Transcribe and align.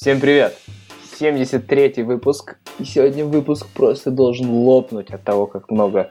Всем 0.00 0.20
привет! 0.20 0.56
73-й 1.18 2.04
выпуск. 2.04 2.56
И 2.78 2.84
сегодня 2.84 3.24
выпуск 3.24 3.66
просто 3.74 4.12
должен 4.12 4.48
лопнуть 4.48 5.10
от 5.10 5.24
того, 5.24 5.48
как 5.48 5.72
много 5.72 6.10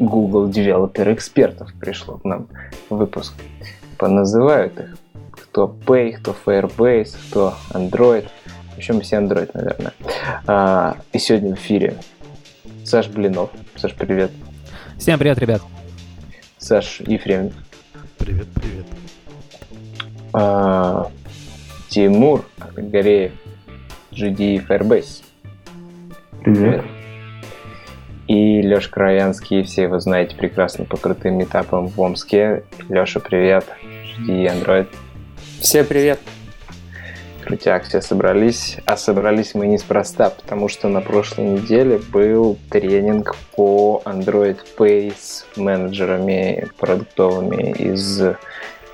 Google 0.00 0.48
Developer 0.48 1.14
экспертов 1.14 1.70
пришло 1.78 2.16
к 2.16 2.24
нам 2.24 2.48
в 2.90 2.96
выпуск. 2.96 3.34
Поназывают 3.98 4.80
их. 4.80 4.98
Кто 5.30 5.72
Pay, 5.86 6.14
кто 6.14 6.34
Firebase, 6.44 7.14
кто 7.28 7.54
Android. 7.70 8.26
В 8.74 8.78
общем, 8.78 9.00
все 9.00 9.18
Android, 9.18 9.50
наверное. 9.54 9.92
А, 10.48 10.96
и 11.12 11.20
сегодня 11.20 11.54
в 11.54 11.58
эфире 11.60 11.98
Саш 12.84 13.06
Блинов. 13.06 13.50
Саш, 13.76 13.94
привет. 13.94 14.32
Всем 14.98 15.20
привет, 15.20 15.38
ребят. 15.38 15.62
Саш 16.58 17.00
Ефремов. 17.02 17.52
Привет, 18.18 18.48
привет. 18.56 18.86
А, 20.32 21.12
Тимур 21.88 22.44
Гореев, 22.76 23.32
GD 24.12 24.66
Firebase. 24.66 25.22
Привет. 26.44 26.84
И 28.26 28.60
Леша 28.60 28.90
Кровянский, 28.90 29.62
все 29.62 29.84
его 29.84 29.98
знаете 29.98 30.36
прекрасно 30.36 30.84
по 30.84 30.98
крутым 30.98 31.42
этапам 31.42 31.88
в 31.88 31.98
Омске. 31.98 32.64
Леша, 32.90 33.20
привет. 33.20 33.64
GD 34.18 34.46
Android. 34.52 34.88
Всем 35.60 35.86
привет. 35.86 36.20
Крутяк, 37.42 37.84
все 37.84 38.02
собрались. 38.02 38.76
А 38.84 38.98
собрались 38.98 39.54
мы 39.54 39.66
неспроста, 39.66 40.28
потому 40.28 40.68
что 40.68 40.88
на 40.88 41.00
прошлой 41.00 41.46
неделе 41.46 41.98
был 42.12 42.58
тренинг 42.68 43.34
по 43.56 44.02
Android 44.04 44.58
Pay 44.76 45.14
с 45.18 45.46
менеджерами 45.56 46.68
продуктовыми 46.76 47.72
из 47.72 48.20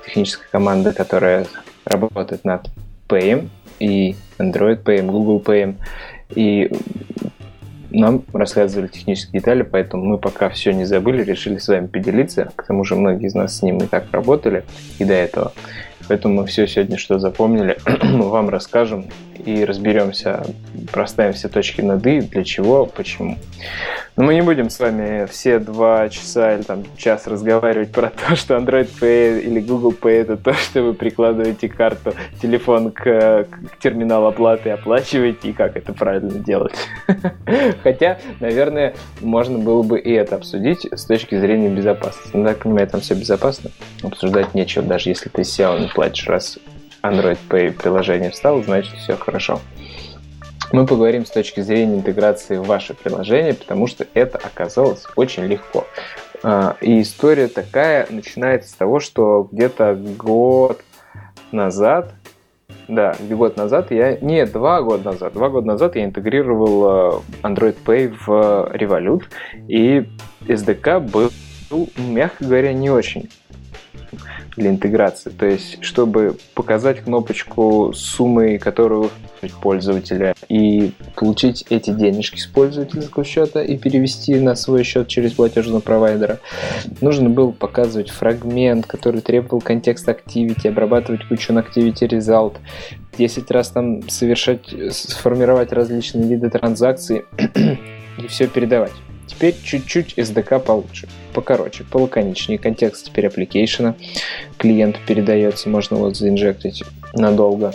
технической 0.05 0.47
команды, 0.49 0.93
которая 0.93 1.45
работает 1.83 2.45
над 2.45 2.69
Pay 3.07 3.47
и 3.79 4.15
Android 4.37 4.83
Pay, 4.83 5.05
Google 5.05 5.39
Pay. 5.39 5.75
И 6.35 6.71
нам 7.91 8.23
рассказывали 8.33 8.87
технические 8.87 9.39
детали, 9.39 9.63
поэтому 9.63 10.03
мы 10.05 10.17
пока 10.17 10.49
все 10.49 10.73
не 10.73 10.85
забыли, 10.85 11.23
решили 11.23 11.57
с 11.57 11.67
вами 11.67 11.87
поделиться. 11.87 12.51
К 12.55 12.65
тому 12.65 12.83
же 12.83 12.95
многие 12.95 13.27
из 13.27 13.35
нас 13.35 13.57
с 13.57 13.61
ним 13.61 13.77
и 13.77 13.87
так 13.87 14.05
работали 14.11 14.65
и 14.99 15.05
до 15.05 15.13
этого. 15.13 15.53
Поэтому 16.07 16.35
мы 16.35 16.45
все 16.45 16.67
сегодня, 16.67 16.97
что 16.97 17.19
запомнили, 17.19 17.77
вам 18.03 18.49
расскажем 18.49 19.05
и 19.45 19.63
разберемся, 19.63 20.43
проставим 20.91 21.33
все 21.33 21.47
точки 21.47 21.81
над 21.81 22.05
«и», 22.07 22.21
для 22.21 22.43
чего, 22.43 22.85
почему. 22.85 23.37
Но 24.15 24.23
мы 24.23 24.33
не 24.33 24.41
будем 24.41 24.69
с 24.69 24.79
вами 24.79 25.25
все 25.25 25.59
два 25.59 26.07
часа 26.07 26.55
или 26.55 26.61
там 26.61 26.83
час 26.97 27.27
разговаривать 27.27 27.91
про 27.91 28.09
то, 28.09 28.35
что 28.35 28.55
Android 28.55 28.89
Pay 28.99 29.41
или 29.41 29.59
Google 29.59 29.91
Pay 29.91 30.21
это 30.21 30.37
то, 30.37 30.53
что 30.53 30.83
вы 30.83 30.93
прикладываете 30.93 31.67
карту, 31.67 32.13
телефон 32.41 32.91
к, 32.91 33.03
к 33.03 33.79
терминалу 33.81 34.27
оплаты, 34.27 34.69
оплачиваете 34.69 35.49
и 35.49 35.53
как 35.53 35.75
это 35.75 35.91
правильно 35.91 36.39
делать. 36.39 36.75
Хотя, 37.83 38.17
наверное, 38.39 38.95
можно 39.19 39.59
было 39.59 39.83
бы 39.83 39.99
и 39.99 40.11
это 40.11 40.35
обсудить 40.35 40.87
с 40.91 41.05
точки 41.05 41.37
зрения 41.37 41.69
безопасности. 41.69 42.31
Ну, 42.33 42.45
так 42.45 42.59
понимаю, 42.59 42.87
там 42.87 43.01
все 43.01 43.15
безопасно. 43.15 43.69
Обсуждать 44.01 44.53
нечего, 44.53 44.83
даже 44.85 45.09
если 45.09 45.29
ты 45.29 45.41
SEO 45.41 45.81
не 45.81 45.87
платишь 45.87 46.27
раз 46.27 46.57
Android 47.05 47.37
Pay 47.49 47.71
приложение 47.71 48.31
встал, 48.31 48.63
значит 48.63 48.95
все 48.95 49.15
хорошо. 49.15 49.59
Мы 50.71 50.85
поговорим 50.85 51.25
с 51.25 51.29
точки 51.29 51.61
зрения 51.61 51.95
интеграции 51.95 52.57
в 52.57 52.63
ваше 52.63 52.95
приложение, 52.95 53.53
потому 53.53 53.87
что 53.87 54.07
это 54.13 54.37
оказалось 54.39 55.05
очень 55.15 55.43
легко. 55.45 55.85
А, 56.43 56.75
и 56.81 57.01
история 57.01 57.47
такая 57.47 58.07
начинается 58.09 58.71
с 58.71 58.73
того, 58.73 58.99
что 58.99 59.47
где-то 59.51 59.95
год 59.95 60.81
назад, 61.51 62.13
да, 62.87 63.15
год 63.29 63.57
назад 63.57 63.91
я, 63.91 64.17
не, 64.17 64.45
два 64.45 64.81
года 64.81 65.11
назад, 65.11 65.33
два 65.33 65.49
года 65.49 65.67
назад 65.67 65.95
я 65.95 66.05
интегрировал 66.05 66.85
а, 66.85 67.21
Android 67.43 67.77
Pay 67.85 68.15
в 68.25 68.71
Revolut, 68.73 69.23
и 69.67 70.09
SDK 70.41 70.99
был, 70.99 71.31
мягко 71.97 72.43
говоря, 72.43 72.73
не 72.73 72.89
очень 72.89 73.29
для 74.55 74.69
интеграции. 74.69 75.29
То 75.29 75.45
есть, 75.45 75.83
чтобы 75.83 76.37
показать 76.53 77.01
кнопочку 77.01 77.91
суммы, 77.93 78.57
которую 78.57 79.11
пользователя, 79.61 80.33
и 80.49 80.91
получить 81.15 81.65
эти 81.69 81.91
денежки 81.91 82.39
с 82.39 82.47
пользовательского 82.47 83.23
счета 83.23 83.61
и 83.61 83.77
перевести 83.77 84.35
на 84.35 84.55
свой 84.55 84.83
счет 84.83 85.07
через 85.07 85.33
платежного 85.33 85.81
провайдера, 85.81 86.39
нужно 87.01 87.29
было 87.29 87.51
показывать 87.51 88.09
фрагмент, 88.09 88.87
который 88.87 89.21
требовал 89.21 89.61
контекст 89.61 90.07
activity, 90.07 90.67
обрабатывать 90.67 91.27
кучу 91.27 91.53
на 91.53 91.59
activity 91.59 92.07
result, 92.07 92.55
10 93.17 93.51
раз 93.51 93.69
там 93.69 94.07
совершать, 94.09 94.73
сформировать 94.91 95.71
различные 95.71 96.27
виды 96.27 96.49
транзакций 96.49 97.25
и 98.17 98.27
все 98.27 98.47
передавать. 98.47 98.93
Теперь 99.27 99.55
чуть-чуть 99.63 100.17
SDK 100.17 100.59
получше, 100.59 101.07
покороче, 101.33 101.83
полаконичнее. 101.83 102.59
Контекст 102.59 103.07
теперь 103.07 103.25
application 103.25 103.95
клиенту 104.57 104.99
передается, 105.07 105.69
можно 105.69 105.97
вот 105.97 106.15
заинжектить 106.15 106.83
надолго. 107.13 107.73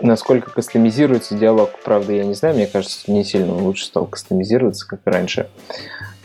Насколько 0.00 0.50
кастомизируется 0.50 1.34
диалог, 1.36 1.70
правда, 1.82 2.12
я 2.12 2.24
не 2.24 2.34
знаю, 2.34 2.54
мне 2.54 2.66
кажется, 2.66 3.10
не 3.10 3.24
сильно 3.24 3.54
лучше 3.54 3.86
стал 3.86 4.06
кастомизироваться, 4.06 4.86
как 4.86 5.00
раньше. 5.06 5.48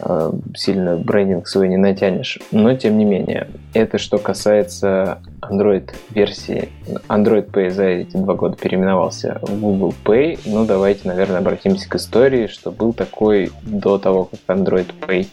А, 0.03 0.33
сильно 0.55 0.97
брендинг 0.97 1.47
свой 1.47 1.67
не 1.67 1.77
натянешь. 1.77 2.39
Но, 2.51 2.73
тем 2.75 2.97
не 2.97 3.05
менее, 3.05 3.47
это 3.73 3.97
что 3.97 4.17
касается 4.17 5.19
Android-версии. 5.41 6.69
Android 7.07 7.49
Pay 7.51 7.69
за 7.69 7.83
эти 7.85 8.17
два 8.17 8.33
года 8.33 8.57
переименовался 8.57 9.39
в 9.41 9.59
Google 9.59 9.93
Pay. 10.03 10.39
Ну, 10.45 10.65
давайте, 10.65 11.07
наверное, 11.07 11.39
обратимся 11.39 11.87
к 11.87 11.95
истории, 11.95 12.47
что 12.47 12.71
был 12.71 12.93
такой 12.93 13.51
до 13.63 13.97
того, 13.97 14.25
как 14.25 14.57
Android 14.57 14.87
Pay 15.07 15.27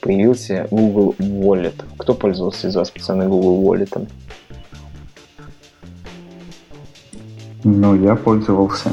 появился 0.00 0.68
Google 0.70 1.14
Wallet. 1.18 1.84
Кто 1.98 2.14
пользовался 2.14 2.68
из 2.68 2.76
вас, 2.76 2.90
пацаны, 2.90 3.28
Google 3.28 3.62
Wallet? 3.62 4.08
Ну, 7.62 7.94
я 8.02 8.14
пользовался. 8.14 8.90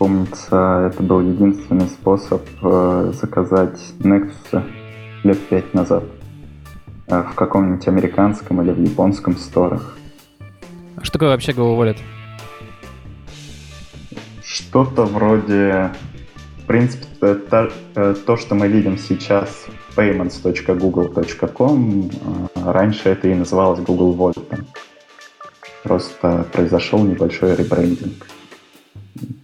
Помнится, 0.00 0.90
это 0.90 1.02
был 1.02 1.20
единственный 1.20 1.86
способ 1.86 2.42
э, 2.62 3.12
заказать 3.12 3.78
Nexus 3.98 4.64
лет 5.24 5.38
пять 5.48 5.74
назад 5.74 6.04
э, 7.06 7.22
в 7.22 7.34
каком-нибудь 7.34 7.86
американском 7.86 8.62
или 8.62 8.70
в 8.70 8.80
японском 8.80 9.36
сторах. 9.36 9.98
А 10.96 11.04
что 11.04 11.12
такое 11.12 11.28
вообще 11.28 11.52
Google 11.52 11.78
Wallet? 11.78 11.98
Что-то 14.42 15.04
вроде, 15.04 15.90
в 16.62 16.66
принципе, 16.66 17.34
то, 17.34 17.70
э, 17.94 18.14
то, 18.24 18.38
что 18.38 18.54
мы 18.54 18.68
видим 18.68 18.96
сейчас 18.96 19.66
payments.google.com, 19.96 22.10
раньше 22.64 23.10
это 23.10 23.28
и 23.28 23.34
называлось 23.34 23.80
Google 23.80 24.16
Wallet. 24.16 24.64
Просто 25.82 26.46
произошел 26.50 27.04
небольшой 27.04 27.54
ребрендинг. 27.54 28.39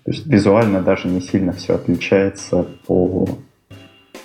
То 0.06 0.12
есть 0.12 0.24
визуально 0.26 0.82
даже 0.82 1.08
не 1.08 1.20
сильно 1.20 1.52
все 1.52 1.74
отличается 1.74 2.64
по 2.86 3.28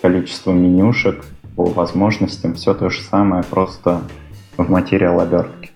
количеству 0.04 0.54
менюшек, 0.54 1.26
по 1.56 1.66
возможностям, 1.66 2.54
все 2.54 2.76
то 2.76 2.92
же 2.92 3.02
самое, 3.02 3.44
просто 3.44 4.04
в 4.58 4.70
материал 4.70 5.20
обертки. 5.20 5.72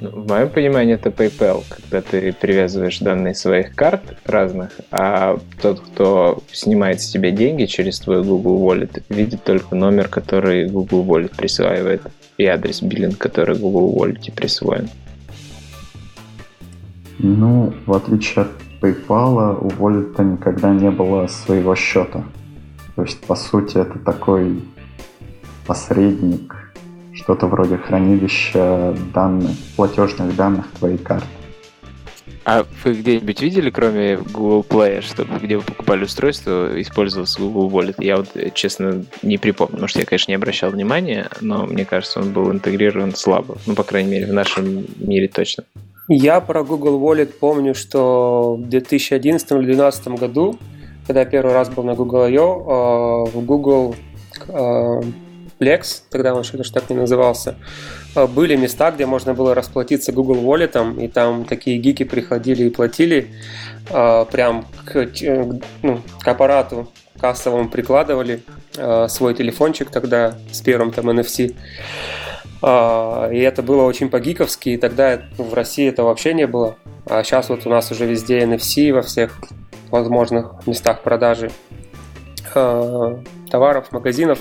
Ну, 0.00 0.10
в 0.10 0.28
моем 0.28 0.48
понимании 0.50 0.94
это 0.94 1.10
PayPal, 1.10 1.62
когда 1.68 2.02
ты 2.02 2.32
привязываешь 2.32 2.98
данные 2.98 3.36
своих 3.36 3.76
карт 3.76 4.02
разных, 4.26 4.72
а 4.90 5.38
тот, 5.62 5.78
кто 5.78 6.42
снимает 6.50 7.00
с 7.00 7.08
тебя 7.08 7.30
деньги 7.30 7.66
через 7.66 8.00
твой 8.00 8.24
Google 8.24 8.68
Wallet, 8.68 9.04
видит 9.10 9.44
только 9.44 9.76
номер, 9.76 10.08
который 10.08 10.68
Google 10.68 11.04
Wallet 11.04 11.36
присваивает, 11.36 12.02
и 12.36 12.46
адрес 12.46 12.82
биллинг, 12.82 13.16
который 13.16 13.56
Google 13.56 13.94
Wallet 13.96 14.32
присвоен. 14.34 14.90
Ну, 17.20 17.72
в 17.86 17.92
отличие 17.92 18.42
от 18.42 18.50
PayPal, 18.84 19.58
у 19.62 19.68
Wallet 19.68 20.22
никогда 20.22 20.72
не 20.74 20.90
было 20.90 21.26
своего 21.26 21.74
счета. 21.74 22.22
То 22.96 23.02
есть, 23.02 23.20
по 23.22 23.34
сути, 23.34 23.78
это 23.78 23.98
такой 23.98 24.62
посредник, 25.66 26.54
что-то 27.14 27.46
вроде 27.46 27.78
хранилища 27.78 28.94
данных, 29.14 29.52
платежных 29.76 30.36
данных 30.36 30.66
твоей 30.78 30.98
карты. 30.98 31.26
А 32.44 32.66
вы 32.84 32.92
где-нибудь 32.92 33.40
видели, 33.40 33.70
кроме 33.70 34.18
Google 34.18 34.66
Play, 34.68 35.00
чтобы 35.00 35.38
где 35.38 35.56
вы 35.56 35.62
покупали 35.62 36.04
устройство, 36.04 36.78
использовался 36.78 37.40
Google 37.40 37.70
Wallet? 37.70 37.94
Я 37.98 38.18
вот, 38.18 38.28
честно, 38.52 39.06
не 39.22 39.38
припомню. 39.38 39.80
Может, 39.80 39.96
я, 39.96 40.04
конечно, 40.04 40.30
не 40.30 40.36
обращал 40.36 40.70
внимания, 40.70 41.30
но 41.40 41.64
мне 41.64 41.86
кажется, 41.86 42.20
он 42.20 42.34
был 42.34 42.52
интегрирован 42.52 43.14
слабо. 43.14 43.56
Ну, 43.64 43.74
по 43.74 43.82
крайней 43.82 44.10
мере, 44.10 44.26
в 44.26 44.34
нашем 44.34 44.84
мире 44.98 45.28
точно. 45.28 45.64
Я 46.08 46.40
про 46.40 46.62
Google 46.62 47.00
Wallet 47.00 47.32
помню, 47.40 47.74
что 47.74 48.56
в 48.56 48.68
2011 48.68 49.50
или 49.52 49.58
2012 49.58 50.08
году, 50.08 50.58
когда 51.06 51.20
я 51.20 51.26
первый 51.26 51.54
раз 51.54 51.70
был 51.70 51.82
на 51.82 51.94
Google 51.94 52.24
I.O., 52.24 53.26
э, 53.26 53.30
в 53.30 53.44
Google 53.46 53.96
э, 54.46 55.00
Plex, 55.58 56.02
тогда 56.10 56.34
он 56.34 56.42
еще 56.42 56.62
так 56.64 56.90
не 56.90 56.96
назывался, 56.96 57.54
э, 58.14 58.26
были 58.26 58.54
места, 58.54 58.90
где 58.90 59.06
можно 59.06 59.32
было 59.32 59.54
расплатиться 59.54 60.12
Google 60.12 60.42
Wallet, 60.44 61.02
и 61.02 61.08
там 61.08 61.46
такие 61.46 61.78
гики 61.78 62.02
приходили 62.02 62.64
и 62.64 62.70
платили 62.70 63.28
прям 63.86 64.64
к, 64.86 65.10
ну, 65.82 66.00
к 66.22 66.26
аппарату 66.28 66.88
кассовому 67.20 67.68
прикладывали 67.68 68.42
свой 69.08 69.34
телефончик 69.34 69.90
тогда 69.90 70.36
с 70.50 70.62
первым 70.62 70.90
там 70.90 71.10
NFC. 71.10 71.54
И 72.64 73.38
это 73.38 73.62
было 73.62 73.82
очень 73.82 74.08
по-гиковски, 74.08 74.70
и 74.70 74.76
тогда 74.78 75.20
в 75.36 75.52
России 75.52 75.86
это 75.86 76.02
вообще 76.02 76.32
не 76.32 76.46
было. 76.46 76.76
А 77.04 77.22
сейчас 77.22 77.50
вот 77.50 77.66
у 77.66 77.68
нас 77.68 77.90
уже 77.90 78.06
везде 78.06 78.40
NFC 78.40 78.90
во 78.92 79.02
всех 79.02 79.38
возможных 79.90 80.66
местах 80.66 81.02
продажи 81.02 81.50
товаров, 83.50 83.92
магазинов. 83.92 84.38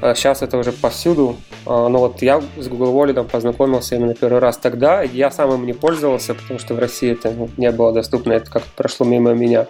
Сейчас 0.00 0.40
это 0.42 0.56
уже 0.56 0.72
повсюду. 0.72 1.36
Но 1.66 1.90
вот 1.90 2.22
я 2.22 2.40
с 2.56 2.68
Google 2.68 2.94
Wallet 2.94 3.22
познакомился 3.24 3.96
именно 3.96 4.14
первый 4.14 4.38
раз 4.38 4.56
тогда. 4.56 5.02
Я 5.02 5.30
сам 5.30 5.52
им 5.52 5.66
не 5.66 5.72
пользовался, 5.72 6.34
потому 6.34 6.58
что 6.58 6.74
в 6.74 6.78
России 6.78 7.12
это 7.12 7.30
ну, 7.32 7.50
не 7.56 7.70
было 7.70 7.92
доступно, 7.92 8.32
это 8.32 8.50
как-то 8.50 8.70
прошло 8.76 9.04
мимо 9.04 9.32
меня. 9.32 9.66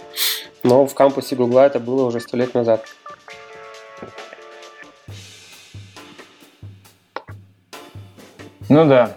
Но 0.63 0.87
в 0.87 0.95
кампусе 0.95 1.37
Google 1.37 1.59
это 1.59 1.81
было 1.81 2.07
уже 2.07 2.21
сто 2.21 2.37
лет 2.37 2.55
назад. 2.55 2.85
Ну 8.69 8.87
да. 8.87 9.11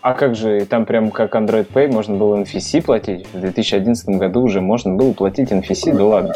А 0.00 0.14
как 0.14 0.34
же, 0.34 0.64
там 0.64 0.86
прям 0.86 1.10
как 1.10 1.34
Android 1.34 1.66
Pay 1.70 1.92
можно 1.92 2.16
было 2.16 2.36
NFC 2.36 2.82
платить? 2.82 3.26
В 3.32 3.40
2011 3.40 4.08
году 4.10 4.42
уже 4.42 4.60
можно 4.60 4.94
было 4.94 5.12
платить 5.12 5.50
NFC, 5.50 5.94
да 5.94 6.04
ладно. 6.04 6.34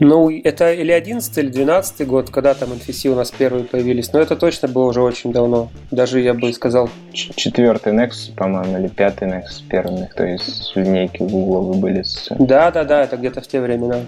Ну, 0.00 0.30
это 0.30 0.72
или 0.72 0.92
11 0.92 1.36
или 1.38 1.48
12 1.48 2.06
год, 2.06 2.30
когда 2.30 2.54
там 2.54 2.70
NFC 2.72 3.08
у 3.08 3.14
нас 3.14 3.30
первые 3.30 3.64
появились. 3.64 4.12
Но 4.12 4.20
это 4.20 4.34
точно 4.34 4.68
было 4.68 4.84
уже 4.84 5.02
очень 5.02 5.30
давно. 5.30 5.68
Даже, 5.90 6.20
я 6.20 6.32
бы 6.32 6.52
сказал... 6.54 6.88
Четвертый 7.12 7.92
Nexus, 7.92 8.34
по-моему, 8.34 8.78
или 8.78 8.88
пятый 8.88 9.28
Nexus 9.28 9.62
первый, 9.68 10.06
то 10.16 10.24
есть 10.24 10.74
линейки 10.74 11.18
Google 11.18 11.74
были 11.74 12.02
с... 12.02 12.28
Да, 12.38 12.70
да, 12.70 12.84
да, 12.84 13.02
это 13.02 13.18
где-то 13.18 13.42
в 13.42 13.46
те 13.46 13.60
времена. 13.60 14.00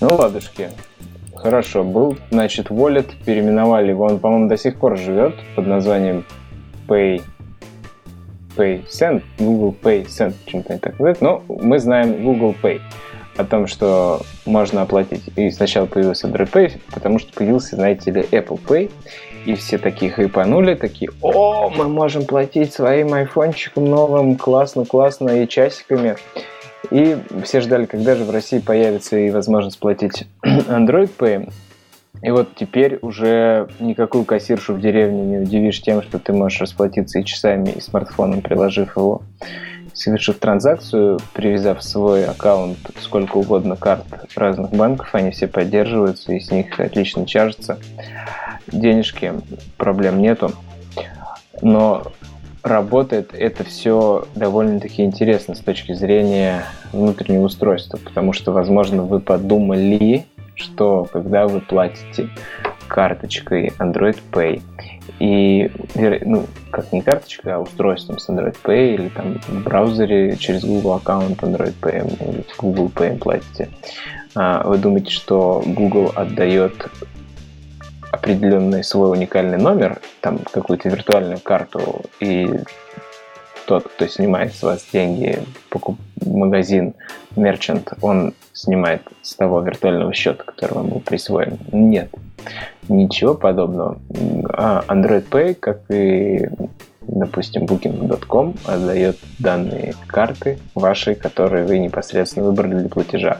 Ну, 0.00 0.14
ладушки. 0.14 0.70
Хорошо, 1.42 1.82
был, 1.82 2.16
значит, 2.30 2.68
Wallet, 2.68 3.10
переименовали 3.24 3.90
его, 3.90 4.04
он, 4.04 4.20
по-моему, 4.20 4.48
до 4.48 4.56
сих 4.56 4.78
пор 4.78 4.96
живет 4.96 5.34
под 5.56 5.66
названием 5.66 6.24
Pay 6.86 7.20
Pay 8.56 8.86
Send, 8.86 9.22
Google 9.38 9.74
Pay 9.82 10.06
Send, 10.06 10.34
чем-то 10.46 10.78
так 10.78 10.96
говорит, 10.98 11.20
но 11.20 11.42
мы 11.48 11.80
знаем 11.80 12.22
Google 12.22 12.54
Pay 12.62 12.80
о 13.36 13.44
том, 13.44 13.66
что 13.66 14.20
можно 14.46 14.82
оплатить. 14.82 15.22
И 15.34 15.50
сначала 15.50 15.86
появился 15.86 16.28
Android 16.28 16.50
Pay, 16.50 16.80
потому 16.92 17.18
что 17.18 17.32
появился, 17.32 17.76
знаете 17.76 18.10
ли, 18.10 18.22
Apple 18.30 18.60
Pay. 18.64 18.90
И 19.44 19.54
все 19.54 19.78
такие 19.78 20.12
хайпанули, 20.12 20.74
такие, 20.74 21.10
о, 21.22 21.70
мы 21.70 21.88
можем 21.88 22.24
платить 22.24 22.72
своим 22.72 23.12
айфончиком 23.14 23.86
новым, 23.86 24.36
классно-классно, 24.36 25.42
и 25.42 25.48
часиками. 25.48 26.16
И 26.90 27.16
все 27.44 27.60
ждали, 27.60 27.86
когда 27.86 28.16
же 28.16 28.24
в 28.24 28.30
России 28.30 28.58
появится 28.58 29.16
и 29.16 29.30
возможность 29.30 29.78
платить 29.78 30.26
Android 30.44 31.10
Pay. 31.16 31.52
И 32.22 32.30
вот 32.30 32.54
теперь 32.54 32.98
уже 33.02 33.68
никакую 33.80 34.24
кассиршу 34.24 34.74
в 34.74 34.80
деревне 34.80 35.22
не 35.22 35.38
удивишь 35.38 35.80
тем, 35.80 36.02
что 36.02 36.18
ты 36.18 36.32
можешь 36.32 36.60
расплатиться 36.60 37.18
и 37.18 37.24
часами, 37.24 37.70
и 37.70 37.80
смартфоном, 37.80 38.42
приложив 38.42 38.96
его, 38.96 39.22
совершив 39.92 40.38
транзакцию, 40.38 41.18
привязав 41.32 41.82
свой 41.82 42.24
аккаунт 42.26 42.78
сколько 43.00 43.38
угодно 43.38 43.76
карт 43.76 44.04
разных 44.36 44.70
банков, 44.70 45.14
они 45.14 45.30
все 45.30 45.48
поддерживаются, 45.48 46.32
и 46.32 46.40
с 46.40 46.50
них 46.50 46.78
отлично 46.78 47.26
чаржатся. 47.26 47.78
Денежки, 48.68 49.32
проблем 49.76 50.22
нету. 50.22 50.52
Но 51.60 52.04
работает 52.62 53.30
это 53.34 53.64
все 53.64 54.26
довольно-таки 54.34 55.02
интересно 55.02 55.54
с 55.54 55.60
точки 55.60 55.92
зрения 55.92 56.64
внутреннего 56.92 57.44
устройства, 57.44 57.98
потому 57.98 58.32
что, 58.32 58.52
возможно, 58.52 59.02
вы 59.02 59.20
подумали, 59.20 60.26
что 60.54 61.08
когда 61.12 61.48
вы 61.48 61.60
платите 61.60 62.28
карточкой 62.88 63.72
Android 63.78 64.18
Pay 64.30 64.62
и, 65.18 65.70
ну, 66.24 66.46
как 66.70 66.92
не 66.92 67.00
карточкой, 67.00 67.54
а 67.54 67.60
устройством 67.60 68.18
с 68.18 68.28
Android 68.28 68.56
Pay 68.62 68.94
или 68.94 69.08
там 69.08 69.40
в 69.40 69.62
браузере 69.64 70.36
через 70.36 70.64
Google 70.64 70.94
аккаунт 70.94 71.42
Android 71.42 71.74
Pay 71.80 72.44
Google 72.58 72.90
Pay 72.94 73.18
платите, 73.18 73.70
а, 74.34 74.62
вы 74.66 74.78
думаете, 74.78 75.10
что 75.10 75.62
Google 75.64 76.12
отдает 76.14 76.88
определенный 78.12 78.84
свой 78.84 79.10
уникальный 79.10 79.58
номер, 79.58 80.00
там 80.20 80.38
какую-то 80.38 80.88
виртуальную 80.88 81.40
карту, 81.40 82.02
и 82.20 82.48
тот, 83.66 83.88
кто 83.88 84.06
снимает 84.06 84.54
с 84.54 84.62
вас 84.62 84.86
деньги, 84.92 85.38
покуп... 85.70 85.98
магазин, 86.24 86.94
мерчант, 87.36 87.92
он 88.02 88.34
снимает 88.52 89.02
с 89.22 89.34
того 89.34 89.60
виртуального 89.60 90.12
счета, 90.12 90.44
который 90.44 90.74
вам 90.74 90.88
был 90.88 91.00
присвоен. 91.00 91.58
Нет, 91.72 92.10
ничего 92.88 93.34
подобного. 93.34 93.98
А 94.50 94.84
Android 94.88 95.28
Pay, 95.28 95.54
как 95.54 95.80
и 95.90 96.48
допустим, 97.14 97.64
Booking.com 97.64 98.54
отдает 98.64 99.18
данные 99.38 99.94
карты 100.06 100.58
вашей, 100.74 101.14
которые 101.14 101.64
вы 101.64 101.78
непосредственно 101.78 102.46
выбрали 102.46 102.80
для 102.80 102.88
платежа 102.88 103.38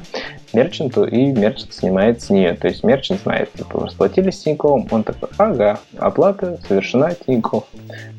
мерчанту, 0.52 1.04
и 1.04 1.32
мерчант 1.32 1.72
снимает 1.72 2.20
с 2.22 2.30
нее. 2.30 2.54
То 2.54 2.68
есть 2.68 2.84
мерчант 2.84 3.22
знает, 3.22 3.50
типа, 3.52 3.86
расплатились 3.86 4.38
с 4.38 4.42
Тиньковым, 4.42 4.86
он 4.90 5.02
такой, 5.02 5.30
ага, 5.38 5.80
оплата 5.98 6.58
совершена 6.68 7.14
Тиньков 7.14 7.64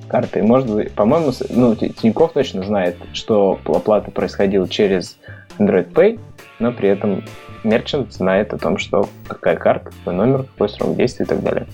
картой. 0.07 0.41
Может 0.41 0.69
быть, 0.69 0.91
по-моему, 0.91 1.31
ну, 1.49 1.75
Тиньков 1.75 2.33
точно 2.33 2.63
знает, 2.63 2.97
что 3.13 3.59
оплата 3.65 4.11
происходила 4.11 4.67
через 4.67 5.17
Android 5.59 5.91
Pay, 5.91 6.19
но 6.59 6.71
при 6.71 6.89
этом 6.89 7.23
мерчант 7.63 8.13
знает 8.13 8.53
о 8.53 8.57
том, 8.57 8.77
что 8.77 9.07
какая 9.27 9.55
карта, 9.55 9.91
какой 9.91 10.13
номер, 10.13 10.43
какой 10.43 10.69
срок 10.69 10.95
действия 10.95 11.25
и 11.25 11.27
так 11.27 11.43
далее. 11.43 11.67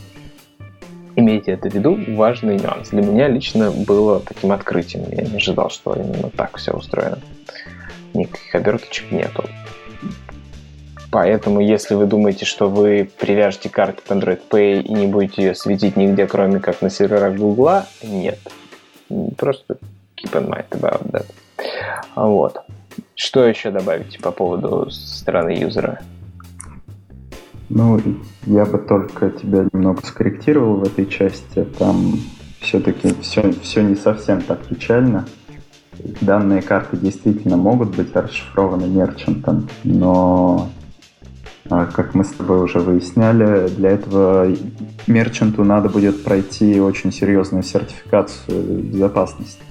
Имейте 1.20 1.52
это 1.52 1.70
в 1.70 1.74
виду, 1.74 2.00
важный 2.16 2.58
нюанс. 2.58 2.92
Для 2.92 3.02
меня 3.02 3.28
лично 3.28 3.72
было 3.72 4.22
таким 4.22 4.54
открытием. 4.54 5.04
Я 5.12 5.24
не 5.24 5.36
ожидал, 5.36 5.70
что 5.70 5.94
именно 5.94 6.30
так 6.30 6.56
все 6.56 6.72
устроено. 6.72 7.20
Никаких 8.14 8.56
оберточек 8.56 9.12
нету. 9.12 9.44
Поэтому, 11.12 11.60
если 11.60 11.96
вы 11.96 12.06
думаете, 12.06 12.46
что 12.46 12.70
вы 12.70 13.10
привяжете 13.20 13.68
карту 13.68 14.02
к 14.08 14.10
Android 14.10 14.40
Pay 14.50 14.82
и 14.82 14.94
не 14.94 15.08
будете 15.08 15.42
ее 15.44 15.56
светить 15.56 15.98
нигде, 15.98 16.26
кроме 16.26 16.62
как 16.62 16.82
на 16.82 16.90
серверах 16.90 17.36
Google, 17.36 17.82
нет. 18.02 18.40
Просто 19.36 19.76
keep 20.16 20.32
in 20.32 20.48
mind 20.48 20.70
about 20.70 21.04
that. 21.12 21.26
Вот. 22.16 22.62
Что 23.16 23.44
еще 23.44 23.72
добавить 23.72 24.22
по 24.22 24.32
поводу 24.32 24.90
стороны 24.90 25.50
юзера? 25.50 26.00
Ну, 27.70 28.02
я 28.48 28.66
бы 28.66 28.80
только 28.80 29.30
тебя 29.30 29.68
немного 29.72 30.06
скорректировал 30.06 30.78
в 30.78 30.84
этой 30.84 31.06
части. 31.06 31.66
Там 31.78 32.16
все-таки 32.60 33.14
все, 33.22 33.52
все 33.62 33.82
не 33.84 33.96
совсем 33.96 34.42
так 34.42 34.66
печально. 34.66 35.28
Данные 36.22 36.62
карты 36.62 36.98
действительно 36.98 37.58
могут 37.58 37.96
быть 37.96 38.16
расшифрованы 38.16 38.88
мерчантом, 38.88 39.68
но, 39.84 40.70
а, 41.70 41.86
как 41.88 42.16
мы 42.16 42.24
с 42.24 42.30
тобой 42.30 42.64
уже 42.64 42.80
выясняли, 42.80 43.68
для 43.68 43.92
этого 43.92 44.48
мерчанту 45.08 45.66
надо 45.66 45.90
будет 45.90 46.24
пройти 46.24 46.80
очень 46.80 47.12
серьезную 47.12 47.64
сертификацию 47.64 48.82
безопасности 48.82 49.62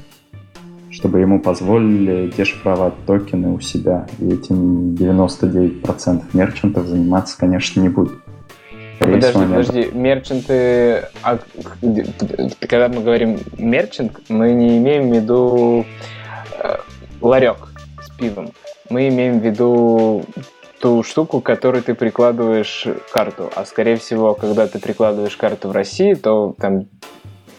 чтобы 0.99 1.21
ему 1.21 1.39
позволили 1.41 2.29
дешифровать 2.37 2.95
токены 3.07 3.51
у 3.51 3.61
себя. 3.61 4.09
И 4.19 4.33
этим 4.33 4.95
99% 4.95 6.23
мерчантов 6.33 6.87
заниматься, 6.87 7.39
конечно, 7.39 7.81
не 7.81 7.89
будет. 7.89 8.15
Подожди, 8.99 9.39
подожди, 9.39 9.91
мерчанты, 9.93 11.05
а, 11.23 11.39
когда 12.69 12.89
мы 12.89 13.01
говорим 13.01 13.39
мерчант, 13.57 14.19
мы 14.29 14.51
не 14.51 14.79
имеем 14.79 15.11
в 15.11 15.15
виду 15.15 15.87
э, 16.59 16.79
ларек 17.21 17.69
с 18.03 18.11
пивом. 18.19 18.51
Мы 18.91 19.09
имеем 19.09 19.39
в 19.39 19.45
виду 19.45 20.25
ту 20.81 21.05
штуку, 21.05 21.41
к 21.41 21.47
которой 21.47 21.83
ты 21.83 21.95
прикладываешь 21.95 22.89
карту. 23.13 23.53
А 23.55 23.65
скорее 23.65 23.99
всего, 23.99 24.35
когда 24.35 24.67
ты 24.67 24.81
прикладываешь 24.81 25.37
карту 25.37 25.69
в 25.69 25.73
России, 25.73 26.15
то 26.15 26.57
там 26.59 26.87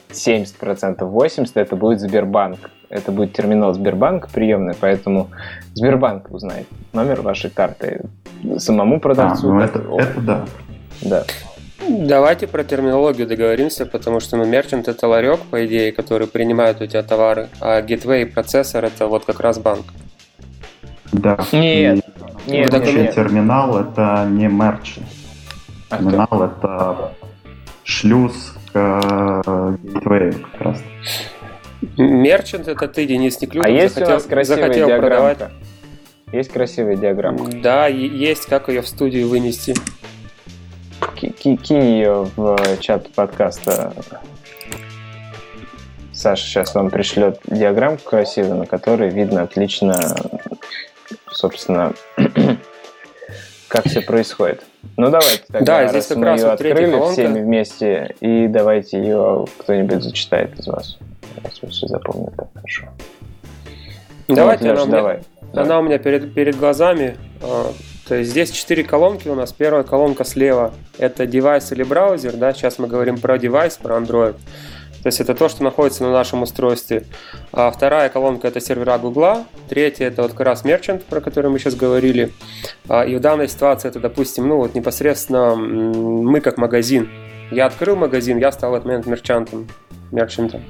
70%, 0.09 0.97
80% 0.99 1.51
это 1.55 1.75
будет 1.75 1.99
Сбербанк 1.99 2.59
это 2.89 3.11
будет 3.11 3.33
терминал 3.33 3.73
Сбербанка 3.73 4.27
приемный, 4.33 4.73
поэтому 4.79 5.29
Сбербанк 5.75 6.31
узнает 6.31 6.67
номер 6.91 7.21
вашей 7.21 7.49
карты 7.49 8.01
самому 8.57 8.99
продавцу. 8.99 9.49
А, 9.49 9.53
ну 9.53 9.59
это, 9.61 9.79
это 9.97 10.21
да. 10.21 10.45
Да. 11.01 11.25
Давайте 11.87 12.47
про 12.47 12.63
терминологию 12.63 13.27
договоримся, 13.27 13.85
потому 13.85 14.19
что 14.19 14.37
ну, 14.37 14.45
мерчант 14.45 14.87
это 14.87 15.07
ларек, 15.07 15.39
по 15.51 15.65
идее, 15.65 15.91
который 15.91 16.27
принимает 16.27 16.81
у 16.81 16.85
тебя 16.87 17.03
товары, 17.03 17.49
а 17.61 17.81
гитвей 17.81 18.25
процессор 18.25 18.85
это 18.85 19.07
вот 19.07 19.25
как 19.25 19.39
раз 19.39 19.59
банк. 19.59 19.85
Да. 21.11 21.37
Нет. 21.51 22.05
И 22.47 22.51
нет, 22.51 22.71
нет, 22.71 23.13
терминал 23.13 23.79
это 23.79 24.27
не 24.29 24.47
мерчант. 24.47 25.07
Терминал— 25.89 26.27
это 26.43 27.13
шлюз 27.83 28.53
к 28.73 29.77
гейтвею 29.83 30.33
как 30.51 30.61
раз. 30.61 30.83
Мерчант— 31.97 32.67
это 32.69 32.87
ты, 32.87 33.05
Денис 33.05 33.39
Неклюдов, 33.41 33.67
А 33.67 33.69
есть 33.71 33.97
у 34.01 34.05
вас 34.05 34.23
красивая 34.23 34.61
захотел 34.63 34.87
продавать. 34.87 35.37
диаграммка? 35.37 35.51
Есть 36.31 36.51
красивая 36.51 36.95
диаграмма? 36.95 37.49
Да, 37.51 37.87
есть, 37.87 38.45
как 38.45 38.67
ее 38.69 38.81
в 38.81 38.87
студию 38.87 39.27
вынести. 39.29 39.73
Ки- 41.15 41.29
ки- 41.29 41.55
Кинь 41.55 41.83
ее 41.83 42.27
в 42.35 42.57
чат 42.79 43.09
подкаста. 43.13 43.93
Саша 46.13 46.43
сейчас 46.45 46.75
вам 46.75 46.89
пришлет 46.89 47.39
диаграммку 47.45 48.03
красивую, 48.03 48.57
на 48.57 48.65
которой 48.65 49.09
видно 49.09 49.41
отлично, 49.43 50.15
собственно, 51.31 51.93
как 53.69 53.85
все 53.87 54.01
происходит. 54.01 54.63
Ну 54.97 55.09
давайте 55.09 55.43
тогда, 55.47 55.83
Да, 55.83 55.87
здесь 55.87 55.95
раз 55.95 56.07
как 56.07 56.17
мы 56.17 56.25
раз 56.25 56.39
ее 56.41 56.45
вот 56.47 56.53
открыли 56.53 56.91
колонка. 56.91 57.13
всеми 57.13 57.39
вместе, 57.39 58.15
и 58.19 58.47
давайте 58.47 58.97
ее 58.99 59.45
кто-нибудь 59.59 60.03
зачитает 60.03 60.59
из 60.59 60.67
вас. 60.67 60.97
Вы 61.61 61.69
все 61.69 61.87
запомнили 61.87 62.31
так 62.35 62.47
хорошо. 62.53 62.87
Давайте, 64.27 64.69
вот, 64.69 64.71
она, 64.73 64.83
у 64.83 64.87
меня, 64.87 64.97
давай. 64.97 65.19
она 65.53 65.79
у 65.79 65.81
меня 65.83 65.97
перед, 65.97 66.33
перед 66.33 66.57
глазами. 66.57 67.17
А, 67.41 67.71
То 68.07 68.15
есть 68.15 68.31
здесь 68.31 68.51
четыре 68.51 68.83
колонки 68.83 69.27
у 69.27 69.35
нас. 69.35 69.53
Первая 69.53 69.83
колонка 69.83 70.23
слева– 70.23 70.73
это 70.99 71.25
девайс 71.25 71.71
или 71.71 71.83
браузер. 71.83 72.33
Да? 72.35 72.53
Сейчас 72.53 72.77
мы 72.79 72.87
говорим 72.87 73.17
про 73.19 73.37
девайс, 73.37 73.77
про 73.77 73.95
Android. 73.97 74.35
То 75.01 75.07
есть 75.07 75.21
это 75.21 75.33
то, 75.33 75.47
что 75.47 75.63
находится 75.63 76.03
на 76.03 76.11
нашем 76.11 76.41
устройстве. 76.43 77.05
А 77.53 77.71
вторая 77.71 78.09
колонка– 78.09 78.47
это 78.49 78.59
сервера 78.59 78.97
Гугла. 78.97 79.45
Третья– 79.69 80.07
это 80.07 80.23
вот 80.23 80.31
как 80.31 80.41
раз 80.41 80.65
Merchant, 80.65 81.03
про 81.09 81.21
который 81.21 81.49
мы 81.49 81.59
сейчас 81.59 81.75
говорили. 81.75 82.31
А, 82.89 83.03
И 83.03 83.15
в 83.15 83.21
данной 83.21 83.47
ситуации 83.47 83.87
это, 83.87 83.99
допустим, 83.99 84.47
ну 84.47 84.57
вот 84.57 84.75
непосредственно 84.75 85.55
мы 85.55 86.41
как 86.41 86.57
магазин. 86.57 87.09
Я 87.51 87.65
открыл 87.65 87.95
магазин, 87.95 88.37
я 88.37 88.51
стал 88.51 88.71
в 88.71 88.73
этот 88.75 88.85
момент 88.85 89.07
мерчантом. 89.07 89.69
мерчантом. 90.11 90.63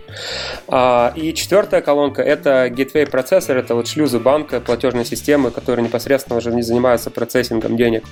А, 0.68 1.12
И 1.16 1.34
четвертая 1.34 1.82
колонка– 1.82 2.22
это 2.24 2.68
gateway 2.68 3.10
процессор, 3.10 3.58
это 3.58 3.74
вот 3.74 3.88
шлюзы 3.88 4.20
банка, 4.20 4.62
платежной 4.62 5.06
системы, 5.06 5.50
которые 5.50 5.84
непосредственно 5.84 6.38
уже 6.38 6.52
не 6.52 6.62
занимаются 6.62 7.10
процессингом 7.10 7.78
денег. 7.78 8.04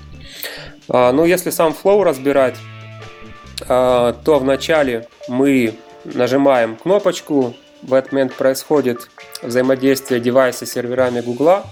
А, 0.90 1.12
Ну, 1.12 1.26
если 1.26 1.52
сам 1.52 1.74
flow 1.74 2.04
разбирать, 2.04 2.56
а, 3.68 4.14
то 4.24 4.40
вначале 4.40 5.08
мы 5.28 5.74
нажимаем 6.14 6.76
кнопочку, 6.76 7.54
в 7.84 7.94
этот 7.94 8.12
момент 8.12 8.34
происходит 8.34 9.10
взаимодействие 9.42 10.20
девайса 10.20 10.66
с 10.66 10.72
серверами 10.72 11.22
Гугла, 11.22 11.66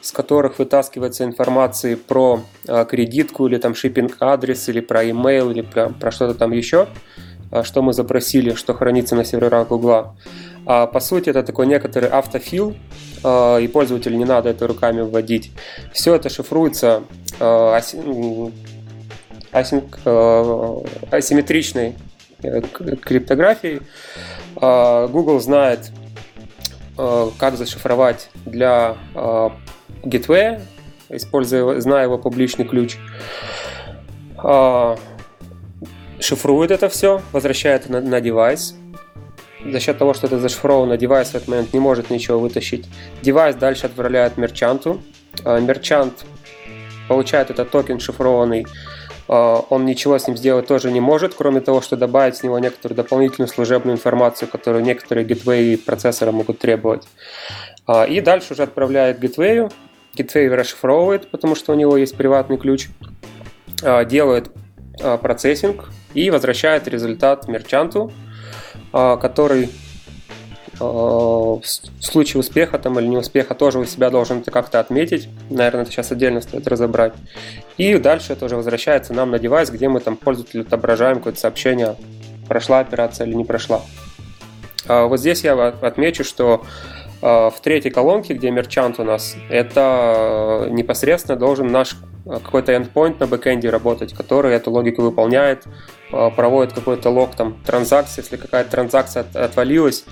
с 0.00 0.12
которых 0.12 0.58
вытаскивается 0.58 1.24
информация 1.24 1.96
про 1.96 2.40
а, 2.68 2.84
кредитку 2.84 3.46
или 3.48 3.58
там 3.58 3.74
шиппинг 3.74 4.16
адрес 4.20 4.68
или 4.68 4.80
про 4.80 5.04
email 5.04 5.50
или 5.50 5.62
про, 5.62 5.88
про 5.88 6.10
что-то 6.12 6.34
там 6.34 6.52
еще, 6.52 6.86
а, 7.50 7.64
что 7.64 7.82
мы 7.82 7.92
запросили, 7.92 8.54
что 8.54 8.74
хранится 8.74 9.16
на 9.16 9.24
серверах 9.24 9.68
Гугла. 9.68 10.16
А, 10.66 10.86
по 10.86 11.00
сути, 11.00 11.30
это 11.30 11.42
такой 11.42 11.66
некоторый 11.66 12.08
автофил, 12.08 12.76
а, 13.24 13.58
и 13.58 13.66
пользователю 13.66 14.16
не 14.16 14.24
надо 14.24 14.50
это 14.50 14.68
руками 14.68 15.00
вводить. 15.00 15.50
Все 15.92 16.14
это 16.14 16.28
шифруется 16.28 17.02
а, 17.40 17.76
аси- 17.76 17.98
м, 17.98 18.52
асин- 19.52 19.88
а, 20.04 20.82
асимметричной 21.10 21.88
э, 21.88 21.92
к- 21.92 22.07
криптографией. 22.40 23.80
А, 24.56 25.06
Google 25.08 25.40
знает, 25.40 25.90
а, 26.96 27.30
как 27.38 27.56
зашифровать 27.56 28.30
для 28.44 28.96
а, 29.14 29.52
Gateway, 30.02 30.60
используя, 31.08 31.80
зная 31.80 32.04
его 32.04 32.18
публичный 32.18 32.64
ключ. 32.64 32.96
А, 34.36 34.96
Шифрует 36.20 36.72
это 36.72 36.88
все, 36.88 37.22
возвращает 37.30 37.88
на, 37.88 38.00
на 38.00 38.20
девайс. 38.20 38.74
За 39.64 39.80
счет 39.80 39.98
того, 39.98 40.14
что 40.14 40.26
это 40.26 40.38
зашифровано, 40.38 40.96
девайс 40.96 41.28
в 41.28 41.34
этот 41.34 41.48
момент 41.48 41.72
не 41.72 41.80
может 41.80 42.10
ничего 42.10 42.38
вытащить. 42.40 42.86
Девайс 43.22 43.54
дальше 43.56 43.86
отправляет 43.86 44.36
мерчанту. 44.36 45.00
Мерчант 45.44 46.24
получает 47.08 47.50
этот 47.50 47.70
токен 47.70 48.00
шифрованный. 48.00 48.66
А, 49.28 49.64
Он 49.70 49.84
ничего 49.84 50.18
с 50.18 50.26
ним 50.26 50.36
сделать 50.36 50.66
тоже 50.66 50.90
не 50.90 51.00
может, 51.00 51.34
кроме 51.34 51.60
того, 51.60 51.80
что 51.80 51.96
добавить 51.96 52.36
с 52.36 52.42
него 52.42 52.58
некоторую 52.58 52.96
дополнительную 52.96 53.48
служебную 53.48 53.96
информацию, 53.96 54.48
которую 54.48 54.82
некоторые 54.84 55.24
gateway 55.24 55.76
процессоры 55.76 56.32
могут 56.32 56.58
требовать. 56.58 57.06
А, 57.86 58.04
И 58.04 58.20
дальше 58.20 58.54
уже 58.54 58.62
отправляет 58.62 59.20
гитвею. 59.20 59.70
Гитвей 60.14 60.48
расшифровывает, 60.48 61.30
потому 61.30 61.54
что 61.54 61.72
у 61.72 61.74
него 61.74 61.96
есть 61.96 62.16
приватный 62.16 62.56
ключ. 62.56 62.88
А, 63.82 64.04
Делает 64.04 64.50
процессинг 65.22 65.90
и 66.12 66.28
возвращает 66.30 66.88
результат 66.88 67.46
мерчанту, 67.46 68.10
который 68.90 69.70
с- 71.64 71.82
в 72.00 72.04
случае 72.04 72.40
успеха 72.40 72.78
там 72.78 72.98
или 72.98 73.06
неуспеха 73.06 73.54
тоже 73.54 73.78
у 73.78 73.84
себя 73.84 74.10
должен 74.10 74.38
это 74.38 74.50
как-то 74.50 74.80
отметить. 74.80 75.28
Наверное, 75.50 75.82
это 75.82 75.90
сейчас 75.92 76.10
отдельно 76.12 76.40
стоит 76.40 76.66
разобрать. 76.68 77.12
И 77.76 77.96
дальше 77.98 78.32
это 78.32 78.44
уже 78.46 78.56
возвращается 78.56 79.12
нам 79.14 79.30
на 79.30 79.38
девайс, 79.38 79.70
где 79.70 79.88
мы 79.88 80.00
там 80.00 80.16
пользователю 80.16 80.62
отображаем 80.62 81.18
какое-то 81.18 81.38
сообщение, 81.40 81.96
прошла 82.48 82.80
операция 82.80 83.26
или 83.26 83.34
не 83.34 83.44
прошла. 83.44 83.82
А, 84.86 85.06
Вот 85.06 85.20
здесь 85.20 85.44
я 85.44 85.54
от- 85.54 85.82
отмечу, 85.82 86.24
что 86.24 86.64
а, 87.20 87.50
в 87.50 87.60
третьей 87.60 87.90
колонке, 87.90 88.34
где 88.34 88.50
мерчант 88.50 89.00
у 89.00 89.04
нас, 89.04 89.34
это 89.50 90.64
э, 90.66 90.70
непосредственно 90.70 91.36
должен 91.36 91.66
наш 91.66 91.96
э, 92.26 92.38
какой-то 92.44 92.72
endpoint 92.72 93.16
на 93.18 93.26
бэкэнде 93.26 93.70
работать, 93.70 94.12
который 94.14 94.54
эту 94.54 94.70
логику 94.70 95.02
выполняет, 95.02 95.64
э, 96.12 96.30
проводит 96.34 96.74
какой-то 96.74 97.10
лог 97.10 97.34
там 97.34 97.58
транзакции, 97.64 98.22
если 98.22 98.36
какая-то 98.36 98.70
транзакция 98.70 99.22
от- 99.22 99.36
отвалилась, 99.36 100.04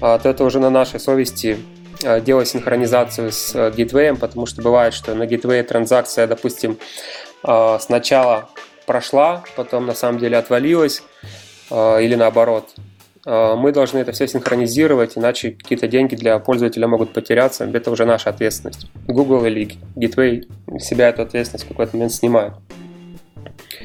а, 0.00 0.18
то 0.18 0.28
это 0.28 0.44
уже 0.44 0.58
на 0.58 0.70
нашей 0.70 1.00
совести 1.00 1.58
э, 2.02 2.20
делать 2.20 2.48
синхронизацию 2.48 3.32
с 3.32 3.54
э, 3.54 3.72
гейтвеем, 3.76 4.16
потому 4.16 4.46
что 4.46 4.62
бывает, 4.62 4.94
что 4.94 5.14
на 5.14 5.26
гейтвее 5.26 5.62
транзакция, 5.62 6.26
допустим, 6.26 6.78
сначала 7.80 8.50
прошла, 8.86 9.42
потом 9.56 9.84
на 9.86 9.94
самом 9.94 10.20
деле 10.20 10.36
отвалилась, 10.38 11.02
или 11.72 12.14
наоборот. 12.14 12.68
Мы 13.24 13.72
должны 13.72 13.98
это 13.98 14.12
все 14.12 14.28
синхронизировать, 14.28 15.18
иначе 15.18 15.50
какие-то 15.50 15.88
деньги 15.88 16.14
для 16.14 16.38
пользователя 16.38 16.86
могут 16.86 17.12
потеряться. 17.12 17.64
Это 17.64 17.90
уже 17.90 18.04
наша 18.04 18.30
ответственность. 18.30 18.86
Google 19.08 19.44
или 19.44 19.76
Gateway 19.96 20.44
себя 20.78 21.08
эту 21.08 21.22
ответственность 21.22 21.64
в 21.64 21.68
какой-то 21.68 21.96
момент 21.96 22.12
снимают. 22.12 22.54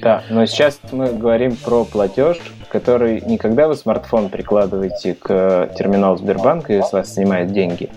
Да, 0.01 0.23
но 0.29 0.45
сейчас 0.45 0.79
мы 0.91 1.13
говорим 1.13 1.55
про 1.55 1.83
платеж, 1.83 2.37
который 2.69 3.21
не 3.21 3.37
когда 3.37 3.67
вы 3.67 3.75
смартфон 3.75 4.29
прикладываете 4.29 5.13
к 5.15 5.69
терминалу 5.77 6.17
Сбербанка 6.17 6.73
и 6.73 6.81
с 6.81 6.91
вас 6.91 7.13
снимает 7.13 7.51
деньги, 7.51 7.89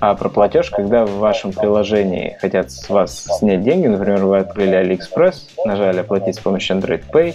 а 0.00 0.14
про 0.14 0.28
платеж, 0.28 0.70
когда 0.70 1.04
в 1.04 1.18
вашем 1.18 1.52
приложении 1.52 2.36
хотят 2.40 2.70
с 2.70 2.88
вас 2.88 3.24
снять 3.38 3.64
деньги, 3.64 3.88
например, 3.88 4.24
вы 4.24 4.38
открыли 4.38 4.78
AliExpress, 4.80 5.34
нажали 5.64 6.00
оплатить 6.00 6.36
с 6.36 6.38
помощью 6.38 6.76
Android 6.76 7.02
Pay, 7.12 7.34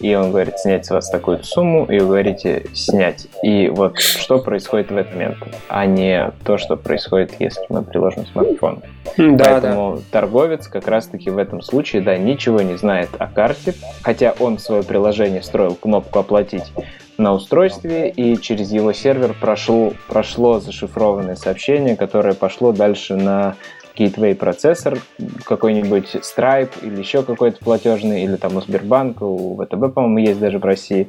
и 0.00 0.14
он 0.14 0.30
говорит 0.30 0.58
снять 0.58 0.86
с 0.86 0.90
вас 0.90 1.08
такую 1.08 1.44
сумму, 1.44 1.84
и 1.84 2.00
вы 2.00 2.06
говорите 2.06 2.64
снять. 2.74 3.28
И 3.42 3.68
вот 3.68 4.00
что 4.00 4.40
происходит 4.40 4.90
в 4.90 4.96
этот 4.96 5.14
момент, 5.14 5.36
а 5.68 5.86
не 5.86 6.32
то, 6.44 6.58
что 6.58 6.76
происходит, 6.76 7.34
если 7.38 7.64
мы 7.68 7.82
приложим 7.82 8.26
смартфон. 8.26 8.82
Да, 9.16 9.44
Поэтому 9.44 10.00
торговец 10.10 10.68
как 10.68 10.86
раз-таки 10.86 11.30
в 11.30 11.38
этом 11.38 11.62
случае, 11.62 12.02
да, 12.02 12.16
ничего 12.16 12.60
не 12.60 12.76
знает 12.76 13.10
о 13.18 13.26
карте, 13.26 13.74
хотя 14.02 14.34
он 14.38 14.58
в 14.58 14.60
свое 14.60 14.82
приложение 14.82 15.40
встроил 15.40 15.74
кнопку 15.74 16.18
«Оплатить» 16.18 16.72
на 17.18 17.34
устройстве, 17.34 18.08
и 18.08 18.36
через 18.36 18.72
его 18.72 18.92
сервер 18.92 19.34
прошло, 19.38 19.92
прошло 20.08 20.58
зашифрованное 20.60 21.36
сообщение, 21.36 21.96
которое 21.96 22.34
пошло 22.34 22.72
дальше 22.72 23.14
на 23.14 23.56
gateway 23.96 24.34
процессор, 24.34 24.98
какой-нибудь 25.44 26.16
Stripe 26.16 26.70
или 26.82 26.98
еще 26.98 27.22
какой-то 27.22 27.62
платежный, 27.62 28.24
или 28.24 28.36
там 28.36 28.56
у 28.56 28.60
Сбербанка, 28.62 29.24
у 29.24 29.62
ВТБ, 29.62 29.92
по-моему, 29.94 30.18
есть 30.18 30.40
даже 30.40 30.58
в 30.58 30.64
России, 30.64 31.08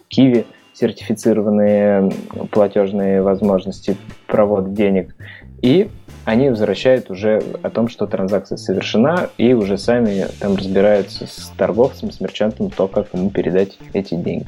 у 0.00 0.04
Киви 0.08 0.46
сертифицированные 0.72 2.10
платежные 2.50 3.22
возможности 3.22 3.96
провода 4.26 4.70
денег. 4.70 5.14
И 5.62 5.88
они 6.24 6.50
возвращают 6.50 7.10
уже 7.10 7.42
о 7.62 7.70
том, 7.70 7.88
что 7.88 8.06
транзакция 8.06 8.58
совершена, 8.58 9.30
и 9.38 9.54
уже 9.54 9.78
сами 9.78 10.26
там 10.40 10.56
разбираются 10.56 11.26
с 11.26 11.52
торговцем, 11.56 12.10
с 12.10 12.20
мерчантом, 12.20 12.70
то, 12.70 12.88
как 12.88 13.14
ему 13.14 13.30
передать 13.30 13.78
эти 13.92 14.14
деньги. 14.14 14.46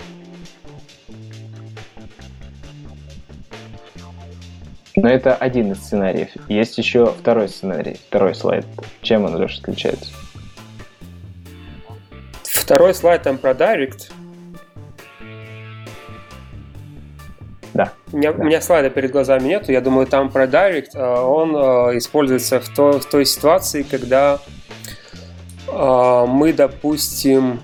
Но 4.96 5.08
это 5.08 5.34
один 5.34 5.72
из 5.72 5.78
сценариев. 5.78 6.30
Есть 6.48 6.78
еще 6.78 7.06
второй 7.06 7.48
сценарий, 7.48 7.96
второй 8.08 8.34
слайд. 8.34 8.64
Чем 9.02 9.24
он, 9.24 9.40
Леша, 9.40 9.60
отличается? 9.60 10.12
Второй 12.44 12.94
слайд 12.94 13.22
там 13.22 13.38
про 13.38 13.50
Direct. 13.50 14.12
Да. 17.74 17.92
У 18.12 18.16
меня, 18.16 18.32
Да. 18.32 18.42
у 18.42 18.46
меня 18.46 18.60
слайда 18.60 18.88
перед 18.88 19.10
глазами 19.10 19.48
нету. 19.48 19.72
Я 19.72 19.80
думаю, 19.80 20.06
там 20.06 20.30
про 20.30 20.44
Direct. 20.46 20.90
а, 20.94 21.22
Он 21.24 21.54
а, 21.56 21.96
используется 21.98 22.60
в, 22.60 22.68
то- 22.68 23.00
в 23.00 23.04
той 23.04 23.26
ситуации, 23.26 23.82
когда 23.82 24.38
а, 25.68 26.26
мы, 26.26 26.52
допустим, 26.52 27.60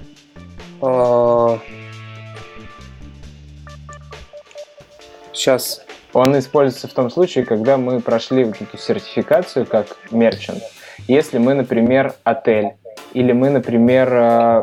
Сейчас. 5.32 5.82
Он 6.12 6.36
используется 6.38 6.88
в 6.88 6.92
том 6.92 7.08
случае, 7.10 7.44
когда 7.44 7.76
мы 7.76 8.00
прошли 8.00 8.44
вот 8.44 8.60
эту 8.60 8.76
сертификацию 8.78 9.64
как 9.64 9.86
мерчант. 10.10 10.62
Если 11.06 11.38
мы, 11.38 11.54
например, 11.54 12.14
отель, 12.24 12.70
или 13.12 13.32
мы, 13.32 13.50
например, 13.50 14.60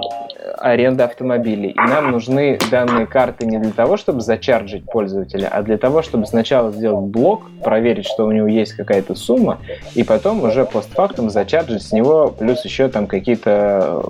аренда 0.58 1.06
автомобилей. 1.06 1.72
И 1.72 1.80
нам 1.80 2.12
нужны 2.12 2.60
данные 2.72 3.08
карты 3.08 3.46
не 3.46 3.60
для 3.60 3.72
того, 3.72 3.98
чтобы 3.98 4.22
зачарджить 4.22 4.86
пользователя, 4.86 5.48
а 5.48 5.62
для 5.62 5.78
того, 5.78 6.02
чтобы 6.02 6.26
сначала 6.26 6.72
сделать 6.72 7.06
блок, 7.06 7.50
проверить, 7.64 8.06
что 8.06 8.26
у 8.26 8.32
него 8.32 8.48
есть 8.48 8.74
какая-то 8.74 9.16
сумма, 9.16 9.60
и 9.96 10.04
потом 10.04 10.44
уже 10.44 10.66
постфактум 10.66 11.30
зачарджить 11.30 11.84
с 11.84 11.92
него, 11.92 12.30
плюс 12.30 12.64
еще 12.66 12.88
там 12.90 13.08
какие-то 13.08 14.04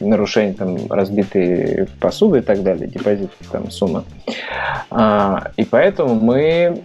нарушения, 0.00 0.54
там, 0.54 0.76
разбитые 0.90 1.88
посуды 2.00 2.38
и 2.38 2.42
так 2.42 2.62
далее, 2.62 2.88
депозит, 2.88 3.30
там, 3.50 3.70
сумма. 3.70 4.04
А, 4.90 5.50
и 5.56 5.64
поэтому 5.64 6.14
мы 6.14 6.82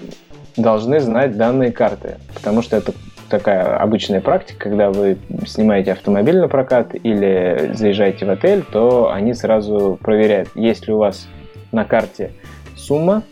должны 0.58 1.00
знать 1.00 1.38
данные 1.38 1.72
карты, 1.72 2.18
потому 2.34 2.62
что 2.62 2.78
это 2.78 2.94
такая 3.34 3.78
обычная 3.78 4.22
практика, 4.22 4.70
когда 4.70 4.92
вы 4.92 5.18
снимаете 5.48 5.94
автомобиль 5.94 6.38
на 6.38 6.48
прокат 6.48 6.94
или 6.94 7.72
заезжаете 7.74 8.28
в 8.28 8.30
отель, 8.30 8.62
то 8.62 9.12
они 9.12 9.34
сразу 9.34 9.98
проверяют, 10.00 10.50
есть 10.54 10.88
ли 10.88 10.94
у 10.94 10.98
вас 10.98 11.28
на 11.72 11.84
карте 11.84 12.30
сумма, 12.75 13.24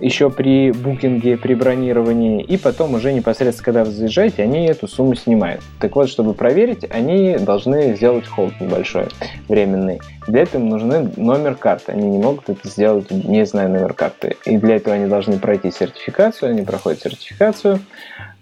еще 0.00 0.30
при 0.30 0.70
букинге, 0.70 1.36
при 1.36 1.54
бронировании, 1.54 2.40
и 2.40 2.56
потом 2.56 2.94
уже 2.94 3.12
непосредственно, 3.12 3.64
когда 3.64 3.84
вы 3.84 3.90
заезжаете, 3.90 4.44
они 4.44 4.64
эту 4.66 4.86
сумму 4.86 5.16
снимают. 5.16 5.60
Так 5.80 5.96
вот, 5.96 6.08
чтобы 6.08 6.34
проверить, 6.34 6.86
они 6.88 7.36
должны 7.36 7.96
сделать 7.96 8.26
холд 8.26 8.52
небольшой, 8.60 9.08
временный. 9.48 10.00
Для 10.28 10.42
этого 10.42 10.62
им 10.62 10.68
нужны 10.68 11.10
номер 11.16 11.56
карты. 11.56 11.92
Они 11.92 12.08
не 12.08 12.18
могут 12.18 12.48
это 12.48 12.68
сделать, 12.68 13.10
не 13.10 13.44
зная 13.44 13.66
номер 13.66 13.92
карты. 13.92 14.36
И 14.46 14.56
для 14.56 14.76
этого 14.76 14.94
они 14.94 15.06
должны 15.06 15.38
пройти 15.38 15.72
сертификацию, 15.72 16.50
они 16.50 16.62
проходят 16.62 17.00
сертификацию, 17.00 17.80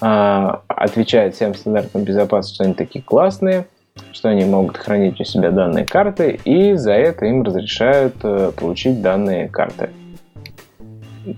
а, 0.00 0.62
отвечают 0.68 1.34
всем 1.34 1.54
стандартам 1.54 2.04
безопасности, 2.04 2.54
что 2.54 2.64
они 2.64 2.74
такие 2.74 3.04
классные, 3.04 3.66
что 4.12 4.28
они 4.28 4.44
могут 4.44 4.76
хранить 4.76 5.20
у 5.20 5.24
себя 5.24 5.50
данные 5.50 5.84
карты, 5.84 6.40
и 6.44 6.74
за 6.74 6.92
это 6.92 7.26
им 7.26 7.42
разрешают 7.42 8.14
э, 8.22 8.52
получить 8.56 9.02
данные 9.02 9.48
карты. 9.48 9.90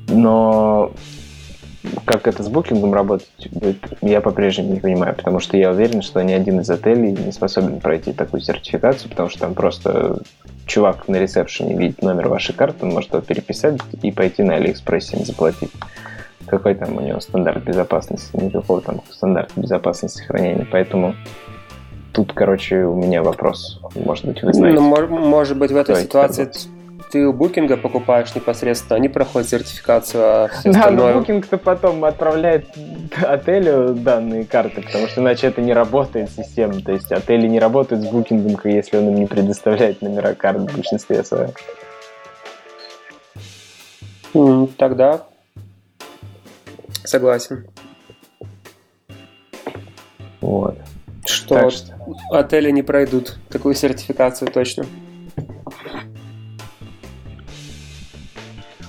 Но 0.09 0.93
как 2.05 2.29
это 2.29 2.43
с 2.43 2.49
букингом 2.49 2.95
работать 2.95 3.49
будет, 3.51 3.79
я 4.01 4.21
по-прежнему 4.21 4.75
не 4.75 4.81
понимаю, 4.81 5.15
потому 5.15 5.41
что 5.41 5.57
я 5.57 5.71
уверен, 5.71 6.03
что 6.03 6.23
ни 6.23 6.33
один 6.33 6.61
из 6.61 6.71
отелей 6.71 7.13
не 7.13 7.33
способен 7.33 7.81
пройти 7.81 8.13
такую 8.13 8.41
сертификацию, 8.41 9.11
потому 9.11 9.29
что 9.29 9.41
там 9.41 9.55
просто 9.55 10.19
чувак 10.67 11.09
на 11.09 11.17
ресепшене 11.17 11.77
видит 11.77 12.03
номер 12.03 12.29
вашей 12.29 12.55
карты, 12.55 12.87
он 12.87 12.93
может 12.93 13.13
его 13.13 13.23
переписать 13.23 13.81
и 14.03 14.13
пойти 14.13 14.43
на 14.43 14.55
Алиэкспрессе 14.55 15.17
им 15.17 15.25
заплатить 15.25 15.73
какой 16.53 16.75
там 16.75 16.99
у 16.99 17.01
него 17.01 17.19
стандарт 17.19 17.65
безопасности, 17.65 18.37
никакого 18.37 18.83
там 18.83 19.01
стандарта 19.11 19.59
безопасности 19.59 20.23
хранения. 20.23 20.67
Поэтому 20.71 21.15
тут, 22.13 22.35
короче, 22.35 22.85
у 22.85 22.95
меня 22.95 23.23
вопрос. 23.23 23.81
Может 23.95 24.27
быть, 24.27 24.43
вы 24.43 24.53
знаете. 24.53 24.79
Ну, 24.79 25.07
может 25.09 25.57
быть, 25.57 25.71
в 25.71 25.77
этой 25.77 25.97
ситуации 25.97 26.51
ты 27.11 27.27
у 27.27 27.33
букинга 27.33 27.79
покупаешь 27.79 28.35
непосредственно, 28.35 28.97
они 28.97 29.09
проходят 29.09 29.49
сертификацию, 29.49 30.23
а 30.23 30.49
все 30.49 30.73
Да, 30.73 30.81
остальное... 30.81 31.15
но 31.15 31.21
букинг-то 31.21 31.57
потом 31.57 32.05
отправляет 32.05 32.67
отелю 33.23 33.95
данные 33.95 34.45
карты, 34.45 34.83
потому 34.83 35.07
что 35.07 35.23
иначе 35.23 35.47
это 35.47 35.63
не 35.63 35.73
работает 35.73 36.31
система. 36.31 36.83
То 36.83 36.93
есть 36.93 37.11
отели 37.13 37.49
не 37.49 37.61
работают 37.61 38.03
с 38.03 38.09
букингом, 38.09 38.61
если 38.65 38.99
он 38.99 39.09
им 39.09 39.15
не 39.15 39.27
предоставляет 39.27 40.03
номера 40.03 40.35
карт 40.35 40.71
в 40.71 40.77
большинстве 40.77 41.25
своем. 41.25 41.53
Тогда 44.77 45.23
Согласен. 47.05 47.67
Вот. 50.41 50.79
Что, 51.25 51.71
что 51.71 51.95
отели 52.31 52.71
не 52.71 52.83
пройдут 52.83 53.39
такую 53.49 53.75
сертификацию 53.75 54.51
точно. 54.51 54.87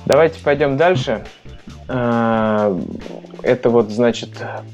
Давайте 0.05 0.39
пойдем 0.43 0.77
дальше. 0.77 1.23
А, 1.87 2.77
это 3.41 3.69
вот, 3.69 3.89
значит, 3.91 4.29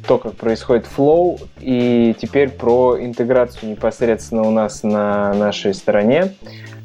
то, 0.07 0.17
как 0.17 0.35
происходит 0.35 0.85
флоу. 0.85 1.39
И 1.59 2.15
теперь 2.19 2.49
про 2.49 2.97
интеграцию 2.99 3.71
непосредственно 3.71 4.43
у 4.43 4.51
нас 4.51 4.83
на 4.83 5.33
нашей 5.33 5.73
стороне. 5.73 6.33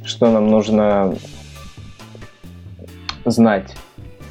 Что 0.05 0.31
нам 0.31 0.49
нужно 0.49 1.15
знать 3.25 3.75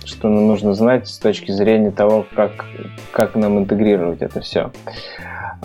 что 0.06 0.30
нам 0.30 0.48
нужно 0.48 0.74
знать 0.74 1.08
с 1.08 1.18
точки 1.18 1.52
зрения 1.52 1.92
того, 1.92 2.26
как, 2.36 2.66
как 3.12 3.36
нам 3.36 3.60
интегрировать 3.60 4.22
это 4.22 4.42
все. 4.42 4.72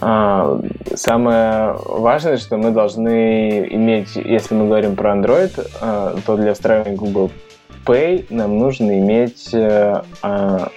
А, 0.01 0.61
самое 0.94 1.74
важное, 1.85 2.37
что 2.37 2.57
мы 2.57 2.70
должны 2.70 3.66
иметь, 3.70 4.14
если 4.16 4.55
мы 4.55 4.66
говорим 4.66 4.96
про 4.96 5.14
Android, 5.14 5.53
а, 5.81 6.16
то 6.24 6.37
для 6.37 6.55
встраивания 6.55 6.96
Google 6.96 7.31
Pay 7.85 8.27
нам 8.31 8.59
нужно 8.59 8.98
иметь 8.98 9.51
а, 9.53 10.68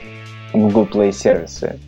Google 0.54 0.86
Play 0.86 1.12
сервисы. 1.12 1.80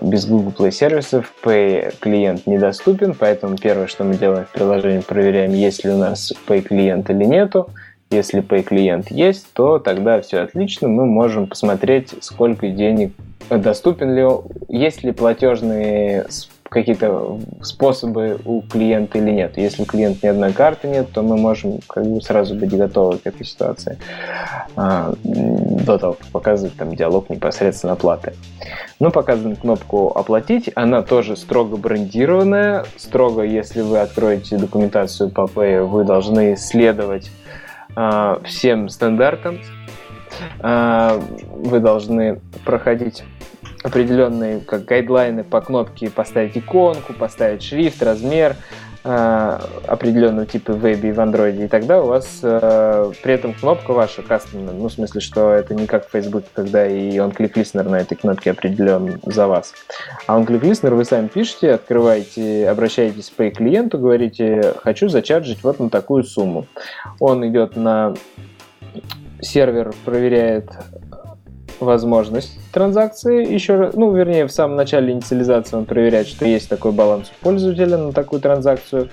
Без 0.00 0.26
Google 0.26 0.52
Play 0.58 0.72
сервисов 0.72 1.32
Pay 1.44 1.94
клиент 2.00 2.48
недоступен, 2.48 3.14
поэтому 3.14 3.56
первое, 3.56 3.86
что 3.86 4.02
мы 4.02 4.16
делаем 4.16 4.44
в 4.44 4.50
приложении, 4.50 5.02
проверяем, 5.02 5.52
есть 5.52 5.84
ли 5.84 5.92
у 5.92 5.96
нас 5.96 6.32
Pay 6.48 6.62
клиент 6.62 7.08
или 7.10 7.24
нету. 7.24 7.68
Если 8.12 8.42
Pay 8.42 8.62
клиент 8.62 9.10
есть, 9.10 9.52
то 9.52 9.78
тогда 9.78 10.20
все 10.20 10.40
отлично. 10.40 10.88
Мы 10.88 11.06
можем 11.06 11.46
посмотреть, 11.46 12.14
сколько 12.20 12.68
денег 12.68 13.12
доступен 13.50 14.14
ли, 14.14 14.24
есть 14.68 15.02
ли 15.02 15.12
платежные 15.12 16.26
какие-то 16.72 17.38
способы 17.60 18.40
у 18.44 18.62
клиента 18.62 19.18
или 19.18 19.30
нет. 19.30 19.58
Если 19.58 19.82
у 19.82 19.84
клиента 19.84 20.26
ни 20.26 20.30
одной 20.30 20.52
карты 20.52 20.88
нет, 20.88 21.12
то 21.12 21.22
мы 21.22 21.36
можем 21.36 21.80
как 21.86 22.04
бы 22.06 22.20
сразу 22.22 22.54
быть 22.54 22.74
готовы 22.74 23.18
к 23.18 23.26
этой 23.26 23.44
ситуации 23.44 23.98
а, 24.74 25.12
до 25.22 25.98
того, 25.98 26.14
как 26.14 26.26
показывать 26.28 26.74
там 26.74 26.96
диалог 26.96 27.28
непосредственно 27.28 27.92
оплаты. 27.92 28.32
Мы 28.98 29.10
показываем 29.10 29.56
кнопку 29.56 30.12
«Оплатить». 30.14 30.70
Она 30.74 31.02
тоже 31.02 31.36
строго 31.36 31.76
брендированная. 31.76 32.84
Строго, 32.96 33.42
если 33.42 33.82
вы 33.82 33.98
откроете 33.98 34.56
документацию 34.56 35.28
по 35.28 35.42
Pay, 35.42 35.84
вы 35.84 36.04
должны 36.04 36.56
следовать 36.56 37.30
а, 37.94 38.40
всем 38.44 38.88
стандартам. 38.88 39.58
А, 40.60 41.20
вы 41.50 41.80
должны 41.80 42.40
проходить 42.64 43.24
определенные 43.82 44.60
как 44.60 44.84
гайдлайны 44.84 45.44
по 45.44 45.60
кнопке, 45.60 46.10
поставить 46.10 46.56
иконку, 46.56 47.12
поставить 47.12 47.62
шрифт, 47.62 48.02
размер, 48.02 48.56
определенного 49.04 50.46
типа 50.46 50.74
в 50.74 50.78
вебе 50.78 51.08
и 51.08 51.12
в 51.12 51.20
андроиде, 51.20 51.64
и 51.64 51.68
тогда 51.68 52.00
у 52.00 52.06
вас 52.06 52.38
э, 52.42 53.12
при 53.22 53.34
этом 53.34 53.52
кнопка 53.52 53.92
ваша 53.92 54.22
кастомная, 54.22 54.74
ну, 54.74 54.88
в 54.88 54.92
смысле, 54.92 55.20
что 55.20 55.52
это 55.52 55.74
не 55.74 55.86
как 55.86 56.06
в 56.06 56.10
Facebook, 56.12 56.44
когда 56.54 56.86
и 56.86 57.18
он 57.18 57.32
клик 57.32 57.56
листнер 57.56 57.88
на 57.88 57.96
этой 57.96 58.14
кнопке 58.14 58.52
определен 58.52 59.20
за 59.26 59.48
вас. 59.48 59.74
А 60.26 60.36
он 60.36 60.46
клик 60.46 60.62
листнер 60.62 60.94
вы 60.94 61.04
сами 61.04 61.26
пишете, 61.26 61.72
открываете, 61.72 62.68
обращаетесь 62.68 63.32
к 63.36 63.50
клиенту, 63.50 63.98
говорите, 63.98 64.74
хочу 64.82 65.08
зачарджить 65.08 65.64
вот 65.64 65.80
на 65.80 65.90
такую 65.90 66.22
сумму. 66.22 66.66
Он 67.18 67.46
идет 67.48 67.74
на 67.74 68.14
сервер, 69.40 69.92
проверяет 70.04 70.70
возможность 71.84 72.58
транзакции 72.72 73.52
еще 73.52 73.90
ну, 73.94 74.14
вернее, 74.14 74.46
в 74.46 74.52
самом 74.52 74.76
начале 74.76 75.12
инициализации 75.12 75.76
он 75.76 75.84
проверяет, 75.84 76.28
что 76.28 76.46
есть 76.46 76.68
такой 76.68 76.92
баланс 76.92 77.30
у 77.30 77.44
пользователя 77.44 77.96
на 77.96 78.12
такую 78.12 78.40
транзакцию. 78.40 79.10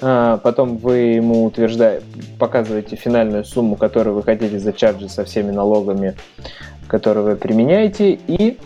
А, 0.00 0.38
потом 0.38 0.76
вы 0.76 0.96
ему 0.96 1.44
утверждаете, 1.44 2.04
показываете 2.38 2.96
финальную 2.96 3.44
сумму, 3.44 3.76
которую 3.76 4.14
вы 4.14 4.22
хотите 4.22 4.58
зачарджить 4.58 5.10
со 5.10 5.24
всеми 5.24 5.50
налогами, 5.50 6.14
которые 6.86 7.24
вы 7.24 7.36
применяете, 7.36 8.12
и 8.12 8.58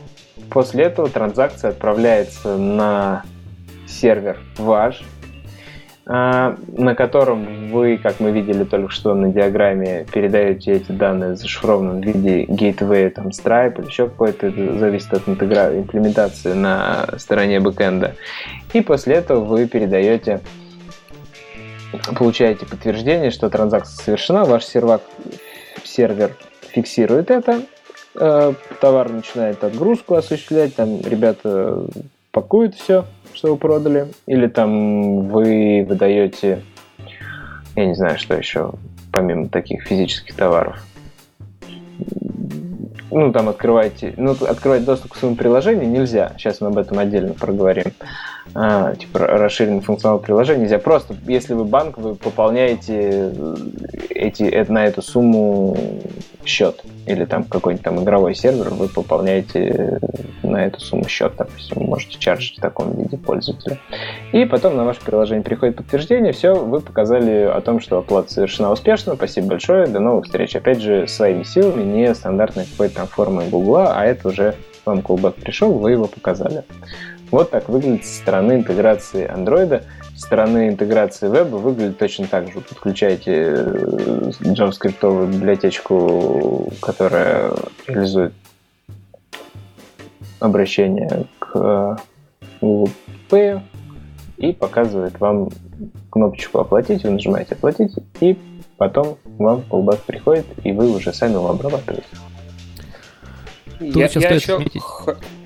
после 0.50 0.84
этого 0.84 1.08
транзакция 1.08 1.70
отправляется 1.70 2.56
на 2.56 3.22
сервер 3.86 4.38
ваш, 4.58 5.02
на 6.04 6.94
котором 6.96 7.70
вы, 7.70 7.96
как 7.96 8.18
мы 8.18 8.32
видели 8.32 8.64
только 8.64 8.90
что 8.90 9.14
на 9.14 9.28
диаграмме, 9.28 10.04
передаете 10.12 10.72
эти 10.72 10.90
данные 10.90 11.34
в 11.34 11.36
зашифрованном 11.36 12.00
виде 12.00 12.44
gateway, 12.44 13.08
там, 13.10 13.28
Stripe 13.28 13.80
или 13.80 13.86
еще 13.86 14.08
какой-то, 14.08 14.50
зависит 14.78 15.12
от 15.12 15.28
интегра... 15.28 15.70
имплементации 15.78 16.54
на 16.54 17.06
стороне 17.18 17.60
бэкэнда. 17.60 18.16
И 18.72 18.80
после 18.80 19.14
этого 19.14 19.44
вы 19.44 19.68
передаете, 19.68 20.40
получаете 22.16 22.66
подтверждение, 22.66 23.30
что 23.30 23.48
транзакция 23.48 24.02
совершена, 24.02 24.44
ваш 24.44 24.64
сервак, 24.64 25.02
сервер 25.84 26.32
фиксирует 26.68 27.30
это, 27.30 27.62
э, 28.16 28.52
товар 28.80 29.08
начинает 29.08 29.62
отгрузку 29.62 30.16
осуществлять, 30.16 30.74
там 30.74 31.00
ребята 31.02 31.84
пакуют 32.32 32.74
все, 32.74 33.04
что 33.32 33.52
вы 33.52 33.56
продали, 33.56 34.08
или 34.26 34.48
там 34.48 35.28
вы 35.28 35.86
выдаете 35.88 36.62
Я 37.76 37.86
не 37.86 37.94
знаю, 37.94 38.18
что 38.18 38.34
еще, 38.34 38.72
помимо 39.12 39.48
таких 39.48 39.84
физических 39.84 40.34
товаров. 40.34 40.82
Ну, 43.10 43.30
там 43.30 43.50
открываете, 43.50 44.14
ну, 44.16 44.32
открывать 44.32 44.84
доступ 44.84 45.12
к 45.12 45.16
своему 45.16 45.36
приложению 45.36 45.88
нельзя. 45.88 46.32
Сейчас 46.38 46.62
мы 46.62 46.68
об 46.68 46.78
этом 46.78 46.98
отдельно 46.98 47.34
проговорим. 47.34 47.92
А, 48.54 48.94
типа 48.94 49.20
расширенный 49.20 49.80
функционал 49.80 50.18
приложения 50.18 50.62
нельзя. 50.62 50.78
Просто, 50.78 51.14
если 51.26 51.54
вы 51.54 51.64
банк, 51.64 51.96
вы 51.98 52.14
пополняете 52.14 53.32
эти, 54.10 54.42
на 54.70 54.86
эту 54.86 55.00
сумму 55.00 55.76
счет 56.44 56.82
или 57.06 57.24
там 57.24 57.44
какой-нибудь 57.44 57.84
там 57.84 58.02
игровой 58.02 58.34
сервер, 58.34 58.70
вы 58.70 58.88
пополняете 58.88 60.00
на 60.42 60.66
эту 60.66 60.80
сумму 60.80 61.08
счет, 61.08 61.32
допустим, 61.38 61.82
вы 61.82 61.86
можете 61.86 62.18
чаржить 62.18 62.58
в 62.58 62.60
таком 62.60 62.94
виде 62.96 63.16
пользователя. 63.16 63.78
И 64.32 64.44
потом 64.44 64.76
на 64.76 64.84
ваше 64.84 65.00
приложение 65.00 65.44
приходит 65.44 65.76
подтверждение, 65.76 66.32
все, 66.32 66.54
вы 66.54 66.80
показали 66.80 67.42
о 67.42 67.60
том, 67.60 67.80
что 67.80 67.98
оплата 67.98 68.32
совершена 68.32 68.70
успешно, 68.70 69.14
спасибо 69.14 69.48
большое, 69.48 69.86
до 69.86 70.00
новых 70.00 70.26
встреч. 70.26 70.54
Опять 70.54 70.80
же, 70.80 71.06
своими 71.06 71.42
силами, 71.42 71.82
не 71.82 72.14
стандартной 72.14 72.66
какой-то 72.66 72.96
там 72.96 73.06
формой 73.06 73.48
Гугла, 73.48 73.94
а 73.96 74.04
это 74.04 74.28
уже 74.28 74.54
вам 74.84 74.98
callback 74.98 75.40
пришел, 75.40 75.72
вы 75.72 75.92
его 75.92 76.06
показали. 76.06 76.64
Вот 77.32 77.50
так 77.50 77.68
выглядит 77.68 78.06
со 78.06 78.14
стороны 78.14 78.52
интеграции 78.52 79.28
Android 79.28 79.82
стороны 80.22 80.68
интеграции 80.68 81.28
веба 81.28 81.56
выглядит 81.56 81.98
точно 81.98 82.26
так 82.26 82.46
же. 82.46 82.54
Вы 82.54 82.60
подключаете 82.62 83.32
э, 83.32 84.30
JavaScript 84.40 85.32
библиотечку, 85.32 86.72
которая 86.80 87.52
реализует 87.86 88.32
обращение 90.38 91.26
к 91.38 91.50
э, 91.54 91.96
Google 92.60 92.92
Pay 93.28 93.60
и 94.38 94.52
показывает 94.52 95.18
вам 95.20 95.50
кнопочку 96.10 96.60
«Оплатить», 96.60 97.04
вы 97.04 97.10
нажимаете 97.10 97.54
«Оплатить», 97.54 97.92
и 98.20 98.38
потом 98.76 99.18
вам 99.38 99.64
callback 99.68 100.00
приходит, 100.06 100.46
и 100.64 100.72
вы 100.72 100.90
уже 100.90 101.12
сами 101.12 101.32
его 101.32 101.50
обрабатываете. 101.50 102.06
Я, 103.80 104.06
я, 104.06 104.30
еще, 104.30 104.64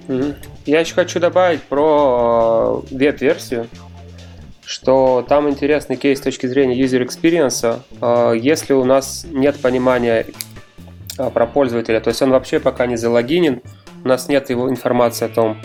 х... 0.06 0.34
я 0.66 0.80
еще 0.80 0.94
хочу 0.94 1.20
добавить 1.20 1.62
про 1.62 2.82
э, 2.90 2.94
веб-версию 2.94 3.68
что 4.66 5.24
там 5.26 5.48
интересный 5.48 5.96
кейс 5.96 6.18
с 6.18 6.22
точки 6.22 6.46
зрения 6.46 6.78
user 6.78 7.06
experience. 7.06 7.80
А, 8.00 8.32
если 8.32 8.72
у 8.74 8.84
нас 8.84 9.24
нет 9.30 9.58
понимания 9.60 10.26
а, 11.16 11.30
про 11.30 11.46
пользователя, 11.46 12.00
то 12.00 12.08
есть 12.08 12.20
он 12.20 12.30
вообще 12.30 12.58
пока 12.58 12.86
не 12.86 12.96
залогинен, 12.96 13.62
у 14.04 14.08
нас 14.08 14.28
нет 14.28 14.50
его 14.50 14.70
информации 14.70 15.26
о 15.26 15.28
том, 15.28 15.58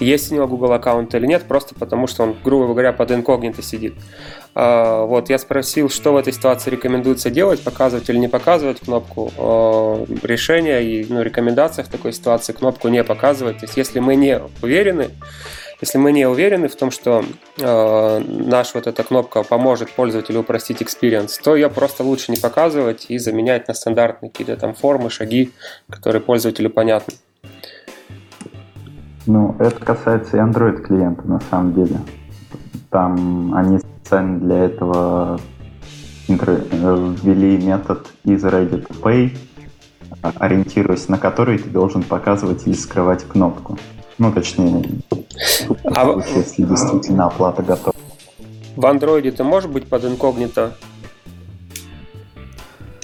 есть 0.00 0.30
у 0.30 0.34
него 0.34 0.46
Google 0.46 0.72
аккаунт 0.72 1.14
или 1.14 1.26
нет, 1.26 1.44
просто 1.44 1.74
потому 1.74 2.06
что 2.06 2.22
он, 2.22 2.36
грубо 2.44 2.68
говоря, 2.68 2.92
под 2.92 3.12
инкогнито 3.12 3.62
сидит. 3.62 3.94
А, 4.54 5.04
вот, 5.04 5.30
я 5.30 5.38
спросил, 5.38 5.88
что 5.90 6.12
в 6.12 6.16
этой 6.16 6.32
ситуации 6.32 6.70
рекомендуется 6.70 7.30
делать, 7.30 7.62
показывать 7.62 8.08
или 8.08 8.18
не 8.18 8.28
показывать 8.28 8.80
кнопку 8.80 10.06
решения 10.22 10.80
и 10.80 11.06
ну, 11.08 11.22
рекомендация 11.22 11.84
в 11.84 11.88
такой 11.88 12.12
ситуации 12.12 12.52
кнопку 12.52 12.88
не 12.88 13.04
показывать. 13.04 13.58
То 13.58 13.66
есть, 13.66 13.76
если 13.76 14.00
мы 14.00 14.16
не 14.16 14.40
уверены, 14.62 15.10
если 15.80 15.98
мы 15.98 16.10
не 16.10 16.26
уверены 16.26 16.66
в 16.66 16.74
том, 16.74 16.90
что 16.90 17.24
э, 17.56 18.18
наша 18.26 18.72
вот 18.74 18.88
эта 18.88 19.04
кнопка 19.04 19.44
поможет 19.44 19.92
пользователю 19.92 20.40
упростить 20.40 20.82
experience, 20.82 21.40
то 21.42 21.54
ее 21.54 21.70
просто 21.70 22.02
лучше 22.02 22.32
не 22.32 22.36
показывать 22.36 23.06
и 23.08 23.18
заменять 23.18 23.68
на 23.68 23.74
стандартные 23.74 24.30
какие-то 24.30 24.56
там 24.56 24.74
формы, 24.74 25.08
шаги, 25.08 25.52
которые 25.88 26.20
пользователю 26.20 26.70
понятны. 26.70 27.14
Ну, 29.28 29.54
это 29.58 29.78
касается 29.84 30.38
и 30.38 30.40
Android 30.40 30.80
клиента 30.80 31.28
на 31.28 31.38
самом 31.50 31.74
деле. 31.74 32.00
Там 32.88 33.54
они 33.54 33.78
специально 33.78 34.40
для 34.40 34.64
этого 34.64 35.38
ввели 36.28 37.62
метод 37.62 38.06
is 38.24 38.40
ready 38.40 38.86
to 38.86 39.00
pay, 39.02 39.36
ориентируясь 40.22 41.08
на 41.10 41.18
который 41.18 41.58
ты 41.58 41.68
должен 41.68 42.02
показывать 42.02 42.66
или 42.66 42.72
скрывать 42.72 43.24
кнопку. 43.24 43.78
Ну, 44.16 44.32
точнее, 44.32 44.82
а 45.84 46.18
если 46.34 46.62
действительно 46.62 47.26
оплата 47.26 47.62
готова. 47.62 47.94
В 48.76 48.86
андроиде 48.86 49.30
ты 49.30 49.44
можешь 49.44 49.70
быть 49.70 49.86
под 49.88 50.06
инкогнито 50.06 50.72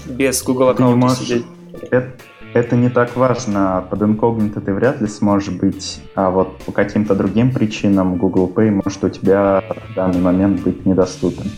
без 0.06 0.42
Google 0.42 0.70
аккаунта 0.70 1.16
сидеть? 1.16 1.44
Это, 1.90 2.12
это 2.54 2.76
не 2.76 2.88
так 2.88 3.16
важно. 3.16 3.84
Под 3.90 4.02
инкогнито 4.02 4.60
ты 4.60 4.72
вряд 4.72 5.00
ли 5.00 5.08
сможешь 5.08 5.52
быть, 5.52 6.00
а 6.14 6.30
вот 6.30 6.58
по 6.58 6.72
каким-то 6.72 7.14
другим 7.14 7.52
причинам 7.52 8.16
Google 8.16 8.50
Pay 8.54 8.70
может 8.70 9.02
у 9.04 9.08
тебя 9.10 9.62
в 9.90 9.94
данный 9.94 10.20
момент 10.20 10.62
быть 10.62 10.86
недоступен. 10.86 11.50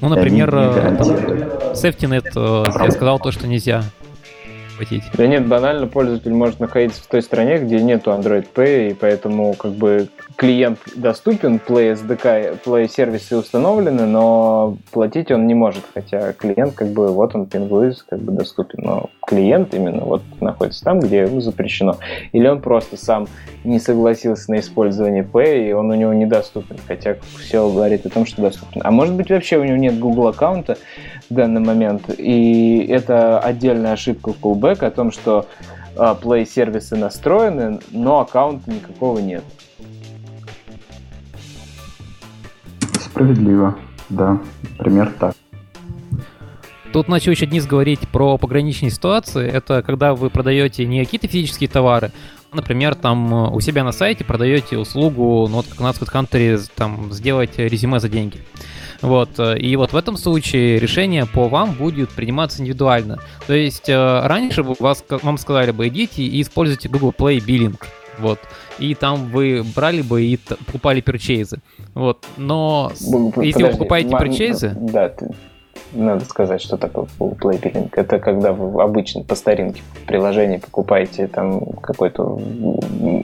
Ну, 0.00 0.08
например, 0.08 0.54
SafetyNet 0.54 2.32
э, 2.36 2.84
я 2.84 2.90
сказал 2.90 3.18
то, 3.18 3.32
что 3.32 3.46
нельзя 3.46 3.82
платить. 4.76 5.02
Да 5.14 5.26
нет, 5.26 5.46
банально 5.46 5.86
пользователь 5.86 6.32
может 6.32 6.60
находиться 6.60 7.02
в 7.02 7.06
той 7.06 7.22
стране, 7.22 7.58
где 7.58 7.80
нету 7.80 8.10
Android 8.10 8.46
Pay, 8.54 8.90
и 8.90 8.94
поэтому 8.94 9.54
как 9.54 9.72
бы 9.72 10.08
клиент 10.36 10.78
доступен, 10.94 11.56
Play 11.56 11.94
SDK, 11.94 12.62
Play 12.64 12.88
сервисы 12.88 13.36
установлены, 13.36 14.06
но 14.06 14.76
платить 14.92 15.30
он 15.30 15.46
не 15.46 15.54
может, 15.54 15.84
хотя 15.92 16.32
клиент 16.34 16.74
как 16.74 16.88
бы 16.88 17.08
вот 17.08 17.34
он 17.34 17.46
пингует, 17.46 18.02
как 18.08 18.20
бы 18.20 18.32
доступен, 18.32 18.80
но 18.82 19.10
клиент 19.26 19.74
именно 19.74 20.04
вот 20.04 20.22
находится 20.40 20.84
там, 20.84 21.00
где 21.00 21.22
ему 21.22 21.40
запрещено. 21.40 21.96
Или 22.32 22.46
он 22.48 22.60
просто 22.60 22.96
сам 22.96 23.26
не 23.64 23.80
согласился 23.80 24.50
на 24.50 24.60
использование 24.60 25.22
Pay, 25.24 25.70
и 25.70 25.72
он 25.72 25.90
у 25.90 25.94
него 25.94 26.12
недоступен, 26.12 26.76
хотя 26.86 27.16
все 27.40 27.68
говорит 27.68 28.04
о 28.06 28.10
том, 28.10 28.26
что 28.26 28.42
доступен. 28.42 28.82
А 28.84 28.90
может 28.90 29.14
быть 29.14 29.30
вообще 29.30 29.56
у 29.56 29.64
него 29.64 29.76
нет 29.76 29.98
Google 29.98 30.28
аккаунта 30.28 30.76
в 31.30 31.34
данный 31.34 31.60
момент, 31.60 32.10
и 32.16 32.86
это 32.88 33.38
отдельная 33.40 33.92
ошибка 33.92 34.30
Callback 34.30 34.84
о 34.84 34.90
том, 34.90 35.10
что 35.10 35.46
а, 35.96 36.14
Play 36.14 36.44
сервисы 36.44 36.94
настроены, 36.94 37.80
но 37.90 38.20
аккаунта 38.20 38.70
никакого 38.70 39.18
нет. 39.18 39.42
Справедливо, 43.16 43.74
да. 44.10 44.38
Пример 44.76 45.10
так. 45.18 45.34
Тут 46.92 47.08
начал 47.08 47.30
еще 47.30 47.46
Денис 47.46 47.66
говорить 47.66 48.00
про 48.12 48.36
пограничные 48.36 48.90
ситуации. 48.90 49.48
Это 49.48 49.82
когда 49.82 50.14
вы 50.14 50.28
продаете 50.28 50.84
не 50.84 51.02
какие-то 51.02 51.26
физические 51.26 51.70
товары, 51.70 52.12
а, 52.50 52.56
например, 52.56 52.94
там 52.94 53.32
э, 53.32 53.50
у 53.54 53.60
себя 53.60 53.84
на 53.84 53.92
сайте 53.92 54.22
продаете 54.22 54.76
услугу, 54.76 55.48
ну 55.48 55.56
вот 55.56 55.66
как 55.66 55.80
у 55.80 55.82
нас 55.82 55.96
HeadHunter, 55.98 56.70
там 56.74 57.10
сделать 57.10 57.56
резюме 57.56 58.00
за 58.00 58.10
деньги. 58.10 58.38
Вот, 59.00 59.30
э, 59.38 59.58
и 59.60 59.74
вот 59.76 59.94
в 59.94 59.96
этом 59.96 60.18
случае 60.18 60.78
решение 60.78 61.24
по 61.24 61.48
вам 61.48 61.72
будет 61.72 62.10
приниматься 62.10 62.60
индивидуально. 62.60 63.18
То 63.46 63.54
есть 63.54 63.88
э, 63.88 64.26
раньше 64.26 64.62
вас, 64.62 65.02
вам 65.08 65.38
сказали 65.38 65.70
бы, 65.70 65.88
идите 65.88 66.22
и 66.22 66.42
используйте 66.42 66.90
Google 66.90 67.14
Play 67.16 67.38
Billing. 67.38 67.80
Вот. 68.18 68.40
И 68.78 68.94
там 68.94 69.30
вы 69.30 69.64
брали 69.74 70.02
бы 70.02 70.22
и 70.22 70.36
покупали 70.36 71.00
перчейзы. 71.00 71.60
Вот. 71.96 72.26
Но 72.36 72.92
Подожди, 73.10 73.46
если 73.46 73.62
вы 73.62 73.70
покупаете 73.70 74.10
перчейзы... 74.10 74.76
Да, 74.78 75.08
ты, 75.08 75.30
надо 75.92 76.26
сказать, 76.26 76.60
что 76.60 76.76
такое 76.76 77.06
full 77.18 77.38
play 77.38 77.58
billing. 77.58 77.88
Это 77.96 78.18
когда 78.18 78.52
вы 78.52 78.82
обычно 78.82 79.22
по 79.22 79.34
старинке 79.34 79.80
в 79.94 80.06
приложении 80.06 80.58
покупаете 80.58 81.26
там 81.26 81.60
какой-то... 81.80 82.38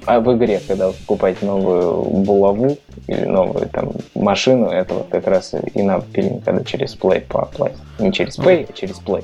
А 0.07 0.21
в 0.21 0.35
игре, 0.35 0.59
когда 0.67 0.89
вы 0.89 0.95
покупаете 0.95 1.45
новую 1.45 2.03
булаву 2.25 2.79
или 3.09 3.27
новую 3.27 3.69
там 3.69 3.93
машину, 4.15 4.69
это 4.69 4.95
вот 4.95 5.09
как 5.11 5.27
раз 5.27 5.55
и 5.75 5.83
на 5.83 6.01
пилинг, 6.01 6.43
когда 6.43 6.65
через 6.65 6.97
play 6.97 7.21
по 7.21 7.43
оплате. 7.43 7.77
Не 7.99 8.11
через 8.11 8.39
pay, 8.39 8.67
а 8.67 8.73
через 8.73 8.99
play. 9.03 9.23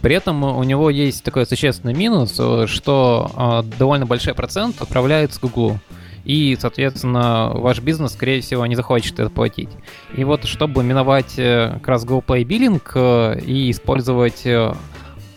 При 0.00 0.14
этом 0.14 0.42
у 0.44 0.62
него 0.62 0.88
есть 0.88 1.22
такой 1.24 1.44
существенный 1.44 1.92
минус, 1.92 2.40
что 2.66 3.30
э, 3.36 3.78
довольно 3.78 4.06
большой 4.06 4.32
процент 4.32 4.80
отправляется 4.80 5.38
к 5.38 5.42
Google. 5.42 5.76
И, 6.24 6.56
соответственно, 6.60 7.50
ваш 7.54 7.80
бизнес, 7.80 8.12
скорее 8.12 8.40
всего, 8.40 8.64
не 8.66 8.76
захочет 8.76 9.18
это 9.18 9.28
платить. 9.28 9.70
И 10.16 10.22
вот, 10.24 10.44
чтобы 10.44 10.84
миновать 10.84 11.34
э, 11.36 11.72
как 11.74 11.88
раз 11.88 12.04
Google 12.04 12.24
Play 12.26 12.44
Billing 12.44 12.80
э, 12.94 13.40
и 13.40 13.70
использовать 13.70 14.46
э, 14.46 14.72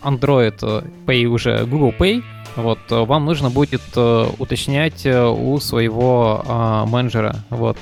Android 0.02 0.86
Pay 1.06 1.24
уже 1.24 1.64
Google 1.66 1.92
Pay, 1.98 2.22
вот, 2.54 2.78
вам 2.88 3.26
нужно 3.26 3.50
будет 3.50 3.82
уточнять 3.94 5.04
у 5.04 5.58
своего 5.58 6.86
менеджера. 6.88 7.44
Вот, 7.50 7.76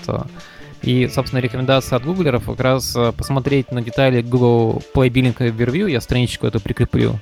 и, 0.82 1.06
собственно, 1.06 1.38
рекомендация 1.38 1.96
от 1.96 2.04
гуглеров 2.04 2.46
как 2.46 2.58
раз 2.58 2.96
посмотреть 3.16 3.70
на 3.70 3.82
детали 3.82 4.20
Google 4.20 4.82
Play 4.92 5.10
Billing 5.10 5.36
Overview, 5.36 5.88
я 5.88 6.00
страничку 6.00 6.48
эту 6.48 6.58
прикреплю. 6.58 7.20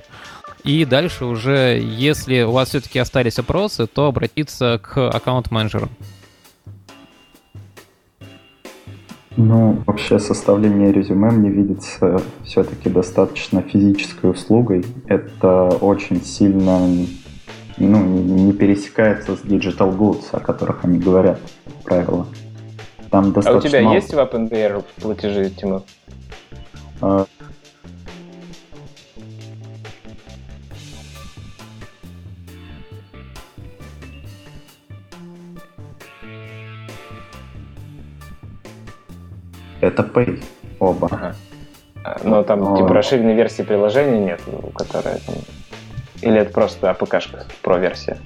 И 0.63 0.85
дальше 0.85 1.25
уже, 1.25 1.79
если 1.81 2.43
у 2.43 2.51
вас 2.51 2.69
все-таки 2.69 2.97
остались 2.97 3.37
вопросы, 3.37 3.85
то 3.85 4.07
обратиться 4.07 4.79
к 4.81 5.09
аккаунт-менеджеру. 5.09 5.89
Ну, 9.35 9.81
вообще 9.85 10.19
составление 10.19 10.91
резюме 10.91 11.31
мне 11.31 11.49
видится 11.49 12.21
все-таки 12.45 12.89
достаточно 12.89 13.61
физической 13.61 14.29
услугой. 14.29 14.85
Это 15.07 15.69
очень 15.81 16.23
сильно 16.23 16.79
ну, 17.77 18.03
не 18.03 18.53
пересекается 18.53 19.35
с 19.35 19.41
digital 19.41 19.97
goods, 19.97 20.25
о 20.31 20.39
которых 20.39 20.85
они 20.85 20.99
говорят, 20.99 21.39
правило. 21.83 22.27
Там 23.09 23.33
достаточно 23.33 23.53
а 23.53 23.57
у 23.57 23.61
тебя 23.61 23.81
мало... 23.81 23.95
есть 23.95 24.13
в 24.13 24.17
OpenBR 24.17 24.83
платежи, 25.01 25.49
Тимур? 25.49 25.81
Это 39.93 40.01
Pay, 40.01 40.43
оба. 40.79 41.07
Ага. 41.11 41.35
А, 42.03 42.19
Но 42.23 42.41
там 42.43 42.59
Но- 42.61 42.77
типа 42.77 42.93
расширенной 42.93 43.35
версии 43.35 43.61
приложения 43.61 44.19
нет, 44.19 44.41
ну, 44.47 44.71
которая 44.73 45.19
там... 45.19 45.35
Или 46.21 46.39
это 46.39 46.51
просто 46.51 46.89
APK 46.89 47.10
шка, 47.10 47.45
про-версия? 47.61 48.17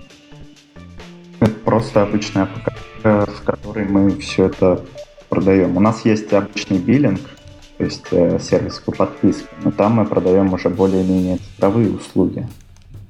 Это 1.42 1.52
просто 1.52 2.04
обычная 2.04 2.44
APK, 2.44 2.74
в 3.04 3.44
которой 3.44 3.86
мы 3.86 4.18
все 4.18 4.46
это 4.46 4.82
продаем. 5.28 5.76
У 5.76 5.82
нас 5.82 6.06
есть 6.06 6.32
обычный 6.32 6.78
биллинг, 6.78 7.20
то 7.78 7.84
есть 7.84 8.06
э, 8.12 8.40
сервис 8.40 8.80
по 8.80 8.94
подписке, 8.94 9.48
но 9.64 9.72
там 9.72 9.94
мы 9.94 10.06
продаем 10.06 10.54
уже 10.54 10.70
более-менее 10.70 11.38
цифровые 11.38 11.92
услуги. 11.92 12.48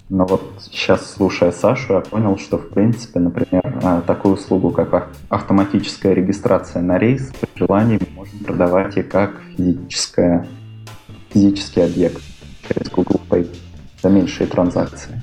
Но 0.09 0.25
вот 0.25 0.41
сейчас, 0.71 1.13
слушая 1.15 1.51
Сашу, 1.51 1.93
я 1.93 1.99
понял, 1.99 2.37
что, 2.37 2.57
в 2.57 2.69
принципе, 2.69 3.19
например, 3.19 3.79
э, 3.83 4.01
такую 4.07 4.35
услугу, 4.35 4.71
как 4.71 4.93
ав- 4.93 5.07
автоматическая 5.27 6.13
регистрация 6.13 6.81
на 6.81 6.97
рейс, 6.97 7.33
при 7.41 7.49
желании 7.59 7.99
мы 7.99 8.15
можем 8.15 8.39
продавать 8.39 8.95
и 8.95 9.03
как 9.03 9.41
физическая, 9.57 10.47
физический 11.33 11.81
объект 11.81 12.21
через 12.67 12.89
Google 12.89 13.19
Pay 13.29 13.53
за 14.01 14.09
меньшие 14.09 14.47
транзакции. 14.47 15.21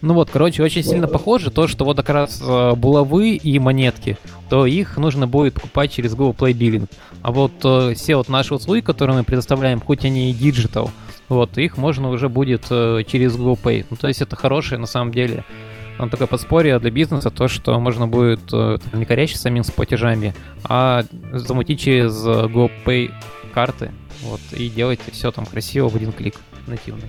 Ну 0.00 0.14
вот, 0.14 0.30
короче, 0.30 0.62
очень 0.62 0.82
сильно 0.82 1.06
похоже 1.08 1.50
то, 1.50 1.66
что 1.68 1.84
вот 1.84 1.96
как 1.98 2.08
раз 2.10 2.42
э, 2.44 2.74
булавы 2.74 3.30
и 3.36 3.58
монетки, 3.60 4.16
то 4.48 4.66
их 4.66 4.96
нужно 4.96 5.28
будет 5.28 5.54
покупать 5.54 5.92
через 5.92 6.14
Google 6.14 6.34
Play 6.38 6.52
Billing. 6.52 6.88
А 7.22 7.30
вот 7.30 7.52
э, 7.64 7.94
все 7.94 8.16
вот 8.16 8.28
наши 8.28 8.54
услуги, 8.54 8.80
которые 8.80 9.16
мы 9.18 9.24
предоставляем, 9.24 9.80
хоть 9.80 10.04
они 10.04 10.30
и 10.30 10.34
digital, 10.34 10.90
вот, 11.28 11.58
их 11.58 11.76
можно 11.76 12.10
уже 12.10 12.28
будет 12.28 12.66
э, 12.70 13.02
через 13.06 13.36
Google 13.36 13.58
Pay. 13.62 13.86
Ну, 13.90 13.96
то 13.96 14.08
есть 14.08 14.22
это 14.22 14.36
хорошее, 14.36 14.80
на 14.80 14.86
самом 14.86 15.12
деле, 15.12 15.44
ну, 15.98 16.08
такое 16.08 16.26
подспорье 16.26 16.78
для 16.78 16.90
бизнеса, 16.90 17.30
то, 17.30 17.48
что 17.48 17.78
можно 17.78 18.06
будет 18.06 18.40
э, 18.52 18.78
не 18.92 19.04
корячить 19.04 19.38
самим 19.38 19.64
с 19.64 19.70
платежами, 19.70 20.34
а 20.64 21.04
замутить 21.32 21.80
через 21.80 22.24
э, 22.24 22.48
Google 22.48 22.70
Pay 22.84 23.10
карты, 23.52 23.92
вот, 24.22 24.40
и 24.52 24.68
делать 24.68 25.00
все 25.12 25.30
там 25.30 25.46
красиво 25.46 25.88
в 25.88 25.96
один 25.96 26.12
клик 26.12 26.34
нативно. 26.66 27.04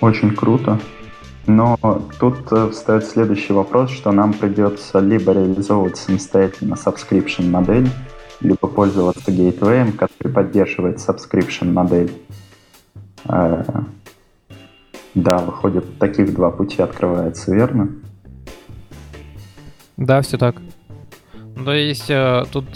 Очень 0.00 0.34
круто. 0.34 0.78
Но 1.46 1.78
тут 2.20 2.36
э, 2.50 2.68
встает 2.70 3.06
следующий 3.06 3.54
вопрос, 3.54 3.90
что 3.90 4.12
нам 4.12 4.34
придется 4.34 5.00
либо 5.00 5.32
реализовывать 5.32 5.96
самостоятельно 5.96 6.74
subscription 6.74 7.48
модель, 7.48 7.88
либо 8.40 8.68
пользоваться 8.68 9.30
гейтвеем, 9.32 9.92
который 9.92 10.32
поддерживает 10.32 10.98
subscription 10.98 11.72
модель. 11.72 12.12
Э, 13.24 13.64
Да, 15.14 15.38
выходит, 15.38 15.98
таких 15.98 16.32
два 16.34 16.50
пути 16.50 16.80
открывается, 16.80 17.52
верно? 17.52 17.88
Да, 19.96 20.20
все 20.22 20.38
так. 20.38 20.62
То 21.64 21.72
есть 21.72 22.08
э, 22.08 22.44
тут 22.52 22.66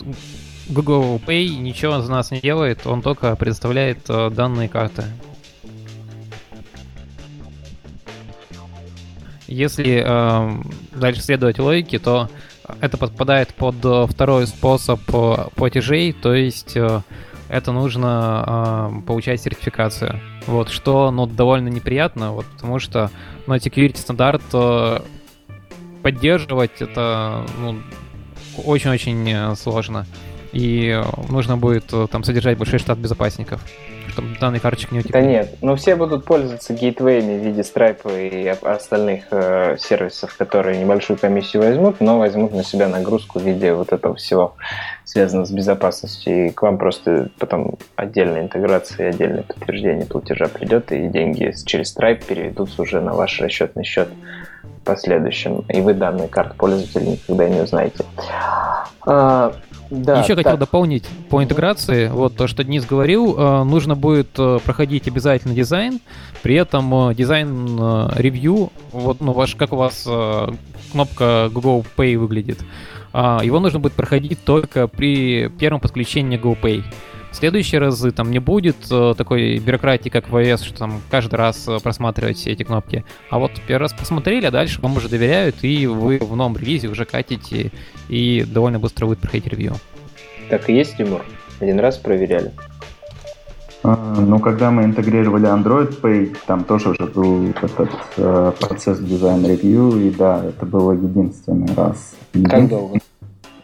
Google 0.68 1.20
Pay 1.25 1.57
ничего 1.57 2.01
за 2.01 2.11
нас 2.11 2.33
не 2.33 2.40
делает, 2.40 2.85
он 2.87 3.01
только 3.01 3.37
предоставляет 3.37 3.98
э, 4.09 4.31
данные 4.31 4.68
карты. 4.68 5.05
Если 9.46 10.03
э, 10.05 10.62
дальше 10.98 11.22
следовать 11.22 11.59
логике, 11.59 11.98
то 11.98 12.29
это 12.81 12.96
подпадает 12.96 13.55
под 13.55 13.77
э, 13.85 14.07
второй 14.09 14.46
способ 14.46 15.01
э, 15.12 15.37
платежей, 15.55 16.12
то 16.12 16.35
есть 16.35 16.77
э, 16.77 17.01
это 17.48 17.72
нужно 17.72 19.03
получать 19.07 19.42
сертификацию. 19.42 20.20
Вот, 20.46 20.70
что 20.70 21.11
ну, 21.11 21.27
довольно 21.27 21.68
неприятно, 21.68 22.33
вот, 22.33 22.46
потому 22.46 22.79
что 22.79 23.11
ну, 23.46 23.55
security 23.57 23.98
стандарт 23.98 24.42
поддерживать 26.03 26.81
это 26.81 27.44
ну, 27.59 27.83
очень-очень 28.64 29.55
сложно. 29.57 30.07
И 30.53 30.98
нужно 31.29 31.59
будет 31.59 31.92
там 32.11 32.25
содержать 32.25 32.57
большой 32.57 32.79
штат 32.79 32.96
безопасников, 32.98 33.62
чтобы 34.12 34.37
данные 34.38 34.61
карточек 34.61 34.92
не 34.92 35.01
утекли. 35.01 35.12
Да 35.12 35.20
нет, 35.20 35.57
ну 35.62 35.75
все 35.77 35.96
будут 35.96 36.25
пользоваться 36.25 36.75
гейтвеями 36.75 37.38
в 37.38 37.44
виде 37.44 37.62
Stripe 37.62 38.29
и 38.29 38.46
остальных 38.46 39.25
э, 39.31 39.77
сервисов, 39.79 40.37
которые 40.37 40.79
небольшую 40.79 41.18
комиссию 41.18 41.62
возьмут, 41.62 42.01
но 42.01 42.18
возьмут 42.18 42.53
на 42.53 42.62
себя 42.62 42.88
нагрузку 42.88 43.38
в 43.38 43.42
виде 43.42 43.72
вот 43.72 43.92
этого 43.92 44.14
всего, 44.16 44.55
связанного 45.05 45.46
с 45.46 45.51
безопасностью. 45.51 46.48
И 46.48 46.51
к 46.51 46.62
вам 46.62 46.79
просто 46.79 47.31
потом 47.38 47.77
отдельная 47.96 48.42
интеграция 48.42 49.07
и 49.07 49.11
отдельное 49.11 49.42
подтверждение 49.42 50.07
платежа 50.07 50.48
придет, 50.48 50.92
и 50.92 51.09
деньги 51.09 51.53
через 51.64 51.96
Stripe 51.96 52.25
переведутся 52.27 52.83
уже 52.83 53.01
на 53.01 53.14
ваш 53.14 53.40
расчетный 53.40 53.85
счет 53.85 54.09
последующем. 54.85 55.64
И 55.68 55.81
вы 55.81 55.94
данные 55.94 56.29
карт 56.29 56.55
пользователя 56.57 57.12
никогда 57.12 57.48
не 57.48 57.61
узнаете. 57.61 58.05
Да, 59.92 60.20
Еще 60.20 60.35
хотел 60.35 60.52
так. 60.52 60.61
дополнить 60.61 61.05
по 61.28 61.44
интеграции. 61.44 62.09
Вот 62.09 62.35
то, 62.35 62.46
что 62.46 62.64
Денис 62.64 62.87
говорил, 62.87 63.37
э, 63.37 63.64
нужно 63.64 63.94
будет 63.94 64.31
э, 64.38 64.59
проходить 64.64 65.07
обязательно 65.07 65.55
дизайн. 65.55 66.00
При 66.42 66.55
этом 66.55 67.11
э, 67.11 67.14
дизайн 67.14 68.11
ревью, 68.16 68.72
вот, 68.92 69.20
ну, 69.20 69.33
ваш, 69.33 69.55
как 69.55 69.74
у 69.74 69.76
вас 69.76 70.09
кнопка 70.92 71.50
Google 71.52 71.85
Pay 71.96 72.16
выглядит, 72.16 72.59
а, 73.12 73.40
его 73.42 73.61
нужно 73.61 73.81
будет 73.81 73.92
проходить 73.92 74.42
только 74.44 74.88
при 74.88 75.48
первом 75.59 75.81
подключении 75.81 76.38
Google 76.38 76.57
Pay. 76.62 76.85
В 77.33 77.37
следующие 77.37 77.81
разы 77.81 78.12
там 78.12 78.31
не 78.31 78.38
будет 78.38 78.77
э, 78.90 79.14
такой 79.16 79.59
бюрократии, 79.59 80.11
как 80.11 80.29
в 80.29 80.37
iOS, 80.37 80.64
что 80.64 80.79
там 80.79 81.01
каждый 81.11 81.37
раз 81.37 81.66
э, 81.66 81.79
просматривать 81.83 82.37
все 82.37 82.51
эти 82.51 82.62
кнопки. 82.62 83.05
А 83.31 83.38
вот 83.38 83.53
первый 83.66 83.83
раз 83.83 83.95
посмотрели, 83.95 84.47
а 84.47 84.51
дальше 84.51 84.81
вам 84.83 84.97
уже 84.97 85.09
доверяют, 85.09 85.57
и 85.62 85.87
вы 85.87 86.18
в 86.18 86.37
новом 86.37 86.57
релизе 86.57 86.88
уже 86.88 87.07
катите, 87.07 87.73
и 88.09 88.45
довольно 88.47 88.79
быстро 88.79 89.07
будет 89.07 89.18
проходить 89.18 89.47
ревью. 89.47 89.75
Так 90.51 90.68
и 90.68 90.75
есть, 90.75 90.99
Тимур? 90.99 91.25
Один 91.59 91.81
раз 91.81 91.97
проверяли. 91.97 92.53
А, 93.83 93.97
Ну, 94.21 94.38
когда 94.38 94.71
мы 94.71 94.85
интегрировали 94.85 95.49
Android 95.49 96.01
Pay, 96.01 96.37
там 96.47 96.64
тоже 96.64 96.90
уже 96.90 97.07
был 97.07 97.49
этот 97.62 97.90
э, 98.18 98.53
процесс 98.61 98.99
дизайн-ревью, 98.99 100.07
и 100.07 100.11
да, 100.11 100.45
это 100.45 100.66
было 100.66 100.92
единственный 100.92 101.75
раз. 101.75 102.14
Как 102.45 102.68
долго? 102.68 103.01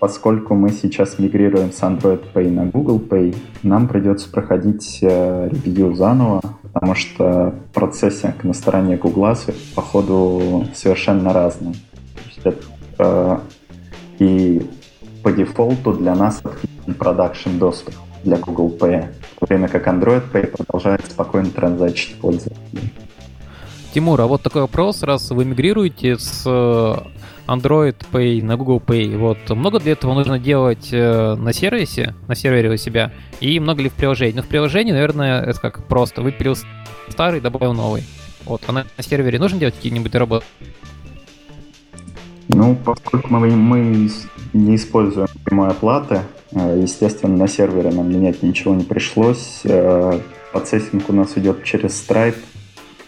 Поскольку 0.01 0.55
мы 0.55 0.71
сейчас 0.71 1.19
мигрируем 1.19 1.73
с 1.73 1.81
Android 1.83 2.23
Pay 2.33 2.51
на 2.51 2.67
Google 2.67 3.01
Pay, 3.01 3.37
нам 3.65 3.89
придется 3.89 4.31
проходить 4.31 5.01
э, 5.03 5.49
ревью 5.51 5.95
заново, 5.95 6.41
потому 6.73 6.95
что 6.95 7.55
процессинг 7.75 8.45
на 8.45 8.55
стороне 8.55 8.97
Google 8.97 9.35
походу 9.75 10.67
совершенно 10.73 11.33
есть 12.27 12.41
это, 12.45 12.65
э, 12.99 13.39
и 14.19 14.71
по 15.23 15.33
дефолту 15.33 15.93
для 15.93 16.15
нас 16.15 16.41
отключен 16.45 16.95
продакшн 16.95 17.59
доступ 17.59 17.95
для 18.23 18.37
Google 18.37 18.77
Pay, 18.79 19.07
в 19.41 19.47
время 19.47 19.69
как 19.69 19.87
Android 19.87 20.23
Pay 20.33 20.47
продолжает 20.47 21.05
спокойно 21.11 21.51
транзачить 21.51 22.21
пользователей. 22.21 22.93
Тимур, 23.95 24.21
а 24.21 24.27
вот 24.27 24.43
такой 24.43 24.63
вопрос, 24.63 25.03
раз 25.03 25.31
вы 25.31 25.45
мигрируете 25.45 26.19
с 26.19 26.45
э, 26.47 26.95
Android 27.49 27.97
Pay 28.13 28.43
на 28.45 28.57
Google 28.57 28.81
Pay, 28.85 29.17
вот 29.17 29.39
много 29.51 29.81
для 29.81 29.93
этого 29.93 30.13
нужно 30.15 30.39
делать 30.39 30.91
э, 30.93 31.35
на 31.35 31.53
сервисе, 31.53 32.15
на 32.29 32.35
сервере 32.35 32.71
у 32.71 32.77
себя, 32.77 33.11
и 33.41 33.59
много 33.59 33.83
ли 33.83 33.89
в 33.89 33.95
приложении? 33.95 34.37
Ну, 34.37 34.43
в 34.43 34.49
приложении, 34.49 34.93
наверное, 34.93 35.43
это 35.43 35.59
как 35.59 35.85
просто 35.85 36.21
выпилил 36.21 36.57
старый, 37.09 37.41
добавил 37.41 37.73
новый. 37.73 38.05
Вот, 38.45 38.63
а 38.67 38.73
на, 38.73 38.85
сервере 39.01 39.39
нужно 39.39 39.59
делать 39.59 39.75
какие-нибудь 39.75 40.15
работы? 40.15 40.45
Ну, 42.49 42.77
поскольку 42.85 43.29
мы, 43.33 43.51
мы 43.51 44.11
не 44.53 44.77
используем 44.77 45.29
прямой 45.45 45.71
оплаты, 45.71 46.21
э, 46.53 46.81
естественно, 46.83 47.35
на 47.35 47.49
сервере 47.49 47.91
нам 47.91 48.11
менять 48.11 48.43
ничего 48.43 48.75
не 48.75 48.85
пришлось. 48.85 49.63
Э, 49.65 50.21
Процессинг 50.53 51.09
у 51.09 51.13
нас 51.13 51.37
идет 51.37 51.65
через 51.65 52.07
Stripe 52.07 52.37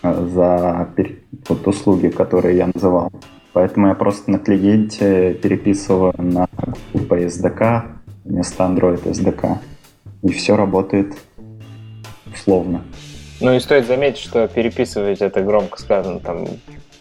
за 0.03 0.89
вот 1.49 1.67
услуги, 1.67 2.09
которые 2.09 2.57
я 2.57 2.71
называл. 2.73 3.11
Поэтому 3.53 3.89
я 3.89 3.95
просто 3.95 4.31
на 4.31 4.39
клиенте 4.39 5.35
переписываю 5.35 6.15
на 6.19 6.47
Google 6.93 7.17
SDK 7.17 7.83
вместо 8.25 8.65
Android 8.65 9.03
SDK. 9.05 9.59
И 10.23 10.33
все 10.33 10.57
работает 10.57 11.15
условно. 12.33 12.83
Ну 13.41 13.55
и 13.55 13.61
стоит 13.61 13.87
заметить, 13.87 14.19
что 14.19 14.47
переписывать 14.47 15.21
это 15.21 15.43
громко 15.43 15.81
сказано, 15.81 16.21
там 16.21 16.47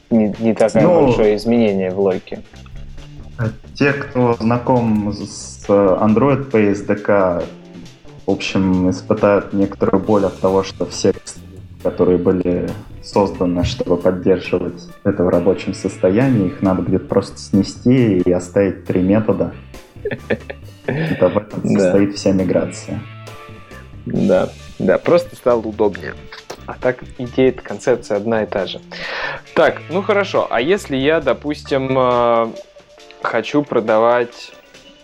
не, 0.09 0.33
не 0.39 0.53
такое 0.53 0.83
Ну, 0.83 1.05
большое 1.05 1.35
изменение 1.35 1.91
в 1.91 1.99
логике. 1.99 2.41
Те, 3.73 3.93
кто 3.93 4.33
знаком 4.33 5.13
с 5.13 5.65
Android 5.67 6.49
Pay 6.49 6.73
SDK, 6.73 7.43
в 8.25 8.31
общем, 8.31 8.89
испытают 8.89 9.53
некоторую 9.53 10.03
боль 10.03 10.25
от 10.25 10.39
того, 10.39 10.63
что 10.63 10.85
все, 10.85 11.13
которые 11.83 12.17
были 12.17 12.69
созданы, 13.03 13.63
чтобы 13.63 13.97
поддерживать 13.97 14.83
это 15.03 15.23
в 15.23 15.29
рабочем 15.29 15.73
состоянии, 15.73 16.47
их 16.47 16.61
надо 16.61 16.81
будет 16.81 17.07
просто 17.07 17.37
снести 17.37 18.19
и 18.19 18.31
оставить 18.31 18.85
три 18.85 19.01
метода. 19.01 19.53
Это 20.85 21.29
в 21.29 21.37
этом 21.37 21.61
Да. 21.63 21.79
состоит 21.79 22.15
вся 22.15 22.31
миграция. 22.31 22.99
Да, 24.05 24.49
да, 24.79 24.97
просто 24.97 25.35
стало 25.35 25.59
удобнее. 25.61 26.13
А 26.65 26.73
так 26.79 27.03
идея, 27.17 27.51
концепция 27.51 28.17
одна 28.17 28.43
и 28.43 28.45
та 28.45 28.65
же. 28.65 28.79
Так, 29.55 29.81
ну 29.89 30.01
хорошо, 30.01 30.47
а 30.49 30.61
если 30.61 30.95
я, 30.95 31.19
допустим, 31.19 31.97
э, 31.97 32.47
хочу 33.21 33.63
продавать 33.63 34.51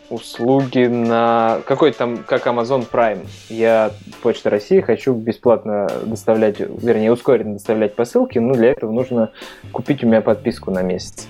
услуги 0.09 0.85
на 0.85 1.59
какой-то 1.65 1.97
там, 1.97 2.17
как 2.17 2.47
Amazon 2.47 2.87
Prime. 2.89 3.25
Я 3.49 3.91
Почта 4.21 4.49
России 4.49 4.81
хочу 4.81 5.13
бесплатно 5.13 5.87
доставлять, 6.05 6.59
вернее, 6.59 7.11
ускоренно 7.11 7.53
доставлять 7.53 7.95
посылки, 7.95 8.39
но 8.39 8.53
для 8.53 8.71
этого 8.71 8.91
нужно 8.91 9.31
купить 9.71 10.03
у 10.03 10.07
меня 10.07 10.21
подписку 10.21 10.71
на 10.71 10.81
месяц. 10.81 11.27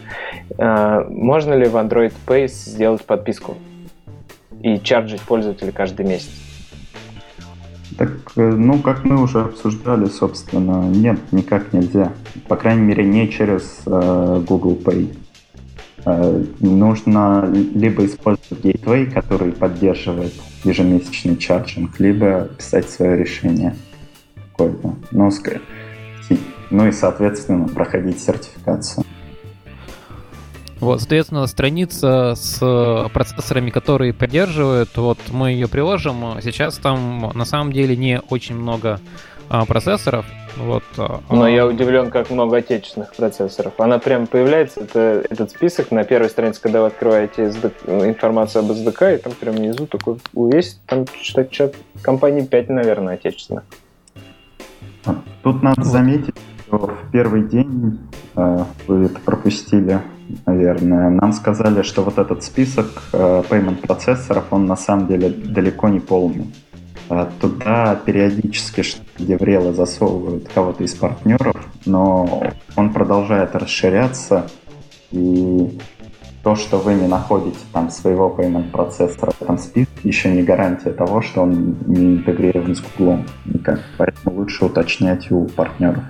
А, 0.58 1.06
можно 1.10 1.54
ли 1.54 1.66
в 1.66 1.76
Android 1.76 2.14
Pay 2.28 2.48
сделать 2.48 3.04
подписку 3.06 3.58
и 4.62 4.80
чарджить 4.80 5.22
пользователя 5.22 5.72
каждый 5.72 6.06
месяц? 6.06 6.32
Так, 7.98 8.10
э, 8.36 8.42
ну, 8.42 8.80
как 8.80 9.06
мы 9.06 9.22
уже 9.22 9.42
обсуждали, 9.42 10.06
собственно, 10.06 10.84
нет, 10.84 11.20
никак 11.32 11.72
нельзя. 11.72 12.12
По 12.48 12.58
крайней 12.58 12.82
мере, 12.82 13.06
не 13.06 13.30
через 13.30 13.84
э, 13.86 14.44
Google 14.46 14.78
Pay. 14.84 15.16
Э, 16.06 16.44
нужно 16.60 17.50
либо 17.52 18.06
использовать 18.06 18.64
Gateway, 18.64 19.12
который 19.12 19.52
поддерживает 19.52 20.34
ежемесячный 20.64 21.38
чарджинг, 21.38 22.00
либо 22.00 22.50
писать 22.58 22.90
свое 22.90 23.18
решение 23.18 23.76
какое-то. 24.52 24.96
Ну, 25.12 25.32
ну 26.72 26.88
и, 26.88 26.92
соответственно, 26.92 27.68
проходить 27.68 28.20
сертификацию. 28.20 29.04
Вот, 30.80 31.00
соответственно, 31.00 31.48
страница 31.48 32.34
с 32.36 33.10
процессорами, 33.14 33.70
которые 33.70 34.14
поддерживают, 34.14 34.96
вот 34.98 35.20
мы 35.32 35.52
ее 35.52 35.68
приложим. 35.68 36.40
Сейчас 36.42 36.78
там 36.78 37.32
на 37.34 37.46
самом 37.46 37.72
деле 37.72 37.96
не 37.96 38.20
очень 38.30 38.56
много 38.56 39.00
а, 39.00 39.00
процессоров. 39.68 40.26
Вот, 40.58 40.84
а, 40.98 41.20
Но 41.30 41.44
а... 41.44 41.50
я 41.50 41.68
удивлен, 41.68 42.10
как 42.10 42.30
много 42.30 42.58
отечественных 42.58 43.14
процессоров. 43.14 43.74
Она 43.78 44.00
прям 44.00 44.26
появляется, 44.28 44.82
это, 44.82 45.24
этот 45.30 45.52
список 45.52 45.92
на 45.92 46.04
первой 46.04 46.30
странице, 46.30 46.62
когда 46.62 46.82
вы 46.82 46.88
открываете 46.88 47.44
SDK, 47.44 47.74
ну, 47.88 48.06
информацию 48.08 48.64
об 48.64 48.72
SDK, 48.72 49.16
и 49.16 49.18
там 49.18 49.34
прям 49.34 49.56
внизу 49.56 49.86
такой 49.86 50.18
есть, 50.54 50.82
там 50.86 51.06
что-то, 51.22 51.54
что 51.54 51.72
компаний 52.02 52.46
5, 52.46 52.70
наверное, 52.70 53.16
отечественных. 53.16 53.64
Тут 55.44 55.62
надо 55.62 55.84
заметить, 55.84 56.36
что 56.68 56.78
в 56.78 57.12
первый 57.12 57.44
день 57.44 58.00
э, 58.36 58.64
вы 58.88 59.06
это 59.06 59.20
пропустили, 59.20 60.00
наверное. 60.46 61.10
Нам 61.10 61.34
сказали, 61.34 61.84
что 61.84 62.02
вот 62.02 62.18
этот 62.18 62.44
список 62.44 62.88
э, 63.14 63.44
payment 63.50 63.86
процессоров, 63.86 64.46
он 64.52 64.66
на 64.66 64.76
самом 64.76 65.08
деле 65.08 65.30
далеко 65.30 65.90
не 65.90 66.00
полный. 66.00 66.48
А 67.10 67.30
туда 67.40 67.96
периодически 67.96 68.84
Деврелы 69.18 69.74
засовывают 69.74 70.50
кого-то 70.54 70.84
из 70.84 70.96
партнеров, 70.96 71.56
но 71.86 72.44
он 72.76 72.94
продолжает 72.94 73.56
расширяться, 73.56 74.48
и 75.12 75.78
то, 76.46 76.56
что 76.56 76.78
вы 76.78 76.94
не 76.94 77.08
находите 77.08 77.58
там 77.74 77.90
своего 77.90 78.36
payment 78.38 78.70
процессора 78.70 79.32
в 79.32 79.42
этом 79.42 79.58
списке, 79.58 79.92
еще 80.04 80.32
не 80.32 80.44
гарантия 80.44 80.92
того, 80.92 81.22
что 81.22 81.42
он 81.42 81.76
не 81.88 82.18
интегрирован 82.18 82.76
с 82.76 82.82
Google 82.82 83.24
никак. 83.46 83.80
Поэтому 83.98 84.38
лучше 84.38 84.66
уточнять 84.66 85.32
у 85.32 85.46
партнеров. 85.46 86.04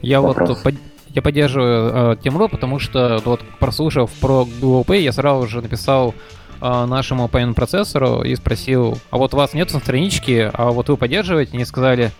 Я 0.00 0.20
Вопрос. 0.20 0.50
вот 0.50 0.62
под, 0.62 0.74
я 1.08 1.22
поддерживаю 1.22 2.12
э, 2.12 2.16
Тимру, 2.22 2.48
потому 2.48 2.78
что 2.78 3.20
вот 3.24 3.40
прослушав 3.58 4.12
про 4.20 4.44
Google 4.60 4.84
Pay, 4.86 5.00
я 5.00 5.12
сразу 5.12 5.48
же 5.48 5.60
написал 5.60 6.10
э, 6.10 6.43
нашему 6.60 7.26
payment 7.26 7.54
процессору 7.54 8.22
и 8.22 8.34
спросил, 8.36 8.98
а 9.10 9.18
вот 9.18 9.34
вас 9.34 9.54
нет 9.54 9.72
на 9.72 9.80
страничке, 9.80 10.50
а 10.52 10.70
вот 10.70 10.88
вы 10.88 10.96
поддерживаете? 10.96 11.52
Они 11.54 11.64
сказали, 11.64 12.12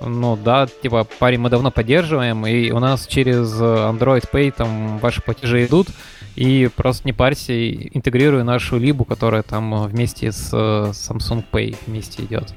ну 0.00 0.36
да, 0.36 0.66
типа, 0.66 1.06
парень, 1.18 1.40
мы 1.40 1.50
давно 1.50 1.70
поддерживаем, 1.70 2.46
и 2.46 2.70
у 2.70 2.78
нас 2.78 3.06
через 3.06 3.60
Android 3.60 4.24
Pay 4.30 4.52
там 4.52 4.98
ваши 4.98 5.22
платежи 5.22 5.64
идут, 5.64 5.88
и 6.34 6.68
просто 6.74 7.02
не 7.06 7.12
парься, 7.12 7.72
интегрируй 7.72 8.44
нашу 8.44 8.78
либу, 8.78 9.04
которая 9.04 9.42
там 9.42 9.86
вместе 9.86 10.32
с 10.32 10.52
Samsung 10.52 11.44
Pay 11.50 11.76
вместе 11.86 12.24
идет. 12.24 12.54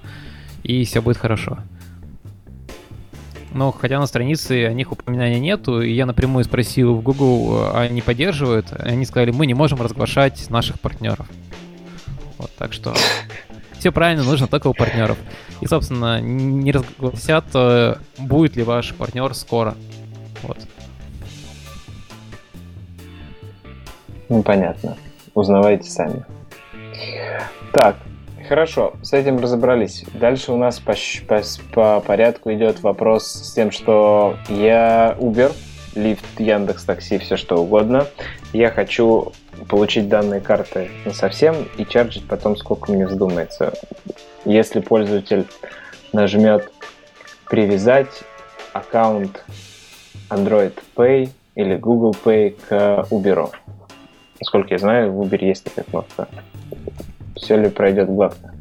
И 0.63 0.84
все 0.84 1.02
будет 1.02 1.18
хорошо. 1.18 1.60
Но 3.51 3.71
хотя 3.71 3.99
на 3.99 4.05
странице 4.05 4.65
о 4.65 4.73
них 4.73 4.91
упоминания 4.91 5.39
нету, 5.39 5.81
и 5.81 5.91
я 5.91 6.05
напрямую 6.05 6.43
спросил 6.45 6.95
в 6.95 7.01
Google, 7.01 7.71
а 7.73 7.81
они 7.81 8.01
поддерживают, 8.01 8.67
они 8.77 9.05
сказали, 9.05 9.31
мы 9.31 9.47
не 9.47 9.55
можем 9.55 9.81
разглашать 9.81 10.49
наших 10.49 10.79
партнеров. 10.79 11.27
Вот, 12.38 12.51
так 12.57 12.73
что 12.73 12.93
все 13.79 13.91
правильно, 13.91 14.23
нужно 14.23 14.47
только 14.47 14.67
у 14.67 14.73
партнеров. 14.73 15.17
И, 15.62 15.67
собственно, 15.67 16.21
не 16.21 16.71
разгласят, 16.71 17.45
э, 17.53 17.95
будет 18.17 18.55
ли 18.55 18.63
ваш 18.63 18.93
партнер 18.93 19.33
скоро. 19.33 19.75
Вот. 20.43 20.57
Ну, 24.29 24.43
понятно. 24.43 24.95
Узнавайте 25.33 25.89
сами. 25.89 26.23
Так, 27.73 27.97
хорошо, 28.49 28.93
с 29.03 29.13
этим 29.13 29.38
разобрались. 29.38 30.03
Дальше 30.15 30.51
у 30.51 30.57
нас 30.57 30.79
по, 30.79 30.95
по, 31.27 31.41
по 31.71 31.99
порядку 31.99 32.51
идет 32.51 32.81
вопрос 32.81 33.25
с 33.25 33.53
тем, 33.53 33.69
что 33.69 34.38
я 34.49 35.15
Uber, 35.19 35.53
Lyft, 35.93 36.25
Яндекс 36.39 36.83
Такси, 36.83 37.19
все 37.19 37.38
что 37.38 37.57
угодно. 37.57 38.07
Я 38.51 38.71
хочу 38.71 39.33
получить 39.67 40.09
данные 40.09 40.41
карты 40.41 40.89
совсем 41.13 41.67
и 41.77 41.85
чарджить 41.85 42.27
потом 42.27 42.57
сколько 42.57 42.91
мне 42.91 43.05
вздумается. 43.05 43.73
Если 44.45 44.79
пользователь 44.79 45.45
нажмет 46.12 46.71
привязать 47.45 48.23
аккаунт 48.73 49.45
Android 50.31 50.73
Pay 50.95 51.29
или 51.53 51.75
Google 51.75 52.15
Pay 52.23 52.57
к 52.67 53.05
Uber. 53.12 53.51
Насколько 54.39 54.73
я 54.73 54.79
знаю, 54.79 55.12
в 55.12 55.21
Uber 55.21 55.45
есть 55.45 55.65
такая 55.65 55.85
кнопка. 55.85 56.27
Все 57.36 57.58
ли 57.58 57.70
пройдет 57.70 58.08
гладко? 58.10 58.54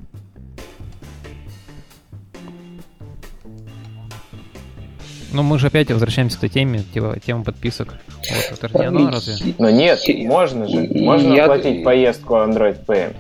Ну, 5.32 5.42
мы 5.42 5.58
же 5.58 5.66
опять 5.66 5.90
возвращаемся 5.90 6.36
к 6.36 6.44
этой 6.44 6.54
теме, 6.54 6.82
типа, 6.94 7.18
тему 7.24 7.44
подписок. 7.44 7.94
Вот, 8.50 8.64
это 8.64 8.78
не 8.78 8.86
оно, 8.86 9.10
разве? 9.10 9.54
Но 9.58 9.68
нет, 9.68 10.00
можно 10.24 10.66
же. 10.66 10.88
Можно 10.94 11.34
я... 11.34 11.44
оплатить 11.44 11.84
поездку 11.84 12.34
Android 12.34 12.78
Pay. 12.86 13.14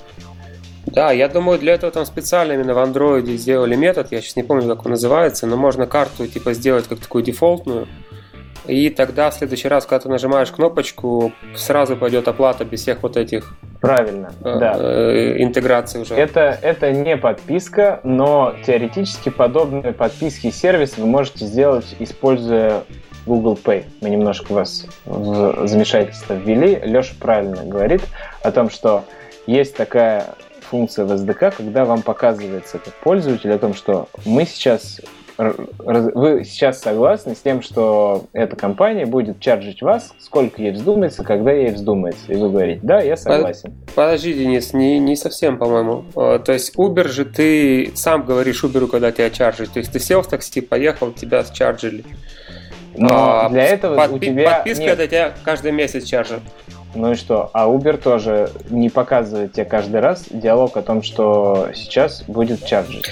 Да, 0.86 1.12
я 1.12 1.28
думаю, 1.28 1.58
для 1.58 1.74
этого 1.74 1.92
там 1.92 2.06
специально 2.06 2.52
именно 2.52 2.74
в 2.74 2.78
Android 2.78 3.36
сделали 3.36 3.76
метод, 3.76 4.08
я 4.10 4.22
сейчас 4.22 4.36
не 4.36 4.42
помню, 4.42 4.66
как 4.68 4.86
он 4.86 4.92
называется, 4.92 5.46
но 5.46 5.56
можно 5.56 5.86
карту 5.86 6.26
типа 6.26 6.54
сделать 6.54 6.86
как 6.88 6.98
такую 7.00 7.22
дефолтную, 7.22 7.86
и 8.68 8.90
тогда 8.90 9.30
в 9.30 9.34
следующий 9.34 9.68
раз, 9.68 9.86
когда 9.86 10.00
ты 10.00 10.08
нажимаешь 10.08 10.50
кнопочку, 10.50 11.32
сразу 11.56 11.96
пойдет 11.96 12.28
оплата 12.28 12.64
без 12.64 12.82
всех 12.82 13.02
вот 13.02 13.16
этих 13.16 13.54
Правильно, 13.80 14.32
э, 14.44 14.58
да. 14.58 14.76
Э, 14.76 15.42
интеграции 15.42 16.00
уже. 16.00 16.14
Это, 16.14 16.58
это 16.62 16.92
не 16.92 17.16
подписка, 17.16 18.00
но 18.02 18.54
теоретически 18.66 19.28
подобные 19.28 19.92
подписки 19.92 20.48
и 20.48 20.50
сервис 20.50 20.98
вы 20.98 21.06
можете 21.06 21.44
сделать, 21.44 21.94
используя 21.98 22.82
Google 23.24 23.58
Pay. 23.62 23.84
Мы 24.00 24.10
немножко 24.10 24.52
вас 24.52 24.86
в 25.04 25.66
замешательство 25.66 26.34
ввели. 26.34 26.80
Леша 26.82 27.14
правильно 27.20 27.64
говорит 27.64 28.02
о 28.42 28.50
том, 28.50 28.68
что 28.68 29.04
есть 29.46 29.76
такая 29.76 30.34
функция 30.60 31.04
в 31.04 31.12
SDK, 31.12 31.54
когда 31.56 31.84
вам 31.84 32.02
показывается 32.02 32.78
как 32.78 32.94
пользователь 32.94 33.52
о 33.52 33.58
том, 33.58 33.74
что 33.74 34.08
мы 34.24 34.44
сейчас 34.44 35.00
вы 35.38 36.42
сейчас 36.44 36.80
согласны 36.80 37.36
с 37.36 37.38
тем, 37.38 37.62
что 37.62 38.24
эта 38.32 38.56
компания 38.56 39.06
будет 39.06 39.38
чаржить 39.38 39.82
вас, 39.82 40.12
сколько 40.18 40.60
ей 40.60 40.72
вздумается, 40.72 41.22
когда 41.22 41.52
ей 41.52 41.70
вздумается. 41.70 42.32
И 42.32 42.34
вы 42.34 42.50
говорите, 42.50 42.80
да, 42.82 43.00
я 43.00 43.16
согласен. 43.16 43.72
Подожди, 43.94 44.34
Денис, 44.34 44.72
не, 44.72 44.98
не 44.98 45.14
совсем, 45.14 45.56
по-моему. 45.56 46.04
А, 46.16 46.40
то 46.40 46.52
есть 46.52 46.74
Uber 46.76 47.06
же 47.06 47.24
ты 47.24 47.92
сам 47.94 48.24
говоришь 48.24 48.64
Uber, 48.64 48.88
когда 48.88 49.12
тебя 49.12 49.30
чаржить. 49.30 49.72
То 49.72 49.78
есть 49.78 49.92
ты 49.92 50.00
сел 50.00 50.22
в 50.22 50.26
такси, 50.26 50.60
поехал, 50.60 51.12
тебя 51.12 51.44
счарджили. 51.44 52.04
Но 52.96 53.44
а, 53.44 53.48
для 53.48 53.64
этого 53.64 53.94
под, 53.94 54.12
у 54.12 54.18
тебя... 54.18 54.56
Подписка 54.56 54.82
Нет. 54.82 54.98
это 54.98 55.06
тебя 55.06 55.34
каждый 55.44 55.70
месяц 55.70 56.02
чаржит. 56.02 56.40
Ну 56.94 57.12
и 57.12 57.14
что? 57.14 57.50
А 57.52 57.66
Uber 57.66 57.96
тоже 57.96 58.50
не 58.70 58.88
показывает 58.88 59.52
тебе 59.52 59.64
каждый 59.64 60.00
раз 60.00 60.24
диалог 60.30 60.76
о 60.76 60.82
том, 60.82 61.02
что 61.02 61.68
сейчас 61.74 62.22
будет 62.22 62.64
чарджить. 62.64 63.06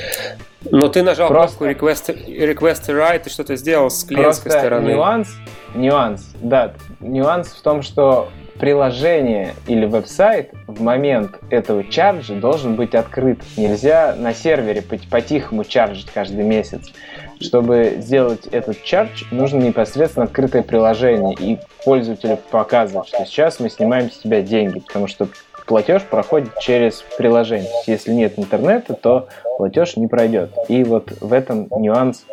Но 0.70 0.89
ты 0.89 1.03
нажал 1.03 1.29
Просто... 1.29 1.59
кнопку 1.59 1.87
request, 1.87 2.27
request 2.27 2.89
write 2.89 3.22
и 3.27 3.31
что-то 3.31 3.57
сделал 3.57 3.91
с 3.91 4.03
клиентской 4.05 4.51
Просто 4.51 4.66
стороны. 4.66 4.91
нюанс, 4.93 5.29
нюанс, 5.74 6.29
да, 6.41 6.72
нюанс 7.01 7.49
в 7.49 7.62
том, 7.62 7.83
что 7.83 8.29
приложение 8.59 9.54
или 9.66 9.86
веб-сайт 9.86 10.50
в 10.66 10.82
момент 10.82 11.38
этого 11.50 11.84
чарджа 11.84 12.34
должен 12.34 12.76
быть 12.76 12.94
открыт. 12.94 13.38
Нельзя 13.57 14.14
на 14.16 14.34
сервере 14.34 14.82
по-тихому 14.82 15.64
чарджить 15.64 16.11
каждый 16.12 16.44
месяц. 16.44 16.92
Чтобы 17.40 17.96
сделать 17.98 18.46
этот 18.46 18.82
чардж, 18.82 19.24
нужно 19.30 19.59
непосредственно 19.59 20.24
открытое 20.24 20.62
приложение 20.62 21.34
и 21.38 21.59
пользователю 21.84 22.38
показывать, 22.50 23.09
что 23.09 23.24
сейчас 23.26 23.61
мы 23.61 23.68
снимаем 23.68 24.11
с 24.11 24.18
тебя 24.18 24.40
деньги, 24.40 24.80
потому 24.80 25.07
что 25.07 25.28
платеж 25.66 26.02
проходит 26.02 26.59
через 26.61 27.04
приложение. 27.18 27.70
Если 27.86 28.12
нет 28.12 28.38
интернета, 28.38 28.94
то 28.94 29.28
платеж 29.59 29.96
не 29.96 30.07
пройдет. 30.07 30.50
И 30.68 30.82
вот 30.84 31.12
в 31.20 31.32
этом 31.32 31.68
нюанс 31.70 32.24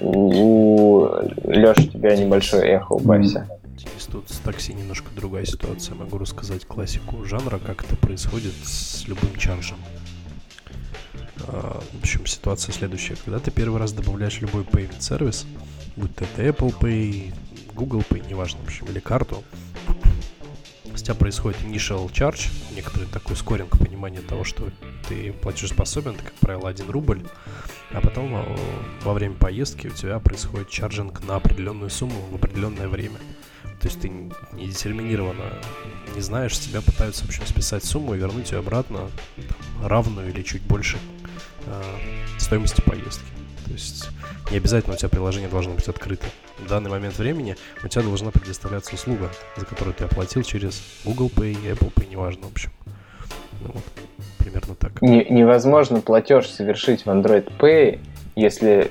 у 0.00 1.08
Леши, 1.44 1.88
у 1.88 1.90
тебя 1.90 2.16
небольшое 2.16 2.74
эхо, 2.74 2.92
убавься. 2.92 3.46
Тут 4.10 4.30
с 4.30 4.38
такси 4.38 4.74
немножко 4.74 5.08
другая 5.14 5.44
ситуация. 5.44 5.94
Могу 5.94 6.18
рассказать 6.18 6.64
классику 6.64 7.24
жанра, 7.24 7.58
как 7.58 7.84
это 7.84 7.96
происходит 7.96 8.54
с 8.64 9.06
любым 9.06 9.36
чаржем. 9.36 9.78
А, 11.46 11.82
в 11.92 12.00
общем, 12.00 12.26
ситуация 12.26 12.72
следующая. 12.72 13.16
Когда 13.24 13.38
ты 13.38 13.50
первый 13.50 13.78
раз 13.78 13.92
добавляешь 13.92 14.40
любой 14.40 14.62
payment 14.62 15.00
сервис, 15.00 15.46
будь 15.96 16.14
то 16.14 16.24
это 16.24 16.42
Apple 16.42 16.78
Pay, 16.78 17.34
Google 17.74 18.02
Pay, 18.08 18.26
неважно, 18.28 18.60
в 18.62 18.64
общем, 18.64 18.86
или 18.86 19.00
карту, 19.00 19.44
с 20.98 21.02
тебя 21.02 21.14
происходит 21.14 21.60
initial 21.60 22.10
charge, 22.10 22.48
некоторый 22.74 23.06
такой 23.06 23.36
скоринг 23.36 23.78
понимания 23.78 24.20
того, 24.20 24.44
что 24.44 24.68
ты 25.08 25.32
платежеспособен, 25.32 26.12
это, 26.12 26.24
как 26.24 26.34
правило, 26.34 26.68
1 26.68 26.90
рубль, 26.90 27.22
а 27.92 28.00
потом 28.00 28.34
э, 28.34 28.56
во 29.02 29.14
время 29.14 29.34
поездки 29.34 29.86
у 29.86 29.90
тебя 29.90 30.18
происходит 30.18 30.68
чарджинг 30.68 31.24
на 31.24 31.36
определенную 31.36 31.90
сумму 31.90 32.20
в 32.30 32.34
определенное 32.34 32.88
время. 32.88 33.18
То 33.80 33.86
есть 33.86 34.00
ты 34.00 34.08
не 34.08 34.66
детерминированно 34.66 35.44
не 36.14 36.20
знаешь, 36.20 36.58
тебя 36.58 36.80
пытаются, 36.80 37.24
в 37.24 37.28
общем, 37.28 37.46
списать 37.46 37.84
сумму 37.84 38.14
и 38.14 38.18
вернуть 38.18 38.50
ее 38.50 38.58
обратно 38.58 39.10
там, 39.36 39.86
равную 39.86 40.30
или 40.30 40.42
чуть 40.42 40.62
больше 40.62 40.98
э, 41.66 41.82
стоимости 42.38 42.80
поездки. 42.80 43.26
То 43.66 43.72
есть 43.72 44.08
не 44.50 44.56
обязательно 44.56 44.94
у 44.94 44.96
тебя 44.96 45.08
приложение 45.08 45.48
должно 45.48 45.74
быть 45.74 45.86
открыто. 45.88 46.26
В 46.58 46.66
данный 46.66 46.90
момент 46.90 47.18
времени 47.18 47.56
у 47.84 47.88
тебя 47.88 48.02
должна 48.02 48.30
предоставляться 48.30 48.94
услуга, 48.94 49.30
за 49.56 49.64
которую 49.64 49.94
ты 49.94 50.04
оплатил 50.04 50.42
через 50.42 50.82
Google 51.04 51.28
Pay, 51.28 51.54
Apple 51.72 51.92
Pay, 51.94 52.10
неважно, 52.10 52.46
в 52.48 52.52
общем. 52.52 52.70
Ну, 53.60 53.72
вот, 53.74 53.84
примерно 54.38 54.74
так. 54.74 55.02
Не, 55.02 55.24
невозможно 55.24 56.00
платеж 56.00 56.48
совершить 56.48 57.04
в 57.04 57.08
Android 57.08 57.52
Pay, 57.58 58.00
если 58.38 58.88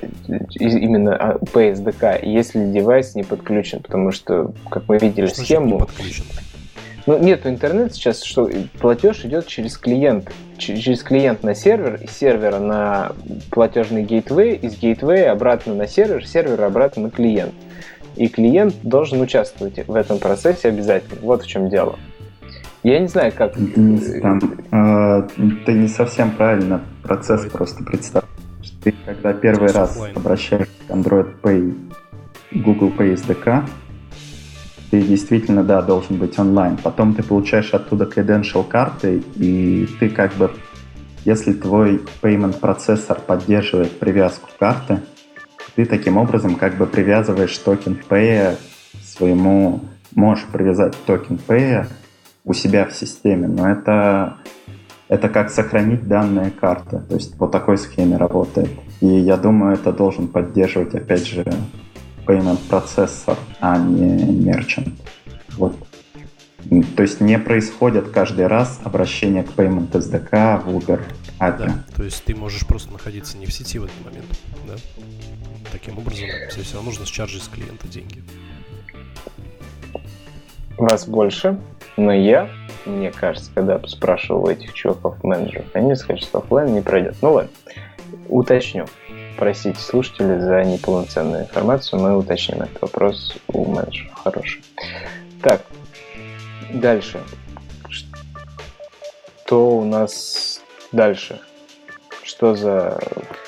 именно 0.58 1.16
а, 1.16 1.38
Pay 1.38 1.74
SDK, 1.74 2.20
если 2.22 2.70
девайс 2.70 3.14
не 3.14 3.22
подключен, 3.22 3.80
потому 3.80 4.12
что, 4.12 4.52
как 4.70 4.88
мы 4.88 4.98
видели 4.98 5.26
что 5.26 5.40
схему... 5.40 5.74
Не 5.74 5.78
подключен? 5.78 6.24
Ну, 7.06 7.18
нет, 7.18 7.46
интернет 7.46 7.94
сейчас, 7.94 8.22
что 8.22 8.50
платеж 8.78 9.24
идет 9.24 9.46
через 9.46 9.78
клиент, 9.78 10.30
через 10.58 11.02
клиент 11.02 11.42
на 11.42 11.54
сервер, 11.54 11.98
из 12.02 12.10
сервера 12.10 12.58
на 12.58 13.12
платежный 13.50 14.02
гейтвей, 14.02 14.54
из 14.56 14.76
гейтвея 14.78 15.32
обратно 15.32 15.74
на 15.74 15.88
сервер, 15.88 16.26
сервер 16.26 16.62
обратно 16.62 17.04
на 17.04 17.10
клиент. 17.10 17.54
И 18.16 18.28
клиент 18.28 18.74
должен 18.82 19.22
участвовать 19.22 19.86
в 19.86 19.94
этом 19.94 20.18
процессе 20.18 20.68
обязательно. 20.68 21.18
Вот 21.22 21.44
в 21.44 21.46
чем 21.46 21.70
дело. 21.70 21.98
Я 22.82 22.98
не 22.98 23.06
знаю, 23.06 23.32
как... 23.34 23.54
Там, 23.54 24.40
э, 24.70 25.28
ты 25.64 25.72
не 25.72 25.88
совсем 25.88 26.32
правильно 26.32 26.82
процесс 27.02 27.46
просто 27.46 27.82
представь. 27.84 28.24
Ты 28.88 28.94
когда 29.04 29.34
первый 29.34 29.70
раз 29.70 30.00
обращаешься 30.14 30.72
к 30.86 30.90
Android 30.90 31.28
Pay, 31.42 31.92
Google 32.52 32.88
Pay 32.88 33.16
SDK, 33.16 33.68
ты 34.90 35.02
действительно, 35.02 35.62
да, 35.62 35.82
должен 35.82 36.16
быть 36.16 36.38
онлайн. 36.38 36.78
Потом 36.82 37.12
ты 37.12 37.22
получаешь 37.22 37.74
оттуда 37.74 38.06
credential 38.06 38.66
карты, 38.66 39.22
и 39.36 39.86
ты 40.00 40.08
как 40.08 40.32
бы, 40.36 40.52
если 41.26 41.52
твой 41.52 42.00
payment 42.22 42.60
процессор 42.60 43.20
поддерживает 43.20 43.98
привязку 43.98 44.48
карты, 44.58 45.02
ты 45.76 45.84
таким 45.84 46.16
образом 46.16 46.54
как 46.54 46.78
бы 46.78 46.86
привязываешь 46.86 47.58
токен 47.58 48.00
Pay 48.08 48.56
своему, 49.04 49.82
можешь 50.14 50.46
привязать 50.46 50.96
токен 51.04 51.38
Pay 51.46 51.88
у 52.46 52.54
себя 52.54 52.86
в 52.86 52.94
системе, 52.94 53.48
но 53.48 53.68
это, 53.68 54.38
это 55.08 55.28
как 55.28 55.50
сохранить 55.50 56.06
данные 56.06 56.50
карты. 56.50 57.00
То 57.08 57.14
есть 57.14 57.36
по 57.36 57.46
такой 57.48 57.78
схеме 57.78 58.16
работает. 58.16 58.70
И 59.00 59.06
я 59.06 59.36
думаю, 59.36 59.74
это 59.74 59.92
должен 59.92 60.28
поддерживать, 60.28 60.94
опять 60.94 61.26
же, 61.26 61.44
payment 62.26 62.58
процессор, 62.68 63.36
а 63.60 63.78
не 63.78 64.50
merchant. 64.50 64.92
Вот. 65.56 65.76
То 66.96 67.02
есть 67.02 67.20
не 67.20 67.38
происходит 67.38 68.10
каждый 68.10 68.46
раз 68.46 68.80
обращение 68.84 69.42
к 69.42 69.52
Payment 69.52 69.90
SDK 69.92 70.64
в 70.64 70.76
Uber 70.76 71.00
API. 71.38 71.66
Да, 71.66 71.84
то 71.96 72.02
есть 72.02 72.24
ты 72.24 72.34
можешь 72.34 72.66
просто 72.66 72.92
находиться 72.92 73.38
не 73.38 73.46
в 73.46 73.52
сети 73.52 73.78
в 73.78 73.84
этот 73.84 74.04
момент. 74.04 74.26
Да? 74.66 74.74
Таким 75.72 75.98
образом, 75.98 76.26
тебе 76.50 76.62
все 76.62 76.74
равно 76.74 76.90
нужно 76.90 77.06
счаржить 77.06 77.42
с 77.42 77.48
клиента 77.48 77.88
деньги. 77.88 78.22
Вас 80.78 81.08
больше, 81.08 81.58
но 81.96 82.12
я, 82.12 82.48
мне 82.86 83.10
кажется, 83.10 83.50
когда 83.52 83.80
спрашивал 83.86 84.48
этих 84.48 84.72
чуваков 84.74 85.22
менеджеров, 85.24 85.66
они 85.74 85.96
скажут, 85.96 86.22
что 86.22 86.38
офлайн 86.38 86.72
не 86.72 86.80
пройдет. 86.80 87.16
Ну 87.20 87.32
ладно, 87.32 87.50
уточню 88.28 88.86
просить 89.36 89.78
слушателей 89.78 90.38
за 90.38 90.62
неполноценную 90.62 91.42
информацию, 91.42 92.00
мы 92.00 92.16
уточним 92.16 92.62
этот 92.62 92.80
вопрос 92.82 93.36
у 93.48 93.64
менеджера. 93.64 94.10
Хороший. 94.14 94.62
Так, 95.42 95.62
дальше. 96.72 97.20
Что 99.44 99.78
у 99.78 99.84
нас 99.84 100.60
дальше? 100.92 101.40
Что 102.22 102.54
за 102.54 103.00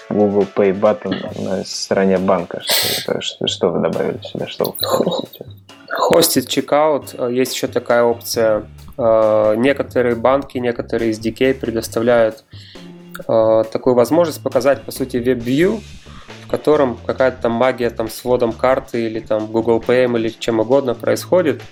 Google 0.08 0.46
Pay 0.56 0.72
button 0.72 1.44
на 1.44 1.64
стороне 1.64 2.18
банка? 2.18 2.62
Что, 2.62 3.20
что, 3.20 3.46
что 3.46 3.68
вы 3.68 3.80
добавили 3.80 4.18
сюда? 4.22 4.48
Что 4.48 4.64
вы 4.64 5.46
Хостит 5.90 6.48
чекаут. 6.48 7.14
Есть 7.30 7.54
еще 7.54 7.66
такая 7.66 8.04
опция. 8.04 8.66
Э, 8.96 9.54
некоторые 9.56 10.14
банки, 10.14 10.58
некоторые 10.58 11.12
SDK 11.12 11.54
предоставляют 11.54 12.44
э, 13.26 13.64
такую 13.72 13.94
возможность 13.94 14.42
показать, 14.42 14.82
по 14.82 14.92
сути, 14.92 15.16
веб-вью, 15.16 15.80
в 16.44 16.50
котором 16.50 16.98
какая-то 17.06 17.42
там 17.42 17.52
магия 17.52 17.90
там, 17.90 18.08
с 18.08 18.24
вводом 18.24 18.52
карты 18.52 19.06
или 19.06 19.20
там 19.20 19.46
Google 19.46 19.82
Pay 19.84 20.04
или 20.16 20.28
чем 20.28 20.60
угодно 20.60 20.94
происходит. 20.94 21.62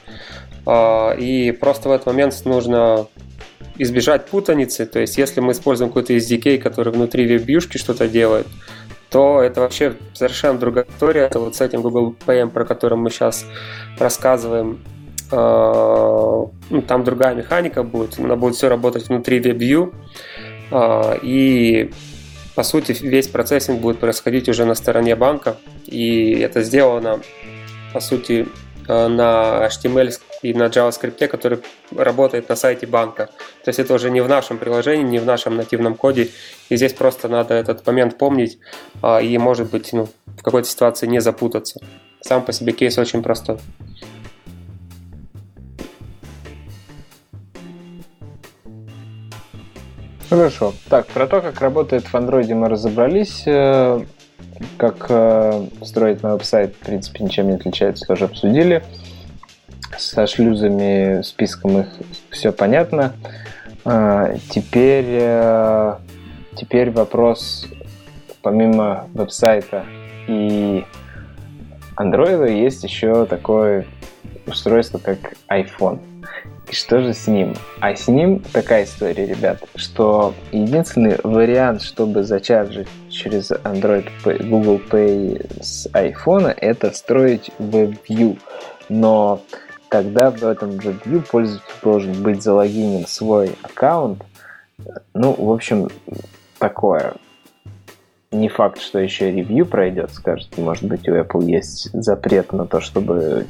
Э, 0.67 1.17
и 1.19 1.53
просто 1.53 1.89
в 1.89 1.93
этот 1.93 2.07
момент 2.07 2.35
нужно 2.45 3.07
избежать 3.79 4.27
путаницы. 4.27 4.87
То 4.87 4.99
есть, 4.99 5.19
если 5.19 5.41
мы 5.41 5.53
используем 5.53 5.91
какой-то 5.91 6.15
SDK, 6.15 6.59
который 6.59 6.93
внутри 6.93 7.27
веб-вьюшки 7.27 7.79
что-то 7.79 8.09
делает, 8.09 8.47
то 9.11 9.41
это 9.43 9.61
вообще 9.61 9.95
совершенно 10.13 10.59
другая 10.59 10.87
история. 10.89 11.23
Это 11.23 11.41
вот 11.41 11.57
с 11.57 11.61
этим 11.61 11.83
Google 11.83 12.15
Pay, 12.27 12.49
про 12.49 12.65
который 12.65 12.99
мы 12.99 13.11
сейчас 13.11 13.47
рассказываем, 13.99 14.85
э, 15.31 15.37
ну, 16.71 16.83
там 16.83 17.05
другая 17.05 17.35
механика 17.35 17.83
будет, 17.83 18.19
она 18.19 18.37
будет 18.37 18.55
все 18.55 18.69
работать 18.69 19.09
внутри 19.09 19.41
WebView, 19.41 19.95
а, 20.71 21.19
и 21.23 21.91
по 22.55 22.63
сути 22.63 22.95
весь 23.01 23.29
процессинг 23.29 23.81
будет 23.81 23.99
происходить 24.01 24.49
уже 24.49 24.65
на 24.65 24.75
стороне 24.75 25.17
банка, 25.17 25.57
и 25.87 26.33
это 26.41 26.63
сделано 26.63 27.21
по 27.93 28.01
сути 28.01 28.47
на 28.89 29.69
HTML 29.69 30.13
и 30.43 30.55
на 30.55 30.65
JavaScript, 30.65 31.27
который 31.29 31.61
работает 31.95 32.49
на 32.49 32.57
сайте 32.57 32.87
банка. 32.87 33.27
То 33.65 33.69
есть 33.69 33.79
это 33.79 33.95
уже 33.95 34.11
не 34.11 34.21
в 34.21 34.29
нашем 34.29 34.59
приложении, 34.59 35.05
не 35.05 35.19
в 35.19 35.27
нашем 35.27 35.57
нативном 35.57 35.95
коде. 35.95 36.31
И 36.69 36.77
здесь 36.77 36.95
просто 36.95 37.29
надо 37.29 37.55
этот 37.55 37.87
момент 37.87 38.19
помнить 38.19 38.59
а, 39.03 39.21
и, 39.21 39.37
может 39.39 39.71
быть, 39.71 39.93
ну, 39.93 40.09
в 40.27 40.43
какой-то 40.43 40.69
ситуации 40.69 41.07
не 41.07 41.21
запутаться. 41.21 41.81
Сам 42.21 42.43
по 42.45 42.53
себе 42.53 42.73
кейс 42.73 42.99
очень 42.99 43.23
простой. 43.23 43.59
Хорошо. 50.29 50.75
Так, 50.91 51.07
про 51.07 51.27
то, 51.27 51.41
как 51.41 51.61
работает 51.61 52.05
в 52.05 52.15
Android 52.15 52.53
мы 52.55 52.69
разобрались. 52.69 53.45
Э, 54.59 54.65
как 54.77 55.07
э, 55.09 55.67
строить 55.83 56.23
веб-сайт, 56.23 56.75
в 56.75 56.87
принципе, 56.87 57.25
ничем 57.25 57.49
не 57.49 57.55
отличается, 57.55 58.07
тоже 58.07 58.25
обсудили. 58.25 58.83
Со 59.97 60.27
шлюзами, 60.27 61.23
списком 61.23 61.81
их 61.81 61.87
все 62.31 62.53
понятно. 62.53 63.13
Э, 63.85 64.37
теперь, 64.51 65.97
теперь 66.57 66.91
вопрос, 66.91 67.67
помимо 68.43 69.07
веб-сайта 69.15 69.85
и 70.29 70.85
Android, 71.97 72.51
есть 72.53 72.85
еще 72.85 73.27
такое 73.27 73.87
устройство, 74.47 74.99
как 74.99 75.19
iPhone. 75.49 76.01
И 76.71 76.75
что 76.75 77.01
же 77.01 77.15
с 77.15 77.27
ним? 77.27 77.55
А 77.81 77.95
с 77.95 78.09
ним 78.09 78.41
такая 78.53 78.85
история, 78.85 79.27
ребят, 79.27 79.63
что 79.75 80.35
единственный 80.53 81.17
вариант, 81.25 81.83
чтобы 81.83 82.25
зачаржить 82.25 82.89
через 83.19 83.51
Android 83.51 84.09
Pay, 84.25 84.49
Google 84.49 84.81
Pay 84.91 85.63
с 85.63 85.87
iPhone, 85.93 86.55
это 86.57 86.91
встроить 86.91 87.51
WebView. 87.59 88.39
Но 88.89 89.43
тогда 89.91 90.31
в 90.31 90.45
этом 90.45 90.71
WebView 90.71 91.27
пользователь 91.29 91.65
должен 91.83 92.23
быть 92.23 92.43
залогинен 92.43 93.05
в 93.05 93.11
свой 93.11 93.51
аккаунт. 93.63 94.23
Ну, 95.15 95.33
в 95.33 95.51
общем, 95.51 95.89
такое. 96.59 97.15
Не 98.31 98.49
факт, 98.49 98.81
что 98.81 98.99
еще 98.99 99.33
ревью 99.33 99.67
пройдет, 99.67 100.13
скажет, 100.13 100.57
может 100.59 100.85
быть, 100.85 101.09
у 101.09 101.15
Apple 101.15 101.45
есть 101.45 101.91
запрет 101.93 102.53
на 102.53 102.67
то, 102.67 102.81
чтобы 102.81 103.47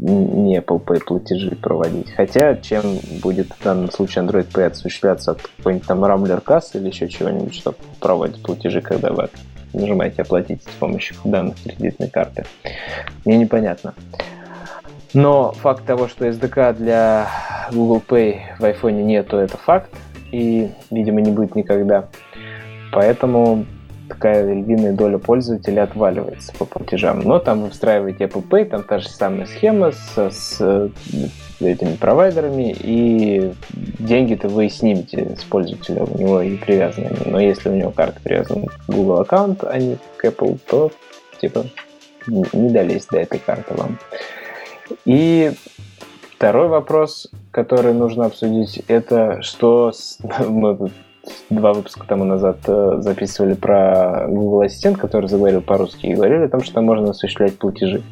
не 0.00 0.58
Apple 0.58 0.82
Pay 0.82 1.04
платежи 1.04 1.54
проводить. 1.56 2.12
Хотя, 2.12 2.56
чем 2.56 2.82
будет 3.22 3.48
в 3.52 3.62
данном 3.62 3.90
случае 3.90 4.24
Android 4.24 4.50
Pay 4.50 4.70
осуществляться 4.70 5.32
от 5.32 5.42
какой-нибудь 5.42 5.86
там 5.86 6.04
Rambler 6.04 6.40
кассы 6.40 6.78
или 6.78 6.88
еще 6.88 7.08
чего-нибудь, 7.08 7.54
чтобы 7.54 7.76
проводить 8.00 8.42
платежи, 8.42 8.80
когда 8.80 9.12
вы 9.12 9.28
нажимаете 9.72 10.22
оплатить 10.22 10.62
с 10.62 10.74
помощью 10.78 11.16
данных 11.24 11.62
кредитной 11.62 12.08
карты. 12.08 12.44
Мне 13.24 13.36
непонятно. 13.36 13.94
Но 15.12 15.52
факт 15.52 15.84
того, 15.84 16.08
что 16.08 16.26
SDK 16.26 16.74
для 16.74 17.28
Google 17.72 18.02
Pay 18.06 18.38
в 18.58 18.64
iPhone 18.64 19.02
нету, 19.02 19.36
это 19.36 19.56
факт. 19.56 19.90
И, 20.32 20.70
видимо, 20.90 21.20
не 21.20 21.32
будет 21.32 21.56
никогда. 21.56 22.08
Поэтому 22.92 23.66
такая 24.10 24.52
львиная 24.52 24.92
доля 24.92 25.18
пользователей 25.18 25.80
отваливается 25.80 26.52
по 26.58 26.64
платежам. 26.64 27.20
Но 27.20 27.38
там 27.38 27.62
вы 27.62 27.70
встраиваете 27.70 28.24
Apple 28.24 28.46
Pay, 28.46 28.64
там 28.66 28.82
та 28.82 28.98
же 28.98 29.08
самая 29.08 29.46
схема 29.46 29.92
с, 29.92 30.30
с 30.30 30.90
этими 31.60 31.96
провайдерами, 31.96 32.74
и 32.78 33.52
деньги-то 33.98 34.48
вы 34.48 34.68
снимете 34.68 35.36
с 35.38 35.44
пользователя, 35.44 36.04
у 36.04 36.18
него 36.18 36.42
и 36.42 36.56
привязаны. 36.56 37.10
Но 37.26 37.40
если 37.40 37.68
у 37.68 37.74
него 37.74 37.90
карта 37.90 38.20
привязана 38.22 38.66
к 38.66 38.86
Google 38.88 39.20
аккаунт, 39.20 39.64
а 39.64 39.78
не 39.78 39.96
к 40.16 40.24
Apple, 40.24 40.58
то 40.68 40.90
типа 41.40 41.66
не 42.26 42.70
долезть 42.70 43.10
до 43.10 43.18
этой 43.18 43.38
карты 43.38 43.74
вам. 43.74 43.98
И 45.04 45.52
второй 46.36 46.68
вопрос, 46.68 47.30
который 47.50 47.94
нужно 47.94 48.26
обсудить, 48.26 48.82
это 48.88 49.42
что 49.42 49.92
мы 50.48 50.90
два 51.50 51.72
выпуска 51.72 52.06
тому 52.06 52.24
назад 52.24 52.58
э, 52.66 52.98
записывали 53.00 53.54
про 53.54 54.26
Google 54.28 54.62
Ассистент, 54.62 54.98
который 54.98 55.28
заговорил 55.28 55.60
по-русски, 55.60 56.06
и 56.06 56.14
говорили 56.14 56.44
о 56.44 56.48
том, 56.48 56.62
что 56.62 56.80
можно 56.80 57.10
осуществлять 57.10 57.58
платежи. 57.58 58.02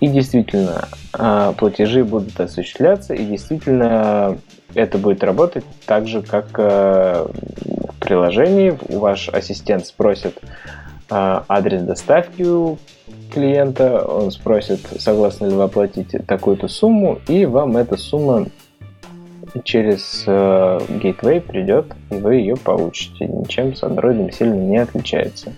И 0.00 0.08
действительно, 0.08 0.88
а, 1.14 1.52
платежи 1.52 2.04
будут 2.04 2.38
осуществляться, 2.38 3.14
и 3.14 3.24
действительно 3.24 4.36
это 4.74 4.98
будет 4.98 5.24
работать 5.24 5.64
так 5.86 6.06
же, 6.06 6.22
как 6.22 6.46
э, 6.58 7.26
в 7.26 8.00
приложении. 8.00 8.78
Ваш 8.88 9.28
ассистент 9.30 9.86
спросит 9.86 10.38
адрес 11.08 11.82
доставки 11.82 12.44
клиента, 13.32 14.04
он 14.04 14.30
спросит, 14.30 14.80
согласны 14.98 15.46
ли 15.46 15.54
вы 15.54 15.62
оплатить 15.62 16.14
такую-то 16.26 16.68
сумму, 16.68 17.20
и 17.28 17.46
вам 17.46 17.76
эта 17.76 17.96
сумма 17.96 18.46
через 19.64 20.24
э, 20.26 20.30
Gateway 20.30 21.40
придет, 21.40 21.86
и 22.10 22.14
вы 22.14 22.36
ее 22.36 22.56
получите. 22.56 23.26
Ничем 23.26 23.74
с 23.74 23.82
Android 23.82 24.32
сильно 24.32 24.54
не 24.54 24.78
отличается. 24.78 25.52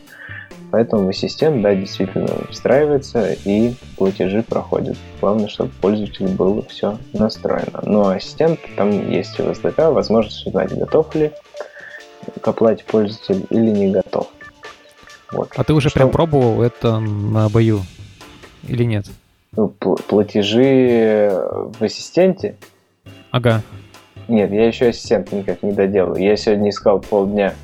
Поэтому 0.71 1.09
ассистент, 1.09 1.63
да, 1.63 1.75
действительно 1.75 2.29
встраивается 2.51 3.33
и 3.45 3.75
платежи 3.97 4.43
проходят. 4.43 4.97
Главное, 5.21 5.49
чтобы 5.49 5.71
пользователю 5.81 6.29
было 6.29 6.63
все 6.63 6.99
настроено. 7.15 7.81
Но 7.85 8.09
ассистент, 8.09 8.61
там 8.77 9.11
есть 9.11 9.39
в 9.39 9.41
SDK 9.41 9.93
возможность 9.93 10.47
узнать, 10.47 10.77
готов 10.77 11.15
ли 11.15 11.33
к 12.41 12.47
оплате 12.47 12.85
пользователь 12.85 13.47
или 13.49 13.71
не 13.71 13.91
готов. 13.91 14.29
Вот. 15.33 15.51
А 15.57 15.65
ты 15.65 15.73
уже 15.73 15.89
Что... 15.89 16.01
прям 16.01 16.11
пробовал 16.11 16.63
это 16.63 16.99
на 17.01 17.49
бою 17.49 17.81
или 18.67 18.85
нет? 18.85 19.07
Ну, 19.57 19.69
платежи 19.69 21.31
в 21.79 21.83
ассистенте? 21.83 22.57
Ага. 23.31 23.63
Нет, 24.29 24.53
я 24.53 24.67
еще 24.67 24.89
ассистент 24.89 25.33
никак 25.33 25.63
не 25.63 25.73
доделаю. 25.73 26.23
Я 26.23 26.37
сегодня 26.37 26.71
искал 26.71 27.01
полдня 27.01 27.55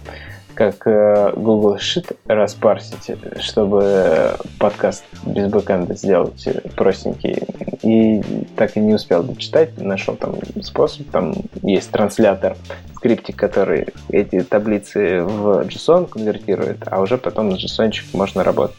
как 0.54 0.86
э, 0.86 1.32
Google 1.36 1.76
Sheet 1.76 2.16
распарсить, 2.26 3.10
чтобы 3.40 4.36
подкаст 4.58 5.04
без 5.26 5.48
бэкэнда 5.48 5.94
сделать 5.94 6.48
простенький. 6.76 7.42
И 7.82 8.22
так 8.56 8.76
и 8.76 8.80
не 8.80 8.94
успел 8.94 9.22
дочитать. 9.22 9.76
Нашел 9.78 10.14
там 10.14 10.36
способ. 10.62 11.08
Там 11.10 11.34
есть 11.62 11.90
транслятор, 11.90 12.56
скриптик, 12.94 13.36
который 13.36 13.88
эти 14.08 14.40
таблицы 14.42 15.22
в 15.22 15.66
JSON 15.66 16.08
конвертирует, 16.08 16.78
а 16.86 17.00
уже 17.00 17.18
потом 17.18 17.58
с 17.58 17.62
JSON 17.62 17.92
можно 18.12 18.44
работать. 18.44 18.78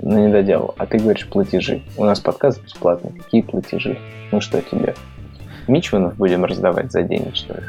Но 0.00 0.18
не 0.18 0.32
доделал. 0.32 0.74
А 0.78 0.86
ты 0.86 0.98
говоришь 0.98 1.28
платежи. 1.28 1.82
У 1.96 2.04
нас 2.04 2.20
подкаст 2.20 2.62
бесплатный. 2.62 3.12
Какие 3.12 3.42
платежи? 3.42 3.98
Ну 4.32 4.40
что 4.40 4.60
тебе? 4.60 4.94
Мичманов 5.68 6.16
будем 6.16 6.44
раздавать 6.44 6.92
за 6.92 7.02
деньги, 7.02 7.34
что 7.34 7.54
ли? 7.54 7.62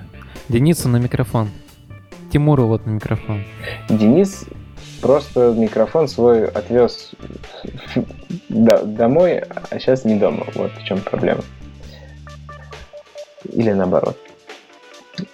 Денису 0.50 0.90
на 0.90 0.98
микрофон. 0.98 1.50
Тимуру 2.32 2.68
вот 2.68 2.86
на 2.86 2.92
микрофон. 2.92 3.44
Денис 3.90 4.46
просто 5.02 5.54
микрофон 5.54 6.08
свой 6.08 6.46
отвез 6.46 7.12
домой, 8.50 9.40
а 9.40 9.80
сейчас 9.80 10.06
не 10.06 10.16
дома. 10.16 10.46
Вот 10.56 10.72
в 10.72 10.84
чем 10.84 11.00
проблема. 11.00 11.42
Или 13.46 13.72
наоборот. 13.72 14.18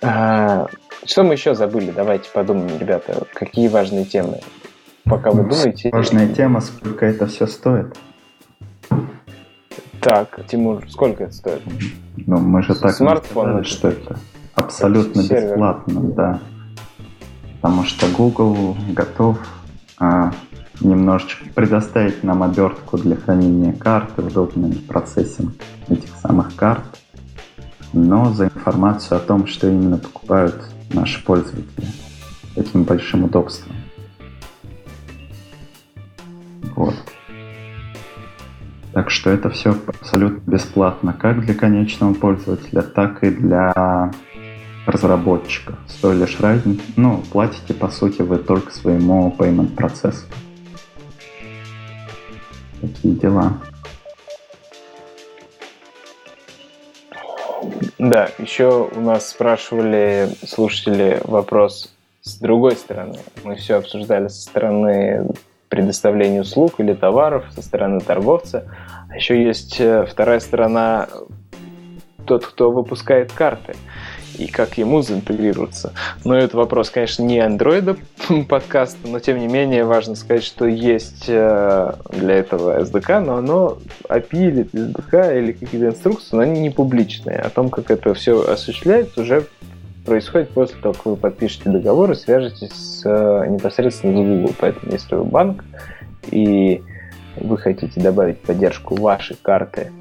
А, 0.02 0.68
что 1.06 1.24
мы 1.24 1.34
еще 1.34 1.56
забыли? 1.56 1.92
Давайте 1.92 2.30
подумаем, 2.30 2.78
ребята, 2.80 3.26
какие 3.34 3.68
важные 3.68 4.06
темы. 4.06 4.40
Пока 5.04 5.32
вы 5.32 5.44
думаете... 5.44 5.90
Важная 5.92 6.34
тема, 6.34 6.62
сколько 6.62 7.06
это 7.06 7.28
все 7.28 7.48
стоит. 7.48 7.98
Так, 10.00 10.46
Тимур, 10.48 10.84
сколько 10.90 11.26
это 11.26 11.34
стоит? 11.34 11.62
Ну, 12.16 12.38
мы 12.38 12.62
же 12.62 12.76
так 12.76 12.94
Смартфон, 12.94 13.46
сказали, 13.46 13.64
что 13.64 13.88
это 13.90 14.20
абсолютно 14.56 15.22
бесплатно, 15.22 16.02
да 16.02 16.42
потому 17.64 17.86
что 17.86 18.08
Google 18.10 18.76
готов 18.90 19.38
а, 19.98 20.34
немножечко 20.82 21.46
предоставить 21.56 22.22
нам 22.22 22.44
обертку 22.44 22.98
для 22.98 23.16
хранения 23.16 23.72
карты, 23.72 24.22
удобный 24.22 24.76
процессинг 24.76 25.54
этих 25.88 26.10
самых 26.18 26.54
карт, 26.58 26.84
но 27.94 28.34
за 28.34 28.48
информацию 28.48 29.16
о 29.16 29.22
том, 29.22 29.48
что 29.48 29.70
именно 29.70 29.98
покупают 29.98 30.62
наши 30.92 31.24
пользователи, 31.24 31.88
таким 32.54 32.84
большим 32.84 33.24
удобством. 33.24 33.78
Вот. 36.76 36.96
Так 38.94 39.10
что 39.10 39.32
это 39.32 39.50
все 39.50 39.76
абсолютно 39.88 40.52
бесплатно 40.52 41.14
как 41.14 41.44
для 41.46 41.56
конечного 41.56 42.14
пользователя, 42.14 42.84
так 42.84 43.24
и 43.24 43.32
для 43.32 44.12
разработчиков. 44.86 45.76
С 45.88 45.96
той 45.96 46.16
лишь 46.16 46.40
разницей, 46.40 46.86
ну, 46.96 47.24
платите, 47.32 47.74
по 47.74 47.90
сути, 47.90 48.22
вы 48.22 48.38
только 48.38 48.72
своему 48.72 49.36
payment 49.38 49.76
процессу. 49.76 50.26
Такие 52.82 53.16
дела. 53.16 53.54
Да, 57.98 58.30
еще 58.38 58.90
у 58.94 59.00
нас 59.00 59.30
спрашивали 59.30 60.30
слушатели 60.46 61.22
вопрос 61.24 61.96
с 62.22 62.38
другой 62.38 62.76
стороны. 62.76 63.18
Мы 63.44 63.56
все 63.56 63.76
обсуждали 63.76 64.28
со 64.28 64.42
стороны 64.42 65.26
предоставления 65.74 66.42
услуг 66.42 66.76
или 66.78 66.94
товаров, 66.94 67.46
со 67.56 67.64
стороны 67.64 68.00
торговца. 68.00 68.66
А 69.10 69.16
еще 69.16 69.44
есть 69.44 69.78
э, 69.80 70.06
вторая 70.08 70.40
сторона, 70.40 71.08
тот, 72.28 72.46
кто 72.46 72.70
выпускает 72.70 73.32
карты 73.32 73.74
и 74.38 74.46
как 74.46 74.78
ему 74.78 75.02
заинтегрироваться. 75.02 75.94
Но 76.24 76.36
это 76.36 76.58
вопрос, 76.58 76.92
конечно, 76.92 77.24
не 77.24 77.40
андроида 77.40 77.98
подкаста, 78.48 79.08
но 79.08 79.18
тем 79.20 79.40
не 79.40 79.48
менее 79.48 79.84
важно 79.84 80.14
сказать, 80.14 80.44
что 80.44 80.68
есть 80.68 81.26
э, 81.28 81.94
для 82.12 82.36
этого 82.36 82.80
SDK, 82.84 83.20
но 83.22 83.38
оно 83.38 83.80
API 84.10 84.50
или 84.50 84.66
SDK 84.66 85.40
или 85.40 85.52
какие-то 85.54 85.88
инструкции, 85.88 86.36
но 86.36 86.44
они 86.44 86.60
не 86.60 86.70
публичные. 86.70 87.38
О 87.38 87.50
том, 87.50 87.72
как 87.72 87.90
это 87.90 88.14
все 88.14 88.40
осуществляется, 88.48 89.22
уже 89.22 89.48
происходит 90.06 90.50
после 90.50 90.80
того, 90.82 90.94
как 90.94 91.06
вы 91.06 91.16
подпишете 91.16 91.70
договор 91.70 92.12
и 92.12 92.16
свяжетесь 92.16 92.72
с, 92.72 93.04
э, 93.06 93.48
непосредственно 93.48 94.14
с 94.14 94.16
Google. 94.16 94.56
Поэтому 94.60 94.92
если 94.92 95.16
вы 95.16 95.24
банк 95.24 95.64
и 96.32 96.82
вы 97.38 97.58
хотите 97.58 98.00
добавить 98.00 98.40
поддержку 98.42 98.96
вашей 98.96 99.36
карты 99.42 99.92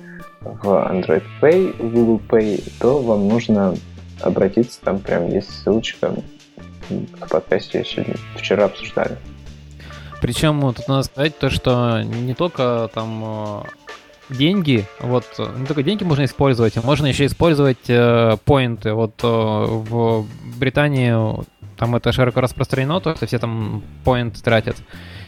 в 0.41 0.67
Android 0.67 1.23
Pay, 1.41 1.77
в 1.83 1.95
Google 1.95 2.21
Pay, 2.29 2.73
то 2.81 3.01
вам 3.01 3.29
нужно 3.29 3.75
обратиться, 4.21 4.81
там 4.83 4.99
прям 4.99 5.29
есть 5.29 5.51
ссылочка 5.51 6.15
в 6.89 7.29
подкасте, 7.29 7.85
сегодня, 7.85 8.17
вчера 8.37 8.65
обсуждали. 8.65 9.17
Причем 10.21 10.61
тут 10.73 10.87
надо 10.89 11.03
сказать 11.03 11.39
то, 11.39 11.51
что 11.51 12.03
не 12.03 12.35
только 12.35 12.89
там 12.95 13.25
э, 13.25 13.63
деньги, 14.29 14.87
вот 15.01 15.25
не 15.59 15.67
только 15.67 15.83
деньги 15.83 16.05
можно 16.05 16.25
использовать, 16.25 16.77
а 16.77 16.83
можно 16.83 17.07
еще 17.07 17.27
использовать 17.27 17.89
э, 17.89 18.37
поинты. 18.45 18.93
Вот 18.93 19.15
э, 19.23 19.27
в 19.27 20.27
Британии 20.59 21.45
там 21.77 21.97
это 21.97 22.13
широко 22.13 22.41
распространено, 22.41 23.01
то 23.01 23.11
есть 23.11 23.27
все 23.27 23.39
там 23.39 23.83
поинты 24.05 24.43
тратят. 24.43 24.77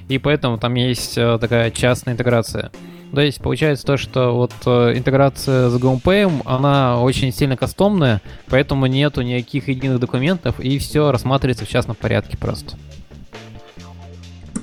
И 0.09 0.19
поэтому 0.19 0.59
там 0.59 0.75
есть 0.75 1.17
э, 1.17 1.39
такая 1.41 1.71
частная 1.71 2.15
интеграция. 2.15 2.71
То 3.15 3.21
есть 3.21 3.41
получается 3.41 3.87
то, 3.87 3.97
что 3.97 4.35
вот 4.35 4.53
э, 4.67 4.97
интеграция 4.97 5.69
с 5.69 5.77
GoPay, 5.77 6.43
она 6.45 7.01
очень 7.01 7.33
сильно 7.33 7.57
кастомная, 7.57 8.21
поэтому 8.49 8.87
нету 8.87 9.23
никаких 9.23 9.69
единых 9.69 10.01
документов, 10.01 10.59
и 10.59 10.79
все 10.79 11.13
рассматривается 11.13 11.65
в 11.65 11.69
частном 11.69 11.97
порядке 11.97 12.37
просто. 12.37 12.77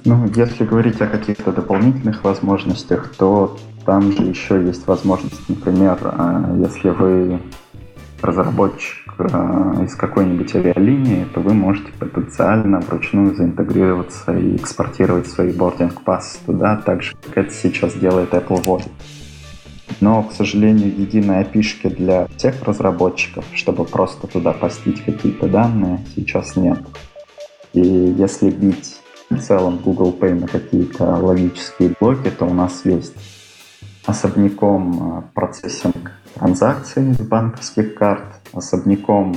Ну, 0.04 0.30
если 0.36 0.66
говорить 0.66 1.00
о 1.00 1.08
каких-то 1.08 1.52
дополнительных 1.52 2.24
возможностях, 2.24 3.14
то 3.18 3.58
там 3.86 4.12
же 4.12 4.24
еще 4.24 4.62
есть 4.64 4.88
возможность, 4.88 5.48
например, 5.50 5.98
э, 6.02 6.64
если 6.64 6.90
вы 6.90 7.40
разработчик 8.22 9.14
э, 9.18 9.86
из 9.86 9.96
какой-нибудь 9.96 10.56
авиалинии, 10.56 11.26
то 11.34 11.40
вы 11.40 11.54
можете 11.54 11.92
потенциально 12.00 12.80
вручную 12.80 13.36
заинтегрироваться 13.36 14.34
и 14.38 14.56
экспортировать 14.56 15.28
свои 15.28 15.52
boarding 15.52 15.94
pass 16.06 16.38
туда, 16.46 16.78
так 16.78 17.02
же, 17.02 17.14
как 17.26 17.46
это 17.46 17.54
сейчас 17.54 17.94
делает 17.94 18.34
Apple 18.34 18.64
Wallet. 18.66 18.92
Но, 20.00 20.24
к 20.24 20.32
сожалению, 20.32 20.88
единой 20.88 21.42
опишки 21.42 21.88
для 21.88 22.28
всех 22.38 22.64
разработчиков, 22.64 23.44
чтобы 23.54 23.86
просто 23.86 24.28
туда 24.28 24.54
постить 24.54 25.04
какие-то 25.04 25.48
данные, 25.48 26.00
сейчас 26.16 26.56
нет. 26.56 26.80
И 27.74 27.82
если 27.82 28.50
бить 28.50 28.98
в 29.30 29.40
целом 29.40 29.78
Google 29.78 30.16
Pay 30.18 30.40
на 30.40 30.48
какие-то 30.48 31.04
логические 31.04 31.94
блоки, 32.00 32.30
то 32.30 32.46
у 32.46 32.54
нас 32.54 32.86
есть 32.86 33.14
особняком 34.06 35.20
э, 35.20 35.22
процессинг 35.34 36.12
транзакций 36.36 37.14
с 37.14 37.20
банковских 37.20 37.96
карт, 37.96 38.24
особняком 38.54 39.36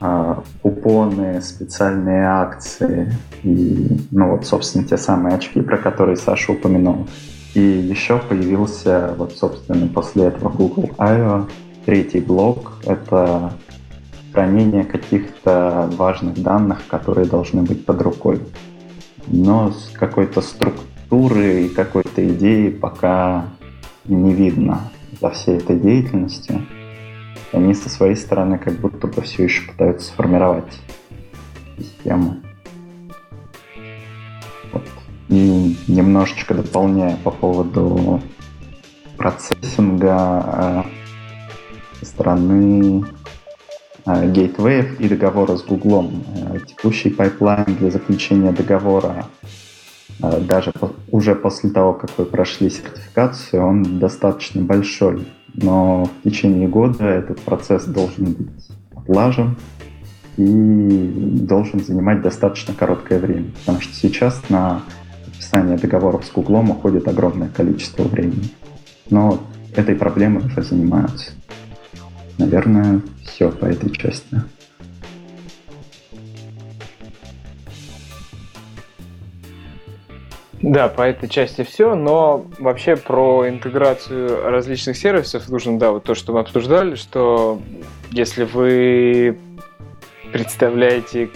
э, 0.00 0.34
купоны, 0.62 1.40
специальные 1.40 2.26
акции 2.26 3.12
и, 3.42 4.06
ну 4.10 4.30
вот, 4.30 4.46
собственно, 4.46 4.84
те 4.84 4.96
самые 4.96 5.36
очки, 5.36 5.60
про 5.60 5.78
которые 5.78 6.16
Саша 6.16 6.52
упомянул. 6.52 7.08
И 7.54 7.60
еще 7.60 8.18
появился, 8.18 9.14
вот, 9.16 9.32
собственно, 9.32 9.88
после 9.88 10.26
этого 10.26 10.50
Google 10.50 10.90
I.O. 10.98 11.48
Третий 11.84 12.20
блок— 12.20 12.74
это 12.86 13.52
хранение 14.32 14.84
каких-то 14.84 15.90
важных 15.96 16.40
данных, 16.40 16.82
которые 16.86 17.26
должны 17.26 17.62
быть 17.62 17.84
под 17.84 18.02
рукой. 18.02 18.40
Но 19.26 19.72
с 19.72 19.90
какой-то 19.92 20.40
структуры 20.40 21.64
и 21.64 21.68
какой-то 21.68 22.28
идеи 22.28 22.68
пока 22.68 23.46
не 24.04 24.34
видно 24.34 24.90
за 25.20 25.30
всей 25.30 25.58
этой 25.58 25.78
деятельностью. 25.78 26.66
Они 27.52 27.74
со 27.74 27.88
своей 27.88 28.16
стороны 28.16 28.58
как 28.58 28.78
будто 28.80 29.06
бы 29.06 29.22
все 29.22 29.44
еще 29.44 29.70
пытаются 29.70 30.08
сформировать 30.08 30.72
систему. 31.78 32.36
Вот. 34.72 34.86
И 35.28 35.76
немножечко 35.88 36.54
дополняя 36.54 37.16
по 37.16 37.30
поводу 37.30 38.20
процессинга 39.16 40.44
э, 40.46 40.82
со 42.00 42.06
стороны 42.06 43.04
э, 44.06 44.30
гейтвеев 44.30 45.00
и 45.00 45.08
договора 45.08 45.56
с 45.56 45.62
Гуглом. 45.62 46.24
Э, 46.34 46.58
текущий 46.66 47.10
пайплайн 47.10 47.66
для 47.66 47.90
заключения 47.90 48.52
договора 48.52 49.26
э, 49.42 49.46
даже 50.20 50.72
по, 50.72 50.92
уже 51.10 51.34
после 51.34 51.70
того, 51.70 51.94
как 51.94 52.10
вы 52.18 52.24
прошли 52.24 52.70
сертификацию, 52.70 53.64
он 53.64 53.98
достаточно 53.98 54.62
большой. 54.62 55.26
Но 55.54 56.04
в 56.04 56.28
течение 56.28 56.68
года 56.68 57.04
этот 57.04 57.40
процесс 57.40 57.84
должен 57.84 58.32
быть 58.32 58.68
отлажен 58.94 59.56
и 60.36 61.40
должен 61.42 61.80
занимать 61.80 62.22
достаточно 62.22 62.74
короткое 62.74 63.18
время. 63.18 63.50
Потому 63.60 63.80
что 63.80 63.94
сейчас 63.94 64.40
на 64.48 64.82
подписание 65.24 65.76
договоров 65.78 66.24
с 66.24 66.32
Гуглом 66.32 66.70
уходит 66.70 67.08
огромное 67.08 67.48
количество 67.48 68.04
времени. 68.04 68.48
Но 69.08 69.40
этой 69.74 69.94
проблемой 69.94 70.44
уже 70.44 70.62
занимаются. 70.62 71.32
Наверное, 72.38 73.00
все 73.24 73.50
по 73.50 73.66
этой 73.66 73.90
части. 73.90 74.42
Да, 80.62 80.88
по 80.88 81.02
этой 81.02 81.28
части 81.28 81.62
все, 81.62 81.94
но 81.94 82.44
вообще 82.58 82.96
про 82.96 83.48
интеграцию 83.48 84.50
различных 84.50 84.96
сервисов 84.96 85.48
нужно, 85.48 85.78
да, 85.78 85.90
вот 85.90 86.04
то, 86.04 86.14
что 86.14 86.34
мы 86.34 86.40
обсуждали, 86.40 86.96
что 86.96 87.60
если 88.10 88.44
вы 88.44 89.38
представляете 90.32 91.30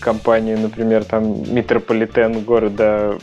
компанию, 0.00 0.58
например, 0.58 1.04
там 1.04 1.54
метрополитен 1.54 2.40
города 2.40 3.18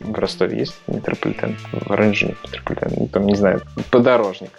в 0.00 0.18
Ростове 0.18 0.60
есть 0.60 0.80
метрополитен, 0.86 1.56
в 1.72 1.90
нет 1.90 2.36
метрополитен, 2.42 2.92
ну, 2.96 3.08
там, 3.08 3.26
не 3.26 3.36
знаю, 3.36 3.60
подорожник 3.90 4.50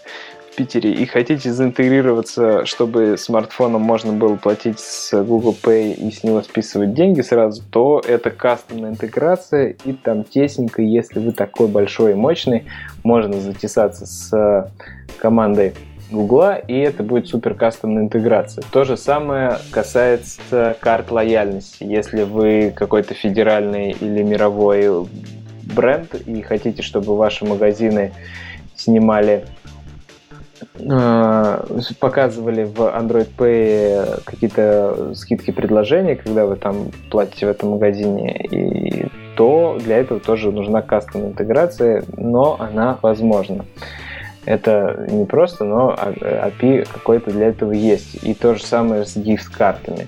Питере, 0.55 0.93
и 0.93 1.05
хотите 1.05 1.51
заинтегрироваться, 1.51 2.65
чтобы 2.65 3.17
смартфоном 3.17 3.81
можно 3.81 4.13
было 4.13 4.35
платить 4.35 4.79
с 4.79 5.11
Google 5.23 5.55
Pay 5.61 5.93
и 5.93 6.11
с 6.11 6.23
него 6.23 6.41
списывать 6.41 6.93
деньги 6.93 7.21
сразу, 7.21 7.61
то 7.69 8.01
это 8.05 8.31
кастомная 8.31 8.91
интеграция, 8.91 9.75
и 9.83 9.93
там 9.93 10.23
тесненько, 10.23 10.81
если 10.81 11.19
вы 11.19 11.31
такой 11.31 11.67
большой 11.67 12.13
и 12.13 12.15
мощный, 12.15 12.65
можно 13.03 13.39
затесаться 13.39 14.05
с 14.05 14.71
командой 15.17 15.73
Гугла, 16.11 16.55
и 16.55 16.77
это 16.77 17.01
будет 17.03 17.27
супер 17.27 17.55
кастомная 17.55 18.03
интеграция. 18.03 18.63
То 18.71 18.83
же 18.83 18.95
самое 18.95 19.57
касается 19.71 20.77
карт 20.79 21.09
лояльности. 21.09 21.83
Если 21.83 22.23
вы 22.23 22.71
какой-то 22.75 23.15
федеральный 23.15 23.91
или 23.91 24.21
мировой 24.21 25.07
бренд 25.63 26.13
и 26.13 26.41
хотите, 26.41 26.83
чтобы 26.83 27.17
ваши 27.17 27.43
магазины 27.45 28.11
снимали 28.75 29.43
э, 29.43 29.74
показывали 31.99 32.63
в 32.63 32.79
Android 32.79 33.29
Pay 33.37 34.23
какие-то 34.25 35.13
скидки 35.15 35.51
предложения, 35.51 36.15
когда 36.15 36.45
вы 36.45 36.55
там 36.55 36.91
платите 37.09 37.45
в 37.45 37.49
этом 37.49 37.69
магазине, 37.71 38.35
и 38.51 39.07
то 39.35 39.77
для 39.83 39.97
этого 39.97 40.19
тоже 40.19 40.51
нужна 40.51 40.81
кастомная 40.81 41.29
интеграция, 41.29 42.03
но 42.17 42.57
она 42.59 42.97
возможна. 43.01 43.65
Это 44.45 45.07
не 45.09 45.25
просто, 45.25 45.63
но 45.65 45.95
API 45.95 46.87
какой-то 46.91 47.31
для 47.31 47.47
этого 47.47 47.71
есть. 47.71 48.23
И 48.23 48.33
то 48.33 48.53
же 48.55 48.63
самое 48.63 49.05
с 49.05 49.17
gift-картами. 49.17 50.07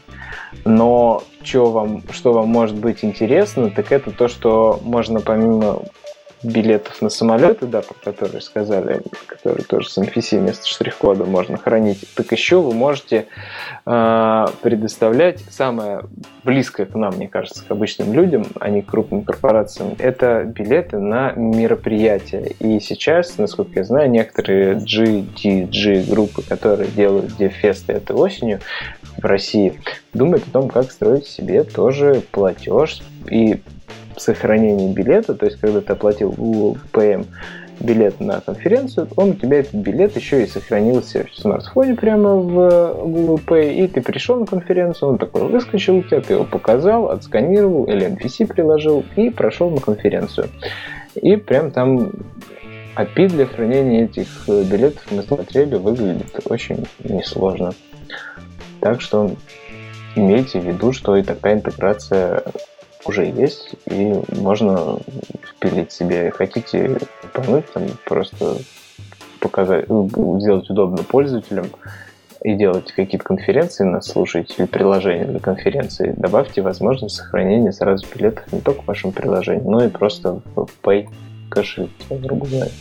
Но 0.64 1.24
что 1.42 1.72
вам, 1.72 2.04
что 2.12 2.34
вам 2.34 2.48
может 2.50 2.76
быть 2.78 3.04
интересно, 3.04 3.72
так 3.72 3.92
это 3.92 4.12
то, 4.12 4.28
что 4.28 4.80
можно 4.84 5.22
помимо 5.22 5.80
билетов 6.44 7.02
на 7.02 7.10
самолеты, 7.10 7.66
да, 7.66 7.82
про 7.82 8.12
которые 8.12 8.42
сказали, 8.42 9.02
которые 9.26 9.64
тоже 9.64 9.90
с 9.90 9.98
NFC 9.98 10.40
вместо 10.40 10.68
штрих-кода 10.68 11.26
можно 11.26 11.58
хранить, 11.58 12.06
так 12.16 12.32
еще 12.32 12.62
вы 12.62 12.74
можете 12.74 13.28
э, 13.86 14.46
предоставлять 14.62 15.42
самое 15.50 16.02
близкое 16.44 16.86
к 16.86 16.96
нам, 16.96 17.16
мне 17.16 17.28
кажется, 17.28 17.66
к 17.66 17.72
обычным 17.72 18.14
людям, 18.14 18.46
а 18.60 18.70
не 18.70 18.82
к 18.82 18.88
крупным 18.88 19.24
корпорациям, 19.24 19.96
это 19.98 20.44
билеты 20.44 21.00
на 21.00 21.32
мероприятия. 21.34 22.54
И 22.60 22.80
сейчас, 22.80 23.38
насколько 23.38 23.80
я 23.80 23.84
знаю, 23.84 24.10
некоторые 24.10 24.76
GDG 24.76 26.10
группы, 26.10 26.44
которые 26.44 26.90
делают 26.90 27.32
DevFest 27.40 27.92
этой 27.92 28.16
осенью 28.16 28.60
в 29.18 29.26
России, 29.26 29.80
думают 30.14 30.48
о 30.48 30.52
том, 30.52 30.70
как 30.70 30.92
строить 30.92 31.26
себе 31.26 31.64
тоже 31.64 32.22
платеж 32.32 33.02
и 33.30 33.62
сохранении 34.18 34.94
билета, 34.94 35.34
то 35.34 35.46
есть 35.46 35.60
когда 35.60 35.82
ты 35.82 35.94
оплатил 35.94 36.32
Google 36.32 36.78
PM 36.92 37.26
билет 37.80 38.20
на 38.20 38.42
конференцию, 38.42 39.08
он 39.16 39.32
у 39.32 39.34
тебя 39.36 39.60
этот 39.60 39.76
билет 39.76 40.16
еще 40.16 40.44
и 40.44 40.48
сохранился 40.48 41.26
в 41.32 41.40
смартфоне 41.40 41.96
прямо 41.96 42.36
в 42.36 42.96
Google 43.04 43.40
Pay, 43.46 43.76
и 43.76 43.88
ты 43.88 44.02
пришел 44.02 44.38
на 44.40 44.46
конференцию, 44.46 45.12
он 45.12 45.18
такой 45.18 45.48
выскочил 45.48 45.98
у 45.98 46.04
тебя, 46.04 46.22
ты 46.22 46.34
его 46.34 46.44
показал, 46.44 47.10
отсканировал 47.10 47.86
или 47.86 48.08
MPC 48.08 48.48
приложил 48.48 49.06
и 49.16 49.30
прошел 49.30 49.70
на 49.70 49.80
конференцию. 49.80 50.50
И 51.16 51.36
прям 51.36 51.72
там 51.72 52.12
API 52.96 53.28
для 53.28 53.46
хранения 53.46 54.06
этих 54.06 54.48
билетов 54.48 55.06
мы 55.12 55.22
смотрели, 55.22 55.76
выглядит 55.76 56.40
очень 56.50 56.88
несложно. 57.04 57.74
Так 58.80 59.02
что 59.02 59.32
имейте 60.16 60.60
в 60.60 60.66
виду, 60.66 60.94
что 60.94 61.16
и 61.16 61.22
такая 61.22 61.56
интеграция 61.56 62.44
уже 63.08 63.26
есть, 63.26 63.76
и 63.86 64.14
можно 64.40 65.00
впилить 65.44 65.92
себе. 65.92 66.32
Хотите 66.32 66.98
пануть, 67.34 67.66
там 67.74 67.84
просто 68.06 68.58
показать, 69.40 69.88
ну, 69.90 70.40
сделать 70.40 70.70
удобно 70.70 71.04
пользователям 71.04 71.68
и 72.44 72.54
делать 72.54 72.92
какие-то 72.92 73.26
конференции, 73.26 73.84
нас 73.84 74.08
слушать, 74.08 74.54
или 74.58 74.66
приложения 74.66 75.26
для 75.26 75.40
конференции, 75.40 76.14
добавьте 76.16 76.62
возможность 76.62 77.16
сохранения 77.16 77.72
сразу 77.72 78.06
билетов 78.14 78.52
не 78.52 78.62
только 78.62 78.82
в 78.82 78.88
вашем 78.88 79.12
приложении, 79.12 79.68
но 79.68 79.84
и 79.84 79.90
просто 79.90 80.42
в 80.56 80.68
Pay 80.84 81.10
кошельке, 81.50 81.92
грубо 82.10 82.46
говоря. 82.46 82.72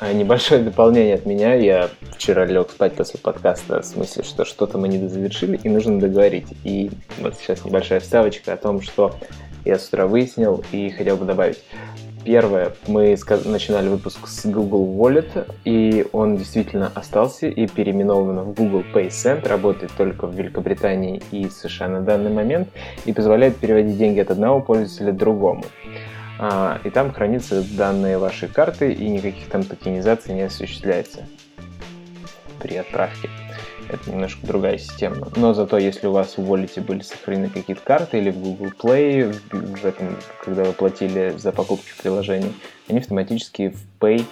А 0.00 0.12
небольшое 0.12 0.62
дополнение 0.62 1.16
от 1.16 1.26
меня. 1.26 1.54
Я 1.54 1.90
вчера 2.12 2.44
лег 2.44 2.70
спать 2.70 2.94
после 2.94 3.18
подкаста 3.18 3.82
в 3.82 3.84
смысле, 3.84 4.22
что 4.22 4.44
что-то 4.44 4.78
мы 4.78 4.86
не 4.86 4.98
дозавершили 4.98 5.58
и 5.60 5.68
нужно 5.68 5.98
договорить. 5.98 6.46
И 6.62 6.92
вот 7.20 7.34
сейчас 7.34 7.64
небольшая 7.64 7.98
вставочка 7.98 8.52
о 8.52 8.56
том, 8.56 8.80
что 8.80 9.16
я 9.68 9.78
с 9.78 9.88
утра 9.88 10.06
выяснил 10.06 10.64
и 10.72 10.90
хотел 10.90 11.16
бы 11.16 11.26
добавить. 11.26 11.62
Первое, 12.24 12.72
мы 12.86 13.16
начинали 13.44 13.88
выпуск 13.88 14.26
с 14.26 14.44
Google 14.46 14.86
Wallet, 14.98 15.50
и 15.64 16.06
он 16.12 16.36
действительно 16.36 16.90
остался 16.94 17.46
и 17.46 17.66
переименован 17.66 18.40
в 18.40 18.54
Google 18.54 18.82
Pay 18.94 19.08
Send, 19.08 19.46
работает 19.46 19.92
только 19.96 20.26
в 20.26 20.34
Великобритании 20.34 21.22
и 21.30 21.48
США 21.48 21.88
на 21.88 22.00
данный 22.00 22.30
момент, 22.30 22.68
и 23.04 23.12
позволяет 23.12 23.56
переводить 23.56 23.96
деньги 23.96 24.20
от 24.20 24.30
одного 24.30 24.60
пользователя 24.60 25.12
к 25.12 25.16
другому. 25.16 25.64
А, 26.38 26.80
и 26.84 26.90
там 26.90 27.12
хранятся 27.12 27.62
данные 27.76 28.18
вашей 28.18 28.48
карты, 28.48 28.92
и 28.92 29.08
никаких 29.08 29.48
там 29.48 29.62
токенизаций 29.62 30.34
не 30.34 30.42
осуществляется 30.42 31.26
при 32.60 32.76
отправке 32.76 33.28
это 33.88 34.10
немножко 34.10 34.46
другая 34.46 34.78
система. 34.78 35.28
Но 35.36 35.54
зато, 35.54 35.78
если 35.78 36.06
у 36.06 36.12
вас 36.12 36.36
в 36.36 36.40
Wallet 36.40 36.80
были 36.80 37.00
сохранены 37.00 37.48
какие-то 37.48 37.82
карты 37.82 38.18
или 38.18 38.30
в 38.30 38.38
Google 38.38 38.72
Play, 38.78 39.32
в 39.52 39.84
этом, 39.84 40.16
когда 40.44 40.64
вы 40.64 40.72
платили 40.72 41.34
за 41.36 41.52
покупки 41.52 41.88
в 41.88 41.96
приложении, 41.98 42.52
они 42.88 42.98
автоматически 42.98 43.70
в 43.70 43.86
Pay 44.00 44.24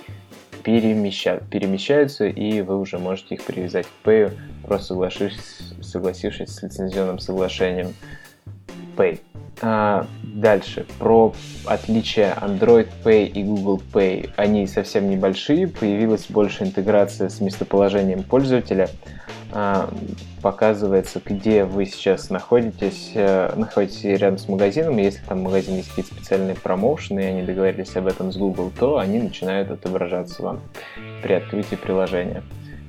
перемеща... 0.62 1.40
перемещаются, 1.50 2.26
и 2.26 2.60
вы 2.60 2.78
уже 2.78 2.98
можете 2.98 3.36
их 3.36 3.44
привязать 3.44 3.86
к 3.86 4.06
Pay, 4.06 4.32
просто 4.64 4.88
согласившись, 4.88 5.72
согласившись 5.80 6.50
с 6.50 6.62
лицензионным 6.62 7.18
соглашением 7.18 7.94
Pay. 8.96 9.20
А, 9.62 10.06
дальше, 10.22 10.86
про 10.98 11.34
отличия 11.64 12.36
Android 12.40 12.88
Pay 13.04 13.26
и 13.26 13.42
Google 13.42 13.80
Pay. 13.92 14.30
Они 14.36 14.66
совсем 14.66 15.08
небольшие, 15.08 15.66
появилась 15.66 16.26
больше 16.28 16.64
интеграция 16.64 17.28
с 17.28 17.40
местоположением 17.40 18.22
пользователя. 18.22 18.88
А, 19.52 19.88
показывается, 20.42 21.20
где 21.24 21.64
вы 21.64 21.86
сейчас 21.86 22.28
находитесь, 22.28 23.12
а, 23.14 23.54
находитесь 23.56 24.04
рядом 24.04 24.38
с 24.38 24.48
магазином. 24.48 24.98
Если 24.98 25.24
там 25.24 25.40
в 25.40 25.44
магазине 25.44 25.78
есть 25.78 26.06
специальные 26.06 26.56
промоушены, 26.56 27.20
и 27.20 27.24
они 27.24 27.42
договорились 27.42 27.96
об 27.96 28.06
этом 28.06 28.32
с 28.32 28.36
Google, 28.36 28.70
то 28.78 28.98
они 28.98 29.20
начинают 29.20 29.70
отображаться 29.70 30.42
вам 30.42 30.60
при 31.22 31.32
открытии 31.32 31.76
приложения. 31.76 32.42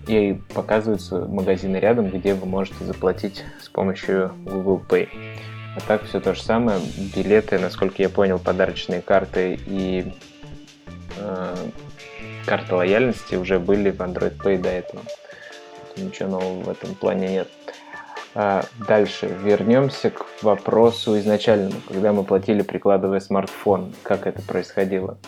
И 0.07 0.39
показываются 0.53 1.25
магазины 1.25 1.77
рядом, 1.77 2.09
где 2.09 2.33
вы 2.33 2.45
можете 2.45 2.83
заплатить 2.83 3.43
с 3.61 3.69
помощью 3.69 4.31
Google 4.45 4.81
Pay. 4.87 5.09
А 5.77 5.79
так 5.87 6.05
все 6.05 6.19
то 6.19 6.33
же 6.33 6.41
самое. 6.41 6.79
Билеты, 7.15 7.59
насколько 7.59 8.01
я 8.01 8.09
понял, 8.09 8.39
подарочные 8.39 8.99
карты 8.99 9.59
и 9.67 10.11
э, 11.17 11.55
карты 12.47 12.73
лояльности 12.73 13.35
уже 13.35 13.59
были 13.59 13.91
в 13.91 14.01
Android 14.01 14.35
Pay 14.37 14.57
до 14.57 14.69
этого. 14.69 15.03
Ничего 15.95 16.29
нового 16.29 16.63
в 16.63 16.69
этом 16.69 16.95
плане 16.95 17.27
нет. 17.29 17.47
А 18.33 18.65
дальше 18.87 19.27
вернемся 19.43 20.09
к 20.09 20.25
вопросу 20.41 21.17
изначальному, 21.19 21.75
когда 21.87 22.11
мы 22.11 22.23
платили, 22.23 22.63
прикладывая 22.63 23.19
смартфон. 23.19 23.93
Как 24.01 24.25
это 24.25 24.41
происходило? 24.41 25.19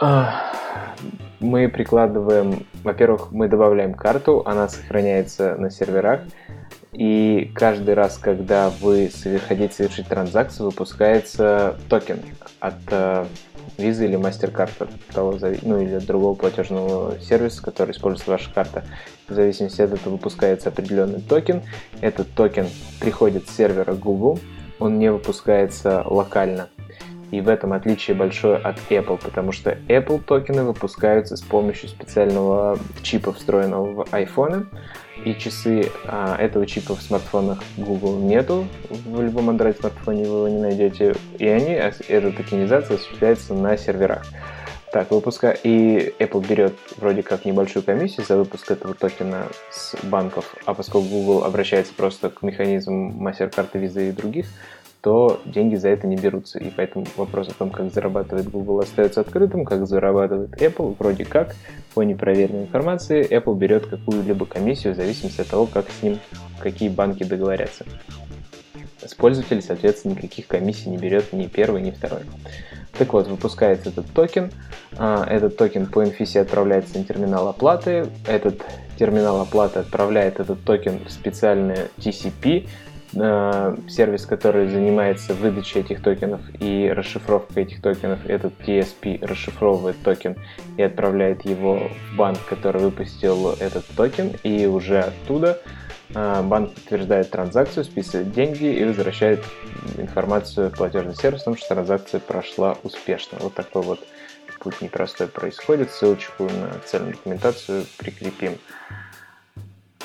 А, 0.00 0.52
мы 1.38 1.68
прикладываем, 1.68 2.66
во-первых, 2.82 3.30
мы 3.30 3.46
добавляем 3.46 3.94
карту, 3.94 4.42
она 4.44 4.68
сохраняется 4.68 5.54
на 5.56 5.70
серверах, 5.70 6.22
и 6.92 7.50
каждый 7.54 7.94
раз, 7.94 8.18
когда 8.18 8.70
вы 8.80 9.10
хотите 9.46 9.72
совершить 9.72 10.08
транзакцию, 10.08 10.66
выпускается 10.66 11.76
токен 11.88 12.20
от 12.58 12.74
э, 12.90 13.26
Visa 13.78 14.04
или 14.04 14.18
MasterCard, 14.18 14.72
от 14.82 15.14
того, 15.14 15.38
ну 15.62 15.80
или 15.80 15.94
от 15.94 16.06
другого 16.06 16.34
платежного 16.34 17.18
сервиса, 17.20 17.62
который 17.62 17.92
использует 17.92 18.28
ваша 18.28 18.52
карта. 18.52 18.84
В 19.28 19.34
зависимости 19.34 19.80
от 19.80 19.92
этого 19.92 20.14
выпускается 20.14 20.70
определенный 20.70 21.20
токен. 21.20 21.62
Этот 22.00 22.32
токен 22.34 22.66
приходит 22.98 23.48
с 23.48 23.56
сервера 23.56 23.94
Google, 23.94 24.40
он 24.80 24.98
не 24.98 25.12
выпускается 25.12 26.02
локально. 26.06 26.68
И 27.30 27.40
в 27.40 27.48
этом 27.48 27.72
отличие 27.72 28.16
большое 28.16 28.56
от 28.56 28.76
Apple, 28.90 29.20
потому 29.22 29.52
что 29.52 29.70
Apple 29.86 30.20
токены 30.20 30.64
выпускаются 30.64 31.36
с 31.36 31.42
помощью 31.42 31.88
специального 31.88 32.76
чипа, 33.02 33.32
встроенного 33.32 33.86
в 33.92 34.00
iPhone, 34.12 34.66
и 35.24 35.34
часы 35.38 35.90
а, 36.04 36.36
этого 36.36 36.66
чипа 36.66 36.94
в 36.94 37.02
смартфонах 37.02 37.62
Google 37.76 38.18
нету, 38.18 38.66
в 38.88 39.20
любом 39.20 39.50
Android 39.50 39.78
смартфоне 39.78 40.24
вы 40.24 40.36
его 40.36 40.48
не 40.48 40.58
найдете, 40.58 41.14
и 41.38 41.46
они, 41.46 41.72
эта 41.72 42.32
токенизация 42.32 42.96
осуществляется 42.96 43.54
на 43.54 43.76
серверах. 43.76 44.24
Так, 44.92 45.12
выпуска. 45.12 45.50
И 45.50 46.12
Apple 46.18 46.44
берет 46.44 46.74
вроде 46.96 47.22
как 47.22 47.44
небольшую 47.44 47.84
комиссию 47.84 48.26
за 48.26 48.36
выпуск 48.36 48.72
этого 48.72 48.94
токена 48.94 49.46
с 49.70 49.94
банков, 50.02 50.56
а 50.64 50.74
поскольку 50.74 51.08
Google 51.08 51.44
обращается 51.44 51.94
просто 51.94 52.28
к 52.28 52.42
механизмам 52.42 53.24
MasterCard, 53.24 53.70
Visa 53.74 54.08
и 54.08 54.12
других, 54.12 54.46
то 55.00 55.40
деньги 55.46 55.76
за 55.76 55.88
это 55.88 56.06
не 56.06 56.16
берутся. 56.16 56.58
И 56.58 56.70
поэтому 56.70 57.06
вопрос 57.16 57.48
о 57.48 57.54
том, 57.54 57.70
как 57.70 57.92
зарабатывает 57.92 58.50
Google, 58.50 58.80
остается 58.80 59.22
открытым, 59.22 59.64
как 59.64 59.86
зарабатывает 59.86 60.60
Apple, 60.60 60.96
вроде 60.98 61.24
как, 61.24 61.54
по 61.94 62.02
непроверенной 62.02 62.62
информации, 62.62 63.26
Apple 63.28 63.56
берет 63.56 63.86
какую-либо 63.86 64.46
комиссию 64.46 64.92
в 64.92 64.96
зависимости 64.96 65.40
от 65.40 65.48
того, 65.48 65.66
как 65.66 65.86
с 65.90 66.02
ним, 66.02 66.18
какие 66.60 66.88
банки 66.88 67.24
договорятся. 67.24 67.86
С 69.04 69.14
пользователей, 69.14 69.62
соответственно, 69.62 70.12
никаких 70.12 70.46
комиссий 70.46 70.90
не 70.90 70.98
берет 70.98 71.32
ни 71.32 71.46
первый, 71.46 71.80
ни 71.80 71.90
второй. 71.90 72.20
Так 72.98 73.14
вот, 73.14 73.28
выпускается 73.28 73.88
этот 73.88 74.12
токен. 74.12 74.50
А, 74.98 75.24
этот 75.24 75.56
токен 75.56 75.86
по 75.86 76.02
NFC 76.04 76.38
отправляется 76.40 76.98
на 76.98 77.04
терминал 77.04 77.48
оплаты. 77.48 78.08
Этот 78.26 78.62
терминал 78.98 79.40
оплаты 79.40 79.78
отправляет 79.78 80.40
этот 80.40 80.62
токен 80.64 81.00
в 81.06 81.10
специальный 81.10 81.88
TSP, 81.96 82.68
Э, 83.14 83.76
сервис, 83.88 84.24
который 84.24 84.68
занимается 84.68 85.34
выдачей 85.34 85.80
этих 85.80 86.02
токенов 86.02 86.40
и 86.60 86.90
расшифровкой 86.94 87.64
этих 87.64 87.82
токенов, 87.82 88.24
этот 88.26 88.52
TSP 88.60 89.24
расшифровывает 89.24 89.96
токен 90.02 90.36
и 90.76 90.82
отправляет 90.82 91.44
его 91.44 91.78
в 91.78 92.16
банк, 92.16 92.38
который 92.48 92.82
выпустил 92.82 93.50
этот 93.58 93.84
токен, 93.96 94.32
и 94.42 94.66
уже 94.66 95.00
оттуда 95.00 95.60
э, 96.14 96.42
банк 96.42 96.74
подтверждает 96.74 97.30
транзакцию, 97.30 97.84
списывает 97.84 98.32
деньги 98.32 98.66
и 98.66 98.84
возвращает 98.84 99.44
информацию 99.98 100.70
в 100.70 100.76
платежный 100.76 101.14
о 101.14 101.38
том, 101.38 101.56
что 101.56 101.74
транзакция 101.74 102.20
прошла 102.20 102.76
успешно. 102.84 103.38
Вот 103.40 103.54
такой 103.54 103.82
вот 103.82 104.00
путь 104.60 104.80
непростой 104.80 105.26
происходит. 105.26 105.90
Ссылочку 105.90 106.44
на 106.44 106.78
цельную 106.84 107.14
документацию 107.14 107.84
прикрепим. 107.98 108.58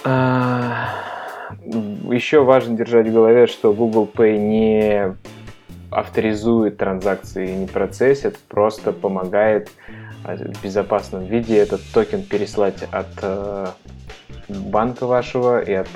А, 0.03 0.89
еще 1.63 2.43
важно 2.43 2.77
держать 2.77 3.07
в 3.07 3.13
голове, 3.13 3.47
что 3.47 3.73
Google 3.73 4.09
Pay 4.11 4.37
не 4.37 5.15
авторизует 5.89 6.77
транзакции, 6.77 7.53
не 7.53 7.67
процессит, 7.67 8.37
просто 8.49 8.91
помогает 8.91 9.69
а, 10.23 10.35
в 10.35 10.63
безопасном 10.63 11.25
виде 11.25 11.57
этот 11.57 11.81
токен 11.93 12.23
переслать 12.23 12.83
от 12.91 13.07
э, 13.21 13.67
банка 14.49 15.05
вашего 15.05 15.61
и 15.61 15.73
от 15.73 15.87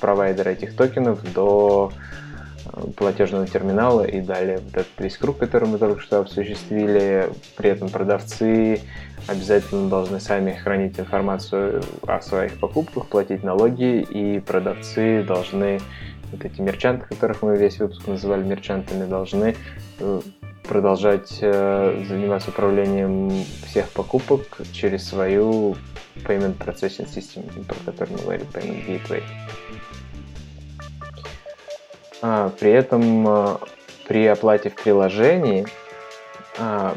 провайдера 0.00 0.50
этих 0.50 0.76
токенов 0.76 1.20
до 1.32 1.92
платежного 2.96 3.46
терминала 3.46 4.04
и 4.04 4.20
далее 4.20 4.58
вот 4.58 4.74
этот 4.74 4.98
весь 4.98 5.16
круг, 5.16 5.38
который 5.38 5.68
мы 5.68 5.78
только 5.78 6.00
что 6.00 6.20
осуществили. 6.20 7.30
При 7.56 7.70
этом 7.70 7.88
продавцы 7.88 8.80
обязательно 9.26 9.88
должны 9.88 10.20
сами 10.20 10.52
хранить 10.52 10.98
информацию 10.98 11.82
о 12.06 12.20
своих 12.20 12.58
покупках, 12.58 13.06
платить 13.06 13.42
налоги, 13.42 14.00
и 14.00 14.40
продавцы 14.40 15.22
должны, 15.22 15.80
вот 16.32 16.44
эти 16.44 16.60
мерчанты, 16.60 17.06
которых 17.06 17.42
мы 17.42 17.56
весь 17.56 17.78
выпуск 17.78 18.06
называли 18.06 18.42
мерчантами, 18.42 19.06
должны 19.06 19.56
э, 20.00 20.20
продолжать 20.68 21.38
э, 21.40 22.04
заниматься 22.08 22.50
управлением 22.50 23.44
всех 23.66 23.88
покупок 23.90 24.58
через 24.72 25.08
свою 25.08 25.76
Payment 26.16 26.56
Processing 26.58 27.08
System, 27.08 27.64
про 27.64 27.92
которую 27.92 28.18
мы 28.18 28.22
говорили, 28.24 28.46
Payment 28.52 28.86
Gateway. 28.86 29.22
А, 32.22 32.50
при 32.58 32.70
этом 32.70 33.26
а, 33.28 33.60
при 34.06 34.26
оплате 34.26 34.70
в 34.70 34.74
приложении 34.74 35.66
а, 36.58 36.94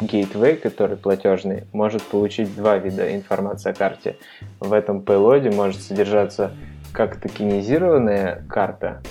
Gateway, 0.00 0.56
который 0.56 0.96
платежный, 0.96 1.64
может 1.72 2.02
получить 2.02 2.54
два 2.56 2.78
вида 2.78 3.14
информации 3.14 3.70
о 3.70 3.74
карте. 3.74 4.16
В 4.58 4.72
этом 4.72 5.00
payload 5.00 5.54
может 5.54 5.82
содержаться 5.82 6.52
как 6.92 7.20
токенизированная 7.20 8.44
карта, 8.48 9.02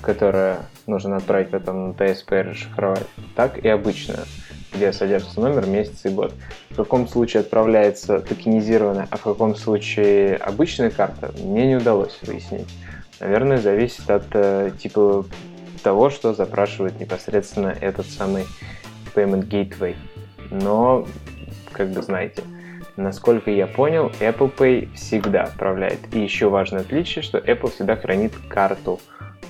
которая 0.00 0.58
нужно 0.86 1.16
отправить 1.16 1.50
потом 1.50 1.88
на 1.88 1.92
TSP 1.92 2.40
и 2.40 2.50
расшифровать, 2.50 3.06
так 3.34 3.58
и 3.58 3.68
обычная, 3.68 4.24
где 4.72 4.92
содержится 4.92 5.40
номер, 5.40 5.66
месяц 5.66 6.04
и 6.04 6.08
год. 6.08 6.32
В 6.70 6.76
каком 6.76 7.08
случае 7.08 7.40
отправляется 7.40 8.20
токенизированная, 8.20 9.08
а 9.10 9.16
в 9.16 9.22
каком 9.22 9.56
случае 9.56 10.36
обычная 10.36 10.90
карта, 10.90 11.32
мне 11.42 11.66
не 11.66 11.76
удалось 11.76 12.16
выяснить. 12.22 12.68
Наверное, 13.20 13.58
зависит 13.58 14.08
от 14.10 14.26
э, 14.32 14.70
типа 14.78 15.24
того, 15.82 16.10
что 16.10 16.34
запрашивает 16.34 17.00
непосредственно 17.00 17.68
этот 17.80 18.06
самый 18.06 18.46
Payment 19.14 19.48
Gateway. 19.48 19.96
Но, 20.50 21.06
как 21.72 21.90
бы 21.90 22.02
знаете, 22.02 22.42
насколько 22.96 23.50
я 23.50 23.66
понял, 23.66 24.12
Apple 24.20 24.54
Pay 24.54 24.94
всегда 24.94 25.44
отправляет. 25.44 25.98
И 26.12 26.20
еще 26.20 26.48
важное 26.48 26.80
отличие, 26.80 27.22
что 27.22 27.38
Apple 27.38 27.70
всегда 27.72 27.96
хранит 27.96 28.32
карту 28.48 29.00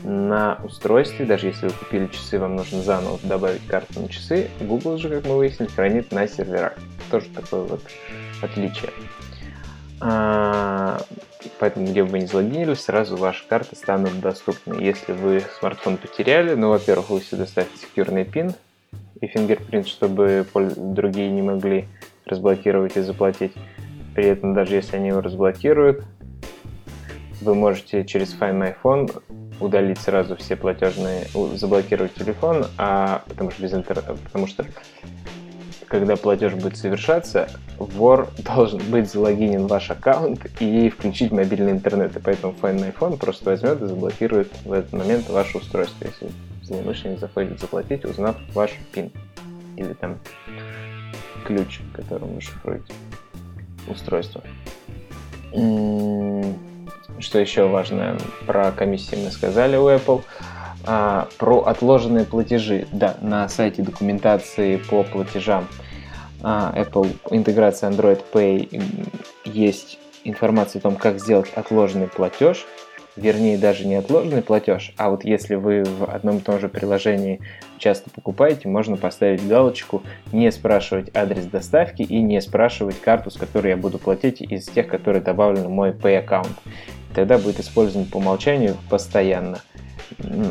на 0.05 0.61
устройстве, 0.65 1.27
даже 1.27 1.49
если 1.49 1.67
вы 1.67 1.73
купили 1.73 2.07
часы, 2.07 2.39
вам 2.39 2.57
нужно 2.57 2.83
заново 2.83 3.19
добавить 3.23 3.67
карту 3.67 4.01
на 4.01 4.09
часы. 4.09 4.49
Google 4.61 4.97
же, 4.99 5.09
как 5.09 5.27
мы 5.27 5.37
выяснили, 5.37 5.69
хранит 5.69 6.13
на 6.13 6.29
серверах. 6.29 6.75
Тоже 7.11 7.27
такое 7.35 7.63
вот 7.63 7.83
отличие. 8.41 8.91
А, 10.01 11.01
поэтому, 11.59 11.87
где 11.87 12.03
бы 12.03 12.11
вы 12.11 12.21
ни 12.21 12.27
залогинились, 12.27 12.81
сразу 12.81 13.17
ваши 13.17 13.47
карты 13.47 13.77
станут 13.77 14.21
доступны. 14.21 14.83
Если 14.83 15.13
вы 15.13 15.43
смартфон 15.59 15.97
потеряли, 15.97 16.55
ну, 16.55 16.71
во-первых, 16.71 17.11
вы 17.11 17.21
сюда 17.21 17.47
ставите 17.47 17.77
секьюрный 17.77 18.25
пин 18.25 18.53
и 19.21 19.27
фингерпринт, 19.27 19.87
чтобы 19.87 20.47
другие 20.55 21.31
не 21.31 21.43
могли 21.43 21.87
разблокировать 22.25 22.97
и 22.97 23.01
заплатить. 23.01 23.53
При 24.15 24.27
этом, 24.27 24.55
даже 24.55 24.75
если 24.77 24.97
они 24.97 25.09
его 25.09 25.21
разблокируют, 25.21 26.05
вы 27.41 27.55
можете 27.55 28.05
через 28.05 28.35
Find 28.35 28.59
My 28.61 28.75
Phone 28.83 29.23
удалить 29.61 29.99
сразу 29.99 30.37
все 30.37 30.57
платежные, 30.57 31.27
заблокировать 31.55 32.15
телефон, 32.15 32.67
а 32.79 33.23
потому 33.29 33.51
что 33.51 33.63
без 33.63 33.75
интернета, 33.75 34.17
потому 34.25 34.47
что 34.47 34.65
когда 35.89 36.17
платеж 36.17 36.55
будет 36.55 36.77
совершаться, 36.77 37.49
вор 37.79 38.29
должен 38.39 38.81
быть 38.91 39.11
залогинен 39.11 39.67
в 39.67 39.69
ваш 39.69 39.91
аккаунт 39.91 40.47
и 40.61 40.91
включить 40.91 41.33
мобильный 41.33 41.73
интернет. 41.73 42.17
И 42.17 42.21
поэтому 42.21 42.55
Find 42.61 42.79
My 42.81 42.95
Phone 42.97 43.17
просто 43.17 43.51
возьмет 43.51 43.81
и 43.83 43.87
заблокирует 43.87 44.53
в 44.65 44.73
этот 44.73 44.93
момент 44.93 45.29
ваше 45.29 45.59
устройство, 45.59 46.05
если 46.05 46.31
злоумышленник 46.63 47.19
захочет 47.19 47.59
заплатить, 47.61 48.05
узнав 48.05 48.37
ваш 48.55 48.73
пин 48.93 49.11
или 49.77 49.93
там 49.95 50.19
ключ, 51.47 51.81
которым 51.95 52.35
вы 52.35 52.41
шифруете 52.41 52.93
устройство. 53.89 54.43
Что 57.21 57.39
еще 57.39 57.67
важно 57.69 58.19
про 58.47 58.71
комиссии 58.71 59.17
мы 59.17 59.31
сказали 59.31 59.77
у 59.77 59.89
Apple. 59.89 60.23
А, 60.85 61.29
про 61.39 61.61
отложенные 61.65 62.25
платежи. 62.25 62.87
Да, 62.93 63.17
на 63.21 63.49
сайте 63.49 63.83
документации 63.83 64.77
по 64.77 65.03
платежам 65.03 65.69
а, 66.43 66.73
Apple 66.77 67.15
интеграция 67.31 67.91
Android 67.91 68.23
Pay 68.33 69.11
есть 69.45 69.99
информация 70.25 70.81
о 70.81 70.83
том, 70.83 70.97
как 70.97 71.19
сделать 71.21 71.51
отложенный 71.55 72.09
платеж 72.09 72.67
вернее 73.19 73.59
даже 73.59 73.87
не 73.87 73.97
отложенный 73.97 74.43
платеж, 74.43 74.93
а 74.97 75.11
вот 75.11 75.25
если 75.25 75.57
вы 75.57 75.85
в 75.85 76.05
одном 76.05 76.39
и 76.39 76.41
том 76.41 76.59
же 76.61 76.69
приложении 76.69 77.41
часто 77.79 78.11
покупаете, 78.11 78.69
можно 78.69 78.97
поставить 78.97 79.47
галочку 79.47 80.03
«Не 80.33 80.51
спрашивать 80.53 81.15
адрес 81.15 81.45
доставки» 81.45 82.03
и 82.03 82.21
«Не 82.21 82.41
спрашивать 82.41 83.01
карту, 83.01 83.31
с 83.31 83.37
которой 83.37 83.69
я 83.69 83.77
буду 83.77 83.99
платить 83.99 84.41
из 84.41 84.67
тех, 84.67 84.87
которые 84.87 85.23
добавлены 85.23 85.67
в 85.67 85.71
мой 85.71 85.91
Pay 85.91 86.19
аккаунт». 86.19 86.53
Тогда 87.15 87.39
будет 87.39 87.61
использован 87.61 88.07
по 88.07 88.19
умолчанию 88.19 88.77
постоянно. 88.89 89.61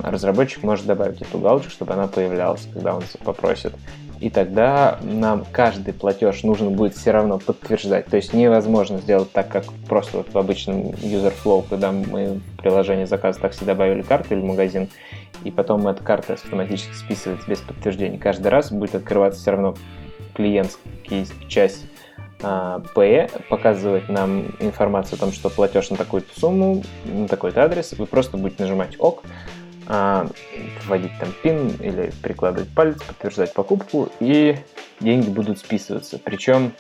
Разработчик 0.04 0.64
может 0.64 0.86
добавить 0.86 1.22
эту 1.22 1.40
галочку, 1.40 1.72
чтобы 1.72 1.94
она 1.94 2.08
появлялась, 2.08 2.68
когда 2.74 2.96
он 2.96 3.04
попросит 3.24 3.74
и 4.20 4.30
тогда 4.30 5.00
нам 5.04 5.46
каждый 5.52 5.94
платеж 5.94 6.44
нужно 6.44 6.72
будет 6.72 6.96
все 6.96 7.12
равно 7.12 7.38
подтверждать. 7.38 8.08
То 8.08 8.18
есть 8.18 8.34
невозможно 8.34 8.98
сделать 8.98 9.32
так, 9.32 9.50
как 9.50 9.66
просто 9.88 10.18
вот 10.18 10.34
в 10.34 10.38
обычном 10.38 10.90
user 10.90 11.34
flow, 11.44 11.66
когда 11.70 11.92
мы 11.92 12.40
в 12.40 12.58
приложение 12.58 13.06
заказ 13.06 13.38
такси 13.38 13.64
добавили 13.66 14.02
карту 14.02 14.34
или 14.34 14.42
магазин, 14.42 14.90
и 15.44 15.52
потом 15.52 15.88
эта 15.88 16.04
карта 16.04 16.34
автоматически 16.34 16.94
списывается 16.94 17.48
без 17.50 17.60
подтверждения. 17.60 18.18
Каждый 18.18 18.48
раз 18.48 18.72
будет 18.72 18.96
открываться 18.96 19.40
все 19.40 19.52
равно 19.52 19.76
клиентский 20.34 21.28
часть 21.48 21.86
P, 22.40 23.30
показывать 23.50 24.10
нам 24.10 24.46
информацию 24.60 25.16
о 25.16 25.20
том, 25.20 25.32
что 25.32 25.50
платеж 25.50 25.90
на 25.90 25.98
такую-то 25.98 26.40
сумму, 26.40 26.84
на 27.06 27.28
такой-то 27.28 27.64
адрес, 27.64 27.94
вы 27.98 28.06
просто 28.06 28.38
будете 28.38 28.64
нажимать 28.64 28.96
ОК, 29.00 29.24
а, 29.88 30.28
вводить 30.86 31.12
там 31.20 31.30
пин 31.42 31.70
или 31.80 32.12
прикладывать 32.22 32.70
палец, 32.70 33.02
подтверждать 33.02 33.54
покупку, 33.54 34.10
и 34.20 34.58
деньги 35.00 35.30
будут 35.30 35.60
списываться. 35.60 36.20
Причем 36.20 36.74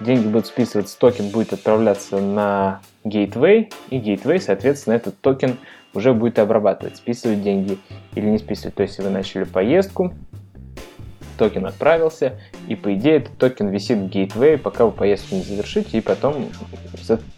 деньги 0.00 0.26
будут 0.26 0.46
списываться, 0.46 0.98
токен 0.98 1.30
будет 1.30 1.52
отправляться 1.52 2.18
на 2.18 2.80
Gateway, 3.04 3.72
и 3.90 3.98
Gateway, 3.98 4.38
соответственно, 4.38 4.94
этот 4.94 5.20
токен 5.20 5.56
уже 5.94 6.12
будет 6.12 6.38
обрабатывать, 6.38 6.96
списывать 6.96 7.42
деньги 7.42 7.78
или 8.14 8.26
не 8.26 8.38
списывать. 8.38 8.74
То 8.74 8.82
есть, 8.82 8.98
вы 8.98 9.10
начали 9.10 9.44
поездку, 9.44 10.12
токен 11.36 11.66
отправился, 11.66 12.38
и 12.68 12.76
по 12.76 12.94
идее 12.94 13.16
этот 13.16 13.36
токен 13.38 13.68
висит 13.68 13.98
в 13.98 14.06
Gateway, 14.06 14.58
пока 14.58 14.84
вы 14.86 14.92
поездку 14.92 15.34
не 15.34 15.42
завершите, 15.42 15.98
и 15.98 16.00
потом 16.00 16.46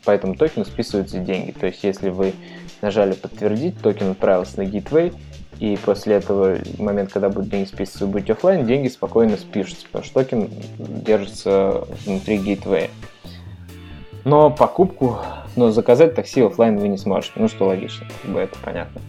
по 0.05 0.11
этому 0.11 0.35
токену 0.35 0.65
списываются 0.65 1.19
деньги. 1.19 1.53
То 1.53 1.67
есть, 1.67 1.85
если 1.85 2.11
вы 2.11 2.35
нажали 2.83 3.13
подтвердить, 3.15 3.81
токен 3.81 4.11
отправился 4.11 4.59
на 4.59 4.67
Gateway, 4.67 5.15
и 5.61 5.79
после 5.85 6.17
этого 6.17 6.59
момент, 6.79 7.13
когда 7.13 7.29
будет 7.29 7.49
деньги 7.49 7.69
списываться, 7.69 8.07
вы 8.07 8.13
будете 8.13 8.33
офлайн, 8.33 8.67
деньги 8.67 8.89
спокойно 8.89 9.37
спишутся, 9.37 9.87
потому 9.87 10.05
что 10.05 10.15
токен 10.15 10.51
держится 10.79 11.87
внутри 12.05 12.39
Gateway. 12.39 12.91
Но 14.25 14.51
покупку, 14.51 15.19
но 15.55 15.71
заказать 15.71 16.15
такси 16.15 16.41
офлайн 16.41 16.79
вы 16.79 16.89
не 16.89 16.99
сможете. 16.99 17.35
Ну, 17.37 17.49
что 17.49 17.67
логично, 17.67 18.07
как 18.23 18.31
бы 18.31 18.41
это 18.41 18.59
понятно. 18.65 19.01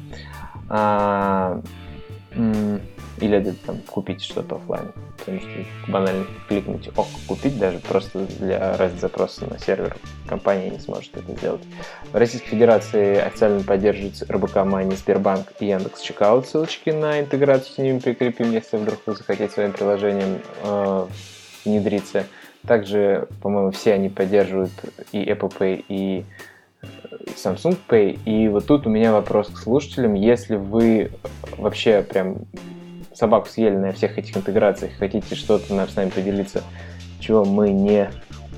Или 3.22 3.56
там, 3.66 3.78
купить 3.88 4.22
что-то 4.22 4.56
офлайн. 4.56 4.92
Потому 5.18 5.40
что 5.40 5.50
банально 5.88 6.26
кликнуть 6.50 6.90
ок, 6.98 7.08
купить 7.28 7.58
даже 7.58 7.80
просто 7.80 8.28
для 8.40 8.76
ради 8.76 8.98
запроса 8.98 9.46
на 9.46 9.58
сервер 9.58 9.96
компания 10.28 10.70
не 10.70 10.80
сможет 10.80 11.16
это 11.16 11.32
сделать. 11.32 11.62
В 12.12 12.16
Российской 12.16 12.50
Федерации 12.50 13.18
официально 13.18 13.64
поддерживается 13.64 14.26
РБК 14.30 14.66
Мани, 14.66 14.96
Сбербанк 14.98 15.54
и 15.62 15.68
Яндекс 15.68 16.02
Чекаут. 16.02 16.48
Ссылочки 16.48 16.90
на 16.90 17.22
интеграцию 17.22 17.74
с 17.74 17.78
ними 17.78 18.00
прикрепим, 18.00 18.52
если 18.52 18.76
вдруг 18.76 19.00
вы 19.06 19.16
захотите 19.16 19.50
своим 19.50 19.72
приложением 19.72 20.42
э, 20.64 21.08
внедриться. 21.64 22.26
Также, 22.68 23.30
по-моему, 23.42 23.72
все 23.72 23.94
они 23.94 24.10
поддерживают 24.10 24.74
и 25.12 25.24
Apple 25.24 25.54
Pay, 25.58 25.86
и 25.88 26.26
Samsung 27.36 27.78
Pay. 27.88 28.20
И 28.26 28.48
вот 28.48 28.66
тут 28.66 28.88
у 28.88 28.90
меня 28.90 29.12
вопрос 29.12 29.50
к 29.50 29.58
слушателям. 29.58 30.14
Если 30.14 30.56
вы 30.56 31.12
вообще 31.58 32.02
прям 32.02 32.46
собаку 33.14 33.48
съели 33.48 33.76
на 33.76 33.92
всех 33.92 34.18
этих 34.18 34.36
интеграциях, 34.38 34.94
хотите 34.98 35.36
что-то 35.36 35.74
нам 35.74 35.88
с 35.88 35.96
нами 35.96 36.10
поделиться, 36.10 36.64
чего 37.20 37.46
мы 37.46 37.70
не 37.70 38.10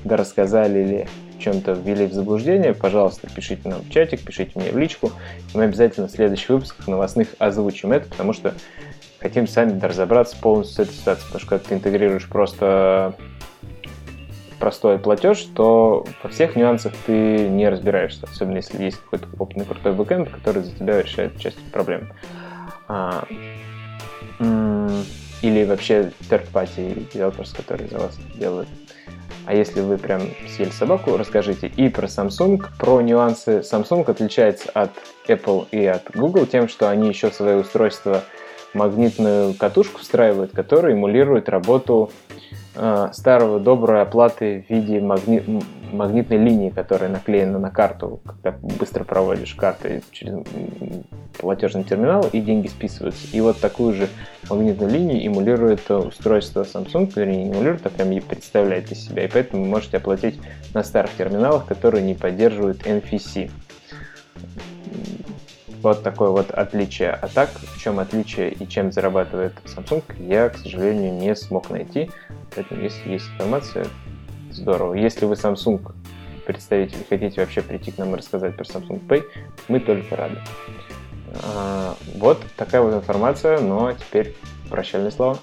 рассказали 0.04 0.80
или 0.80 1.08
чем-то 1.38 1.72
ввели 1.72 2.06
в 2.06 2.12
заблуждение, 2.12 2.74
пожалуйста, 2.74 3.28
пишите 3.32 3.68
нам 3.68 3.82
в 3.82 3.90
чатик, 3.90 4.20
пишите 4.22 4.52
мне 4.56 4.70
в 4.70 4.78
личку. 4.78 5.12
Мы 5.54 5.64
обязательно 5.64 6.08
в 6.08 6.10
следующих 6.10 6.48
выпусках 6.48 6.88
новостных 6.88 7.28
озвучим 7.38 7.92
это, 7.92 8.08
потому 8.08 8.32
что 8.32 8.54
хотим 9.20 9.46
сами 9.46 9.78
разобраться 9.80 10.36
полностью 10.36 10.84
с 10.84 10.88
этой 10.88 10.94
ситуацией. 10.94 11.26
Потому 11.26 11.40
что 11.40 11.48
когда 11.48 11.64
ты 11.68 11.74
интегрируешь 11.74 12.28
просто 12.28 13.14
простой 14.58 14.98
платеж, 14.98 15.46
то 15.54 16.04
во 16.22 16.30
всех 16.30 16.56
нюансах 16.56 16.92
ты 17.06 17.48
не 17.48 17.68
разбираешься, 17.68 18.26
особенно 18.30 18.56
если 18.56 18.82
есть 18.82 18.98
какой-то 18.98 19.26
опытный 19.38 19.64
крутой 19.64 19.92
бэкэнд, 19.92 20.30
который 20.30 20.62
за 20.62 20.74
тебя 20.74 21.02
решает 21.02 21.38
часть 21.38 21.58
проблем. 21.72 22.12
А, 22.88 23.24
или 25.42 25.64
вообще 25.64 26.12
third-party 26.28 27.10
developers, 27.12 27.56
которые 27.56 27.88
за 27.88 27.98
вас 27.98 28.18
делают. 28.34 28.68
А 29.46 29.54
если 29.54 29.80
вы 29.80 29.96
прям 29.96 30.20
съели 30.46 30.70
собаку, 30.70 31.16
расскажите 31.16 31.68
и 31.68 31.88
про 31.88 32.06
Samsung, 32.06 32.66
про 32.78 33.00
нюансы. 33.00 33.60
Samsung 33.60 34.08
отличается 34.10 34.68
от 34.74 34.90
Apple 35.26 35.66
и 35.70 35.86
от 35.86 36.10
Google 36.14 36.44
тем, 36.44 36.68
что 36.68 36.90
они 36.90 37.08
еще 37.08 37.30
в 37.30 37.34
свои 37.34 37.54
устройства 37.54 38.24
магнитную 38.74 39.54
катушку 39.54 40.00
встраивают, 40.00 40.52
которая 40.52 40.92
эмулирует 40.92 41.48
работу 41.48 42.10
э, 42.28 42.47
старого 43.12 43.58
доброй 43.58 44.02
оплаты 44.02 44.64
в 44.68 44.72
виде 44.72 45.00
магни... 45.00 45.42
магнитной 45.92 46.38
линии, 46.38 46.70
которая 46.70 47.10
наклеена 47.10 47.58
на 47.58 47.70
карту, 47.70 48.20
когда 48.24 48.56
быстро 48.60 49.04
проводишь 49.04 49.54
карты 49.54 50.02
через 50.12 50.44
платежный 51.38 51.84
терминал 51.84 52.26
и 52.32 52.40
деньги 52.40 52.68
списываются. 52.68 53.26
И 53.32 53.40
вот 53.40 53.58
такую 53.60 53.94
же 53.94 54.08
магнитную 54.48 54.90
линию 54.90 55.26
эмулирует 55.26 55.90
устройство 55.90 56.62
Samsung, 56.62 57.12
вернее, 57.16 57.44
не 57.44 57.50
эмулирует, 57.50 57.86
а 57.86 57.90
прям 57.90 58.10
представляет 58.22 58.92
из 58.92 59.06
себя. 59.06 59.24
И 59.24 59.28
поэтому 59.28 59.64
вы 59.64 59.68
можете 59.68 59.96
оплатить 59.96 60.38
на 60.74 60.82
старых 60.82 61.10
терминалах, 61.16 61.66
которые 61.66 62.04
не 62.04 62.14
поддерживают 62.14 62.86
NFC. 62.86 63.50
Вот 65.82 66.02
такое 66.02 66.30
вот 66.30 66.50
отличие. 66.50 67.10
А 67.10 67.28
так, 67.28 67.50
в 67.50 67.80
чем 67.80 68.00
отличие 68.00 68.52
и 68.52 68.66
чем 68.66 68.90
зарабатывает 68.90 69.54
Samsung, 69.64 70.02
я, 70.18 70.48
к 70.48 70.56
сожалению, 70.58 71.12
не 71.12 71.34
смог 71.36 71.70
найти. 71.70 72.10
Поэтому, 72.54 72.82
если 72.82 73.10
есть 73.10 73.26
информация, 73.34 73.86
здорово. 74.50 74.94
Если 74.94 75.24
вы 75.24 75.34
Samsung 75.34 75.92
представитель, 76.46 77.04
хотите 77.08 77.40
вообще 77.40 77.62
прийти 77.62 77.92
к 77.92 77.98
нам 77.98 78.14
и 78.14 78.18
рассказать 78.18 78.56
про 78.56 78.64
Samsung 78.64 79.06
Pay, 79.06 79.22
мы 79.68 79.80
только 79.80 80.16
рады. 80.16 80.38
А, 81.44 81.94
вот 82.16 82.42
такая 82.56 82.80
вот 82.80 82.94
информация, 82.94 83.60
но 83.60 83.92
теперь 83.92 84.34
прощальные 84.70 85.12
слова. 85.12 85.38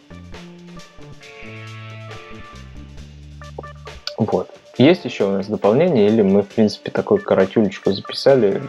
Вот. 4.18 4.50
Есть 4.78 5.06
еще 5.06 5.26
у 5.26 5.32
нас 5.32 5.48
дополнение, 5.48 6.08
или 6.08 6.22
мы, 6.22 6.42
в 6.42 6.48
принципе, 6.48 6.92
такую 6.92 7.22
каратюлечку 7.22 7.92
записали, 7.92 8.62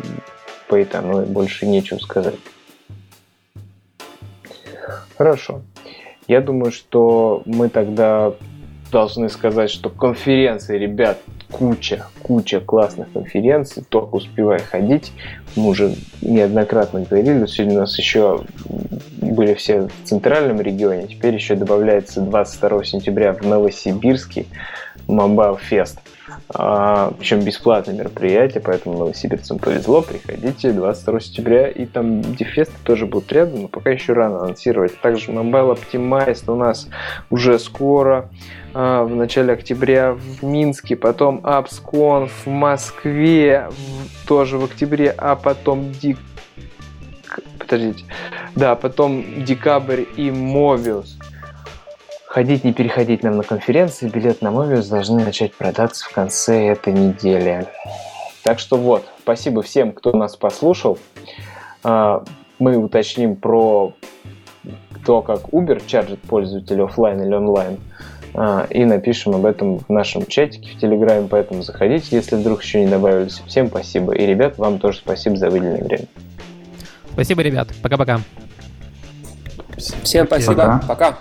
поэтому 0.68 1.24
больше 1.26 1.66
нечего 1.66 1.98
сказать. 1.98 2.34
Хорошо. 5.16 5.62
Я 6.28 6.40
думаю, 6.40 6.72
что 6.72 7.42
мы 7.46 7.68
тогда 7.68 8.32
должны 8.90 9.28
сказать, 9.28 9.70
что 9.70 9.90
конференции, 9.90 10.78
ребят, 10.78 11.18
куча, 11.50 12.06
куча 12.22 12.60
классных 12.60 13.12
конференций, 13.12 13.84
только 13.88 14.16
успевая 14.16 14.58
ходить. 14.58 15.12
Мы 15.54 15.68
уже 15.68 15.94
неоднократно 16.20 17.00
говорили, 17.00 17.46
сегодня 17.46 17.76
у 17.76 17.80
нас 17.80 17.98
еще 17.98 18.44
были 19.20 19.54
все 19.54 19.82
в 19.82 20.08
центральном 20.08 20.60
регионе, 20.60 21.06
теперь 21.08 21.34
еще 21.34 21.54
добавляется 21.54 22.20
22 22.20 22.84
сентября 22.84 23.32
в 23.32 23.42
Новосибирске 23.42 24.46
Mobile 25.06 25.58
Fest. 25.70 25.98
А, 26.48 27.12
причем 27.18 27.40
бесплатное 27.40 27.94
мероприятие, 27.94 28.60
поэтому 28.60 28.98
новосибирцам 28.98 29.58
повезло. 29.58 30.02
Приходите 30.02 30.72
22 30.72 31.20
сентября. 31.20 31.68
И 31.68 31.86
там 31.86 32.22
Дефест 32.22 32.72
тоже 32.84 33.06
будет 33.06 33.32
рядом, 33.32 33.62
но 33.62 33.68
пока 33.68 33.90
еще 33.90 34.12
рано 34.12 34.40
анонсировать. 34.40 35.00
Также 35.00 35.32
Mobile 35.32 35.78
Optimized 35.78 36.50
у 36.50 36.56
нас 36.56 36.88
уже 37.30 37.58
скоро, 37.58 38.28
а, 38.74 39.04
в 39.04 39.14
начале 39.14 39.52
октября 39.52 40.12
в 40.12 40.44
Минске, 40.44 40.96
потом 40.96 41.40
AppsCon 41.42 42.28
в 42.28 42.46
Москве 42.46 43.68
тоже 44.26 44.58
в 44.58 44.64
октябре, 44.64 45.14
а 45.16 45.36
потом 45.36 45.92
Дик 45.92 46.18
подождите. 47.58 48.04
Да, 48.54 48.74
потом 48.74 49.44
декабрь 49.44 50.04
и 50.16 50.28
Mobius. 50.28 51.16
Ходить, 52.36 52.64
не 52.64 52.74
переходить 52.74 53.22
нам 53.22 53.38
на 53.38 53.42
конференции, 53.42 54.10
билет 54.10 54.42
на 54.42 54.48
Mobius 54.48 54.90
должны 54.90 55.24
начать 55.24 55.54
продаться 55.54 56.04
в 56.04 56.12
конце 56.12 56.66
этой 56.66 56.92
недели. 56.92 57.66
Так 58.42 58.58
что 58.58 58.76
вот, 58.76 59.06
спасибо 59.22 59.62
всем, 59.62 59.90
кто 59.90 60.12
нас 60.12 60.36
послушал. 60.36 60.98
А, 61.82 62.22
мы 62.58 62.76
уточним 62.76 63.36
про 63.36 63.94
то, 65.06 65.22
как 65.22 65.44
Uber 65.48 65.82
чаржит 65.86 66.20
пользователя 66.20 66.84
офлайн 66.84 67.22
или 67.22 67.32
онлайн. 67.32 67.78
А, 68.34 68.66
и 68.68 68.84
напишем 68.84 69.34
об 69.34 69.46
этом 69.46 69.78
в 69.78 69.88
нашем 69.88 70.26
чатике 70.26 70.76
в 70.76 70.78
Телеграме, 70.78 71.28
поэтому 71.30 71.62
заходите, 71.62 72.14
если 72.14 72.36
вдруг 72.36 72.62
еще 72.62 72.84
не 72.84 72.90
добавились. 72.90 73.40
Всем 73.46 73.68
спасибо. 73.68 74.14
И, 74.14 74.26
ребят, 74.26 74.58
вам 74.58 74.78
тоже 74.78 74.98
спасибо 74.98 75.36
за 75.36 75.48
выделенное 75.48 75.84
время. 75.84 76.04
Спасибо, 77.14 77.40
ребят. 77.40 77.68
Пока-пока. 77.82 78.20
Всем 80.02 80.26
спасибо. 80.26 80.54
Пока. 80.54 80.82
Пока. 80.86 81.18